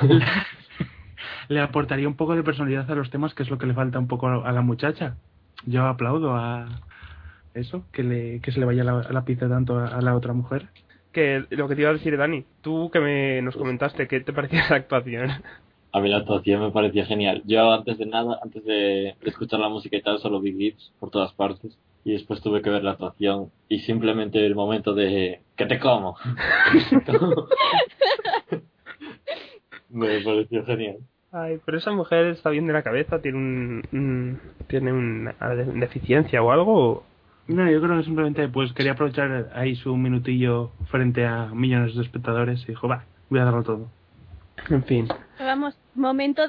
[1.48, 3.98] le aportaría un poco de personalidad a los temas, que es lo que le falta
[3.98, 5.16] un poco a la muchacha.
[5.64, 6.66] Yo aplaudo a
[7.54, 10.32] eso, que, le, que se le vaya la, la pizza tanto a, a la otra
[10.32, 10.68] mujer.
[11.12, 14.32] Que lo que te iba a decir, Dani, tú que me nos comentaste, ¿qué te
[14.32, 15.30] parecía esa actuación?
[15.94, 17.42] A mí la actuación me parecía genial.
[17.44, 21.10] Yo antes de nada, antes de escuchar la música y tal, solo vi GIFs por
[21.10, 21.78] todas partes.
[22.04, 23.50] Y después tuve que ver la actuación.
[23.68, 25.40] Y simplemente el momento de...
[25.54, 26.16] ¡Que te como!
[29.90, 30.96] me pareció genial.
[31.30, 35.64] Ay, pero esa mujer está bien de la cabeza, tiene un, un- tiene una de-
[35.80, 37.04] deficiencia o algo.
[37.48, 42.02] No, yo creo que simplemente pues quería aprovechar ahí su minutillo frente a millones de
[42.02, 43.90] espectadores y dijo, va, voy a darlo todo.
[44.70, 45.08] En fin.
[45.38, 46.42] Vamos, momento.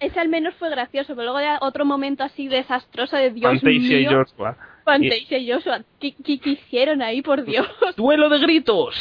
[0.00, 4.00] Ese al menos fue gracioso, pero luego ya otro momento así desastroso de Dios Fantasia
[4.00, 4.24] y mío.
[4.24, 4.56] Joshua.
[4.84, 5.82] Fantasia y Joshua.
[6.00, 7.66] ¿Qué, qué, qué hicieron ahí, por Dios?
[7.96, 8.94] ¡Duelo de gritos!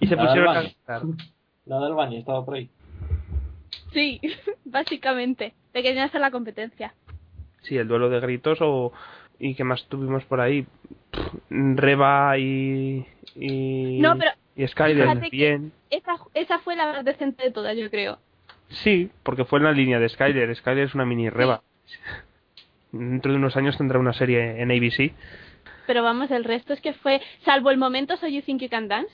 [0.00, 1.02] y se La pusieron a cantar.
[1.66, 2.68] La del baño estaba por ahí.
[3.92, 4.20] Sí,
[4.64, 5.54] básicamente.
[5.72, 6.94] De que hacer la competencia.
[7.62, 8.92] Sí, el duelo de gritos o...
[9.38, 10.66] ¿Y qué más tuvimos por ahí?
[11.10, 13.06] Pff, Reba y...
[13.36, 15.72] y No, pero Y Skyler, bien.
[15.88, 18.18] Esa, esa fue la más decente de todas, yo creo.
[18.68, 20.54] Sí, porque fue en la línea de Skyler.
[20.54, 21.62] Skyler es una mini Reba.
[22.92, 25.12] Dentro de unos años tendrá una serie en ABC.
[25.86, 28.88] Pero vamos, el resto es que fue, salvo el momento So You Think You Can
[28.88, 29.10] Dance,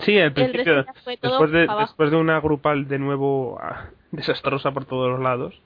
[0.00, 2.98] Sí, al el principio, resto ya fue todo después de, después de una grupal de
[2.98, 5.60] nuevo ah, desastrosa por todos los lados,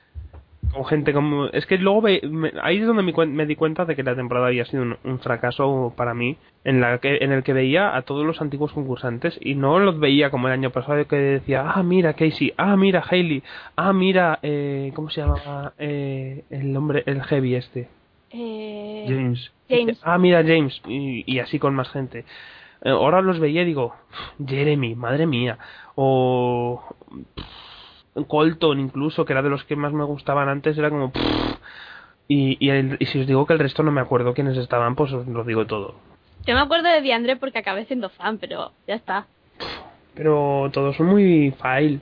[0.71, 1.47] con gente como...
[1.47, 4.03] Es que luego ve- me- ahí es donde me, cuen- me di cuenta de que
[4.03, 7.53] la temporada había sido un, un fracaso para mí, en, la que, en el que
[7.53, 11.17] veía a todos los antiguos concursantes y no los veía como el año pasado que
[11.17, 13.43] decía, ah, mira Casey, ah, mira Hailey,
[13.77, 17.89] ah, mira, eh, ¿cómo se llama eh, el hombre, el heavy este?
[18.31, 19.53] eh, James.
[19.69, 20.01] James.
[20.05, 22.25] Ah, mira James, y, y así con más gente.
[22.85, 23.95] Eh, Ahora los veía y digo,
[24.45, 25.59] Jeremy, madre mía.
[25.95, 26.83] O
[27.35, 27.45] pff,
[28.27, 31.11] Colton incluso, que era de los que más me gustaban antes, era como...
[31.13, 31.57] pff.
[32.29, 34.95] Y, y, el- y si os digo que el resto no me acuerdo quiénes estaban,
[34.95, 35.95] pues os lo digo todo.
[36.47, 39.27] Yo me acuerdo de Diandre porque acabé siendo fan, pero ya está.
[40.15, 42.01] Pero todos son muy fail.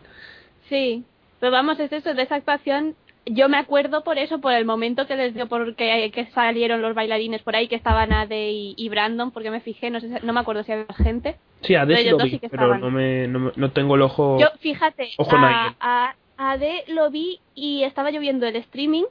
[0.68, 1.04] Sí,
[1.40, 2.94] pero vamos, es eso, de esa actuación,
[3.26, 6.94] yo me acuerdo por eso, por el momento que les dio, porque que salieron los
[6.94, 10.32] bailarines por ahí, que estaban Ade y, y Brandon, porque me fijé, no sé, no
[10.32, 11.36] me acuerdo si había gente.
[11.62, 13.94] Sí, a Pero Des ellos lo vi, sí que pero no, me, no, no tengo
[13.94, 14.38] el ojo...
[14.40, 19.04] Yo, fíjate, Ojo, a, a Ade lo vi y estaba lloviendo el streaming,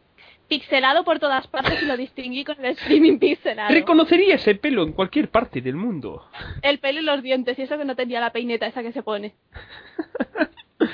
[0.47, 3.69] pixelado por todas partes y lo distinguí con el streaming pixelado.
[3.73, 6.25] Reconocería ese pelo en cualquier parte del mundo.
[6.63, 9.03] El pelo y los dientes, y eso que no tenía la peineta esa que se
[9.03, 9.35] pone.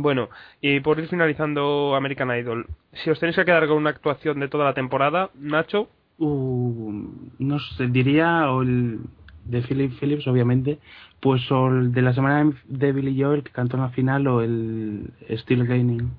[0.00, 0.28] Bueno,
[0.60, 4.48] y por ir finalizando American Idol, si os tenéis que quedar con una actuación de
[4.48, 5.88] toda la temporada, Nacho,
[6.20, 6.92] Uh,
[7.38, 8.98] no sé, diría o el
[9.44, 10.80] de Philip Phillips, obviamente,
[11.20, 14.42] pues o el de la semana de Billy Joel que cantó en la final o
[14.42, 16.10] el Still Gaining.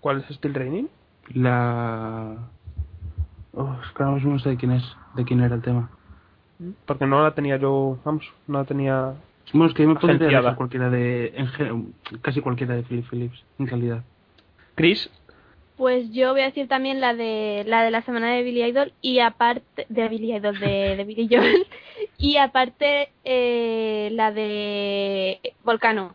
[0.00, 0.88] ¿cuál es Steel Raining?
[1.34, 2.36] La...
[3.52, 4.84] Oh, es que ahora mismo no sé de quién es,
[5.14, 5.90] de quién era el tema.
[6.86, 9.14] Porque no la tenía yo, vamos, no la tenía...
[9.52, 10.42] Bueno, es que me podría Agenciada.
[10.42, 14.04] dejar cualquiera de, en casi cualquiera de Philip Phillips, en realidad.
[14.76, 15.10] Chris,
[15.76, 18.92] Pues yo voy a decir también la de la de la semana de Billy Idol
[19.00, 21.66] y aparte de Billy Idol de, de Billy Joel
[22.18, 26.14] y aparte eh, la de Volcano.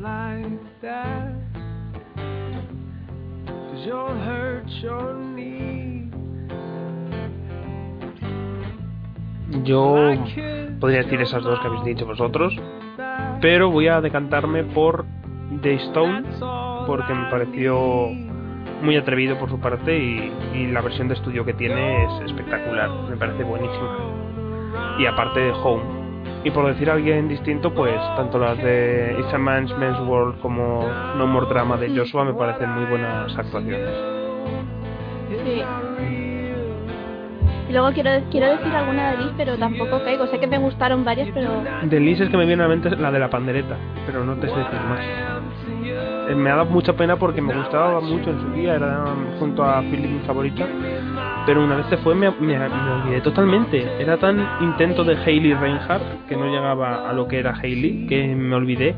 [0.00, 1.34] Like that.
[3.46, 6.10] Cause you'll hurt your knee.
[9.64, 10.14] Yo
[10.78, 12.54] podría decir esas dos que habéis dicho vosotros,
[13.40, 15.04] pero voy a decantarme por
[15.62, 16.22] The Stone
[16.86, 18.08] porque me pareció
[18.82, 22.88] muy atrevido por su parte y, y la versión de estudio que tiene es espectacular,
[23.10, 23.98] me parece buenísima.
[24.98, 25.99] Y aparte de Home.
[26.42, 30.40] Y por decir a alguien distinto, pues tanto las de It's a Man's Men's World
[30.40, 33.94] como No More Drama de Joshua me parecen muy buenas actuaciones.
[35.44, 35.62] Sí.
[37.68, 40.26] Y luego quiero, quiero decir alguna de Liz, pero tampoco caigo.
[40.26, 42.96] Sé que me gustaron varias, pero De Liz es que me viene a la mente
[42.96, 43.76] la de la pandereta,
[44.06, 45.00] pero no te sé decir más.
[46.30, 49.04] Eh, Me ha dado mucha pena porque me gustaba mucho en su día, era
[49.38, 50.66] junto a Philip mi favorita,
[51.46, 53.86] pero una vez se fue me, me, olvidé totalmente.
[54.00, 58.34] Era tan intento de Hayley Reinhardt que no llegaba a lo que era Hayley que
[58.34, 58.94] me olvidé.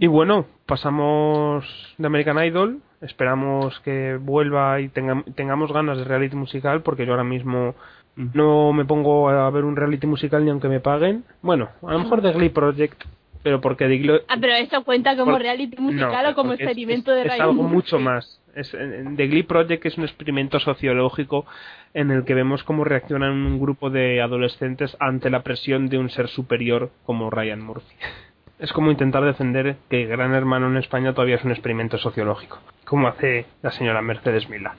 [0.00, 1.64] Y bueno, pasamos
[1.98, 2.80] de American Idol.
[3.00, 7.74] Esperamos que vuelva y tenga- tengamos ganas de reality musical, porque yo ahora mismo
[8.16, 11.24] no me pongo a ver un reality musical ni aunque me paguen.
[11.42, 13.04] Bueno, a lo mejor de Glee Project,
[13.42, 14.20] pero porque de Glee...
[14.28, 17.22] Ah, pero eso cuenta como Por- reality musical No, o como es- experimento es, de
[17.22, 17.42] es radio.
[17.50, 18.40] algo mucho más.
[18.54, 21.44] Es, The Glee Project es un experimento sociológico
[21.92, 26.08] en el que vemos cómo reaccionan un grupo de adolescentes ante la presión de un
[26.08, 27.94] ser superior como Ryan Murphy.
[28.58, 33.06] Es como intentar defender que Gran Hermano en España todavía es un experimento sociológico, como
[33.06, 34.74] hace la señora Mercedes Mila.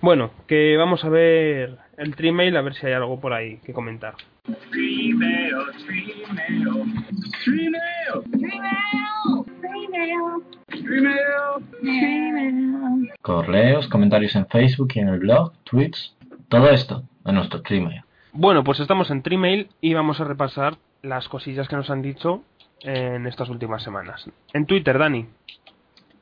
[0.00, 3.74] Bueno, que vamos a ver el Trimail a ver si hay algo por ahí que
[3.74, 4.14] comentar.
[13.20, 16.16] Correos, comentarios en Facebook y en el blog, tweets,
[16.48, 18.02] todo esto en nuestro Gmail.
[18.32, 22.42] Bueno, pues estamos en Trimail y vamos a repasar las cosillas que nos han dicho
[22.84, 24.24] en estas últimas semanas.
[24.52, 25.26] En Twitter, Dani.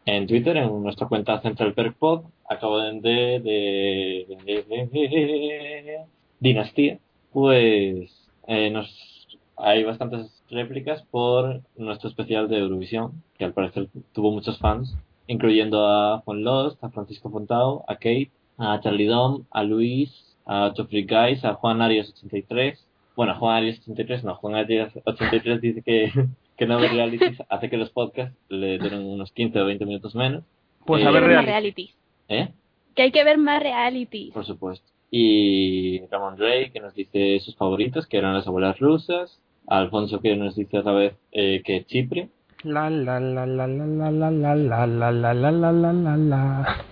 [0.07, 5.99] En Twitter, en nuestra cuenta Central Perk Pod, acaban de, de, de-
[6.41, 6.99] Dinastía,
[7.32, 8.11] pues
[8.47, 8.89] eh, nos
[9.57, 14.97] hay bastantes réplicas por nuestro especial de Eurovisión, que al parecer tuvo muchos fans,
[15.27, 20.11] incluyendo a Juan Lost, a Francisco Fontao, a Kate, a Charlie Dom, a Luis,
[20.47, 22.87] a 8 Free Guys, a Juan Arias 83.
[23.16, 26.11] Bueno, Juan Arias 83, no, Juan Arias 83 dice que,
[26.61, 30.15] que no ve realities, hace que los podcasts le duren unos 15 o 20 minutos
[30.15, 30.45] menos.
[30.85, 31.91] Pues Eh, a ver, que ver reality.
[32.28, 32.49] ¿Eh?
[32.95, 34.31] Que hay que ver más reality.
[34.31, 34.87] Por supuesto.
[35.11, 39.41] Y Ramón Rey, que nos dice sus favoritos, que eran las abuelas rusas.
[39.69, 42.28] Alfonso, que nos dice otra vez eh, que Chipre.
[42.62, 46.16] La la la la la la la la la la la la la la la
[46.19, 46.85] la.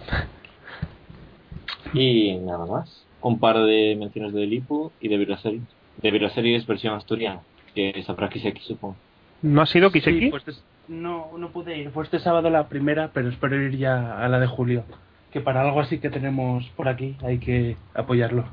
[1.93, 3.05] Y nada más.
[3.21, 5.69] Un par de menciones de Lipu y de Viraseries.
[5.99, 7.43] De Viraseries versión asturiana,
[7.75, 8.97] que sabrá Kiseki, supongo.
[9.43, 10.21] ¿No ha sido Kiseki?
[10.21, 11.91] Sí, pues es- no, no pude ir.
[11.91, 14.85] Fue este sábado la primera, pero espero ir ya a la de julio.
[15.33, 18.45] Que para algo así que tenemos por aquí hay que apoyarlo.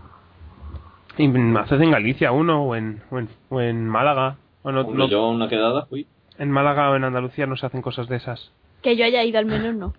[1.17, 4.35] Y haces en Galicia uno o en, o en, o en Málaga.
[4.63, 6.05] O no, Hombre, no- yo una quedada fui.
[6.37, 8.51] En Málaga o en Andalucía no se hacen cosas de esas.
[8.81, 9.93] Que yo haya ido al menos no.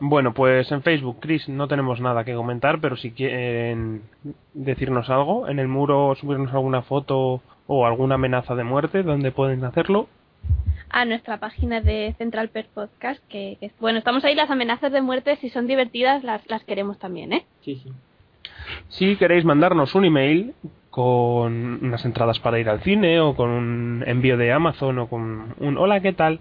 [0.00, 4.02] Bueno, pues en Facebook, Chris, no tenemos nada que comentar, pero si quieren
[4.52, 9.64] decirnos algo, en el muro subirnos alguna foto o alguna amenaza de muerte, donde pueden
[9.64, 10.08] hacerlo.
[10.90, 13.20] A nuestra página de Central Per Podcast.
[13.28, 14.34] Que, que- bueno, estamos ahí.
[14.34, 17.44] Las amenazas de muerte, si son divertidas, las, las queremos también, ¿eh?
[17.62, 17.90] Sí, sí.
[18.88, 20.54] Si queréis mandarnos un email
[20.90, 25.54] con unas entradas para ir al cine o con un envío de Amazon o con
[25.58, 26.38] un hola, ¿qué tal?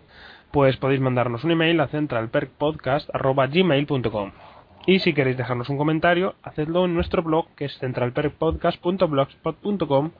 [0.51, 4.31] Pues podéis mandarnos un email a centralperkpodcast.gmail.com
[4.85, 10.11] Y si queréis dejarnos un comentario, hacedlo en nuestro blog que es centralperkpodcast.blogspot.com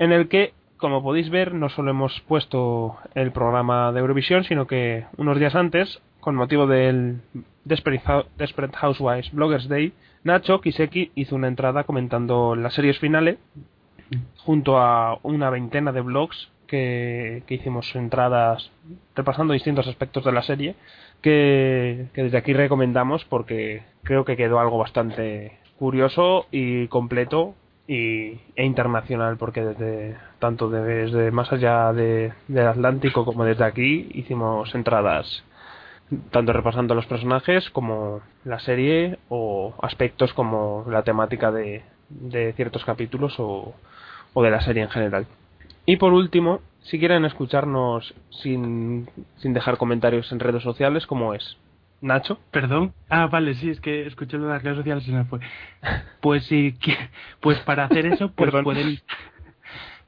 [0.00, 4.66] en el que, como podéis ver, no solo hemos puesto el programa de Eurovisión, sino
[4.66, 7.20] que unos días antes, con motivo del
[7.64, 9.92] Desperate Hou- Desperate Housewives Bloggers Day,
[10.24, 13.38] Nacho Kiseki hizo una entrada comentando las series finales
[14.44, 18.70] junto a una veintena de blogs que, que hicimos entradas
[19.14, 20.74] repasando distintos aspectos de la serie
[21.22, 27.54] que desde aquí recomendamos porque creo que quedó algo bastante curioso y completo
[27.90, 34.08] y, e internacional porque desde tanto desde más allá de- del Atlántico como desde aquí
[34.14, 35.42] hicimos entradas
[36.30, 41.82] tanto repasando los personajes como la serie o aspectos como la temática de,
[42.56, 43.74] ciertos capítulos o,
[44.34, 45.26] o de la serie en general.
[45.86, 49.08] Y por último, si quieren escucharnos sin,
[49.38, 51.56] sin dejar comentarios en redes sociales, como es
[52.00, 52.94] Nacho, ¿Perdón?
[53.10, 55.40] Ah, vale, sí, es que escuché lo de las redes sociales y se me fue.
[56.20, 56.96] Pues sí, que-
[57.40, 58.98] pues para hacer eso, pues pueden...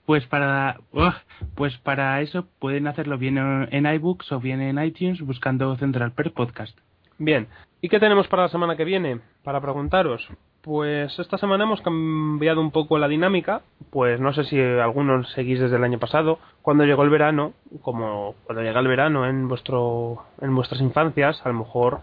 [0.04, 1.14] Pues para, ¡Ugh!
[1.54, 6.12] pues para eso pueden hacerlo bien en en iBooks o bien en iTunes buscando Central
[6.12, 6.76] Per Podcast.
[7.18, 7.46] Bien,
[7.82, 9.20] ¿y qué tenemos para la semana que viene?
[9.44, 10.26] Para preguntaros.
[10.62, 15.58] Pues esta semana hemos cambiado un poco la dinámica, pues no sé si algunos seguís
[15.58, 17.52] desde el año pasado, cuando llegó el verano,
[17.82, 22.00] como cuando llega el verano en vuestro en vuestras infancias, a lo mejor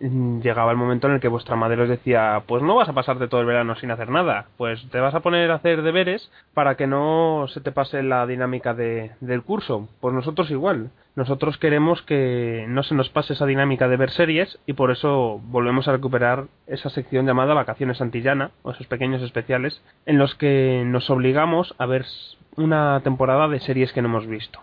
[0.00, 3.28] llegaba el momento en el que vuestra madre os decía, pues no vas a pasarte
[3.28, 6.76] todo el verano sin hacer nada, pues te vas a poner a hacer deberes para
[6.76, 9.88] que no se te pase la dinámica de, del curso.
[10.00, 14.58] Pues nosotros igual, nosotros queremos que no se nos pase esa dinámica de ver series
[14.66, 19.82] y por eso volvemos a recuperar esa sección llamada Vacaciones Antillana, o esos pequeños especiales,
[20.06, 22.06] en los que nos obligamos a ver
[22.56, 24.60] una temporada de series que no hemos visto.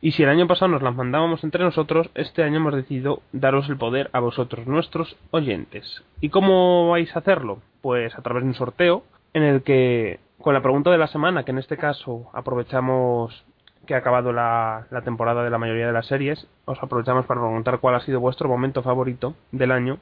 [0.00, 3.68] Y si el año pasado nos las mandábamos entre nosotros, este año hemos decidido daros
[3.68, 6.04] el poder a vosotros, nuestros oyentes.
[6.20, 7.58] ¿Y cómo vais a hacerlo?
[7.82, 9.02] Pues a través de un sorteo
[9.34, 13.44] en el que, con la pregunta de la semana, que en este caso aprovechamos
[13.86, 17.40] que ha acabado la, la temporada de la mayoría de las series, os aprovechamos para
[17.40, 19.98] preguntar cuál ha sido vuestro momento favorito del año.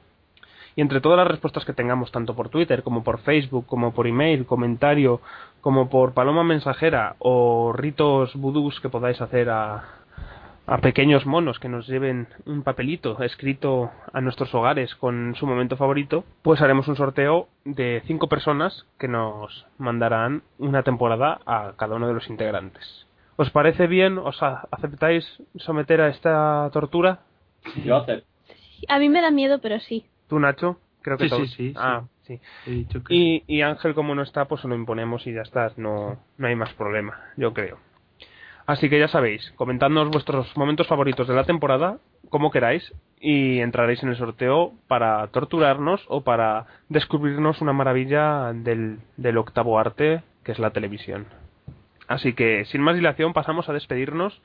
[0.77, 4.05] Y entre todas las respuestas que tengamos, tanto por Twitter como por Facebook, como por
[4.05, 5.21] email, comentario,
[5.59, 9.83] como por paloma mensajera o ritos vudús que podáis hacer a,
[10.67, 15.77] a pequeños monos que nos lleven un papelito escrito a nuestros hogares con su momento
[15.77, 21.95] favorito, pues haremos un sorteo de cinco personas que nos mandarán una temporada a cada
[21.95, 23.07] uno de los integrantes.
[23.35, 24.19] ¿Os parece bien?
[24.19, 25.25] ¿Os aceptáis
[25.55, 27.21] someter a esta tortura?
[27.83, 28.27] Yo acepto.
[28.89, 30.05] A mí me da miedo, pero sí.
[30.27, 30.77] ¿Tú, Nacho?
[31.01, 31.75] Creo que Sí, todos- sí, sí, sí.
[31.79, 32.41] Ah, sí.
[32.65, 35.71] Que Y, y Ángel, como no está, pues se lo imponemos y ya está.
[35.77, 37.77] No, no hay más problema, yo creo.
[38.65, 41.99] Así que ya sabéis, comentadnos vuestros momentos favoritos de la temporada,
[42.29, 48.99] como queráis, y entraréis en el sorteo para torturarnos o para descubrirnos una maravilla del,
[49.15, 51.27] del octavo arte, que es la televisión.
[52.09, 54.41] Así que, sin más dilación, pasamos a despedirnos,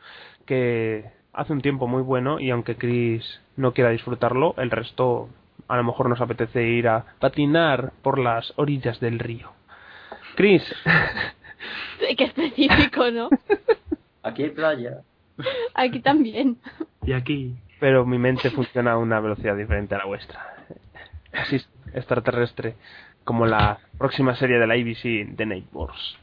[0.46, 5.28] que hace un tiempo muy bueno y aunque Chris no quiera disfrutarlo, el resto
[5.72, 9.50] a lo mejor nos apetece ir a patinar por las orillas del río.
[10.36, 10.62] Chris,
[12.16, 13.30] Qué específico, ¿no?
[14.22, 15.02] Aquí hay playa.
[15.74, 16.58] Aquí también.
[17.04, 20.40] Y aquí, pero mi mente funciona a una velocidad diferente a la vuestra.
[21.32, 21.56] Así
[21.94, 22.76] extraterrestre.
[23.24, 26.18] como la próxima serie de la ABC, The Neighbors.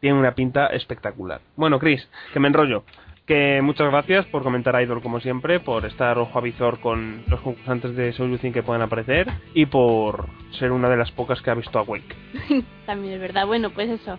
[0.00, 1.40] Tiene una pinta espectacular.
[1.54, 2.84] Bueno, Chris, que me enrollo.
[3.30, 7.38] Que muchas gracias por comentar Idol como siempre, por estar ojo a visor con los
[7.38, 10.26] concursantes de Soul Think que puedan aparecer y por
[10.58, 12.16] ser una de las pocas que ha visto a Wake.
[12.86, 13.46] También es verdad.
[13.46, 14.18] Bueno, pues eso.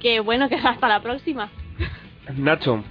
[0.00, 1.50] Que bueno, que hasta la próxima.
[2.36, 2.84] Nacho,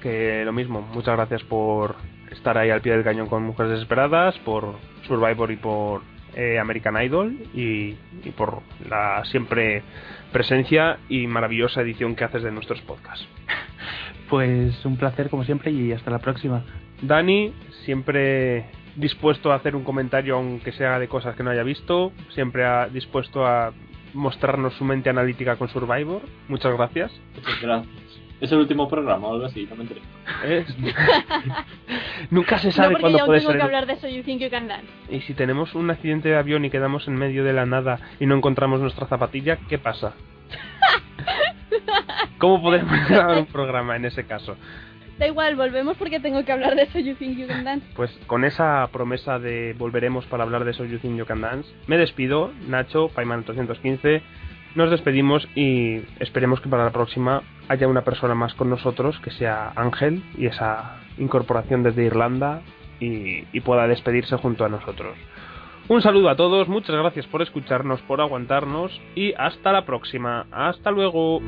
[0.00, 1.96] que lo mismo, muchas gracias por
[2.30, 4.76] estar ahí al pie del cañón con Mujeres Desesperadas, por
[5.08, 6.02] Survivor y por
[6.36, 9.82] eh, American Idol y, y por la siempre
[10.30, 13.26] presencia y maravillosa edición que haces de nuestros podcasts.
[14.30, 16.64] Pues un placer como siempre y hasta la próxima.
[17.02, 17.52] Dani,
[17.84, 18.66] siempre
[18.96, 22.88] dispuesto a hacer un comentario aunque sea de cosas que no haya visto, siempre ha-
[22.88, 23.72] dispuesto a
[24.14, 26.22] mostrarnos su mente analítica con Survivor.
[26.48, 27.12] Muchas gracias.
[27.36, 27.92] Muchas gracias.
[28.40, 30.00] Es el último programa o algo así, no me enteré.
[30.44, 30.76] Es-
[32.30, 33.60] Nunca se sabe cuándo puede tengo ser.
[33.60, 34.08] que el- hablar de eso.
[34.08, 34.86] You think you can dance.
[35.10, 38.26] Y si tenemos un accidente de avión y quedamos en medio de la nada y
[38.26, 40.14] no encontramos nuestra zapatilla, ¿qué pasa?
[42.38, 44.56] ¿Cómo podemos grabar un programa en ese caso?
[45.18, 46.98] Da igual, volvemos porque tengo que hablar de eso.
[46.98, 47.86] You think you can dance.
[47.96, 51.70] Pues con esa promesa de volveremos para hablar de So You Think You Can Dance,
[51.86, 54.22] me despido, Nacho, Paiman 315,
[54.74, 59.30] nos despedimos y esperemos que para la próxima haya una persona más con nosotros, que
[59.30, 62.60] sea Ángel, y esa incorporación desde Irlanda
[63.00, 65.16] y, y pueda despedirse junto a nosotros.
[65.88, 70.46] Un saludo a todos, muchas gracias por escucharnos, por aguantarnos y hasta la próxima.
[70.50, 71.40] Hasta luego.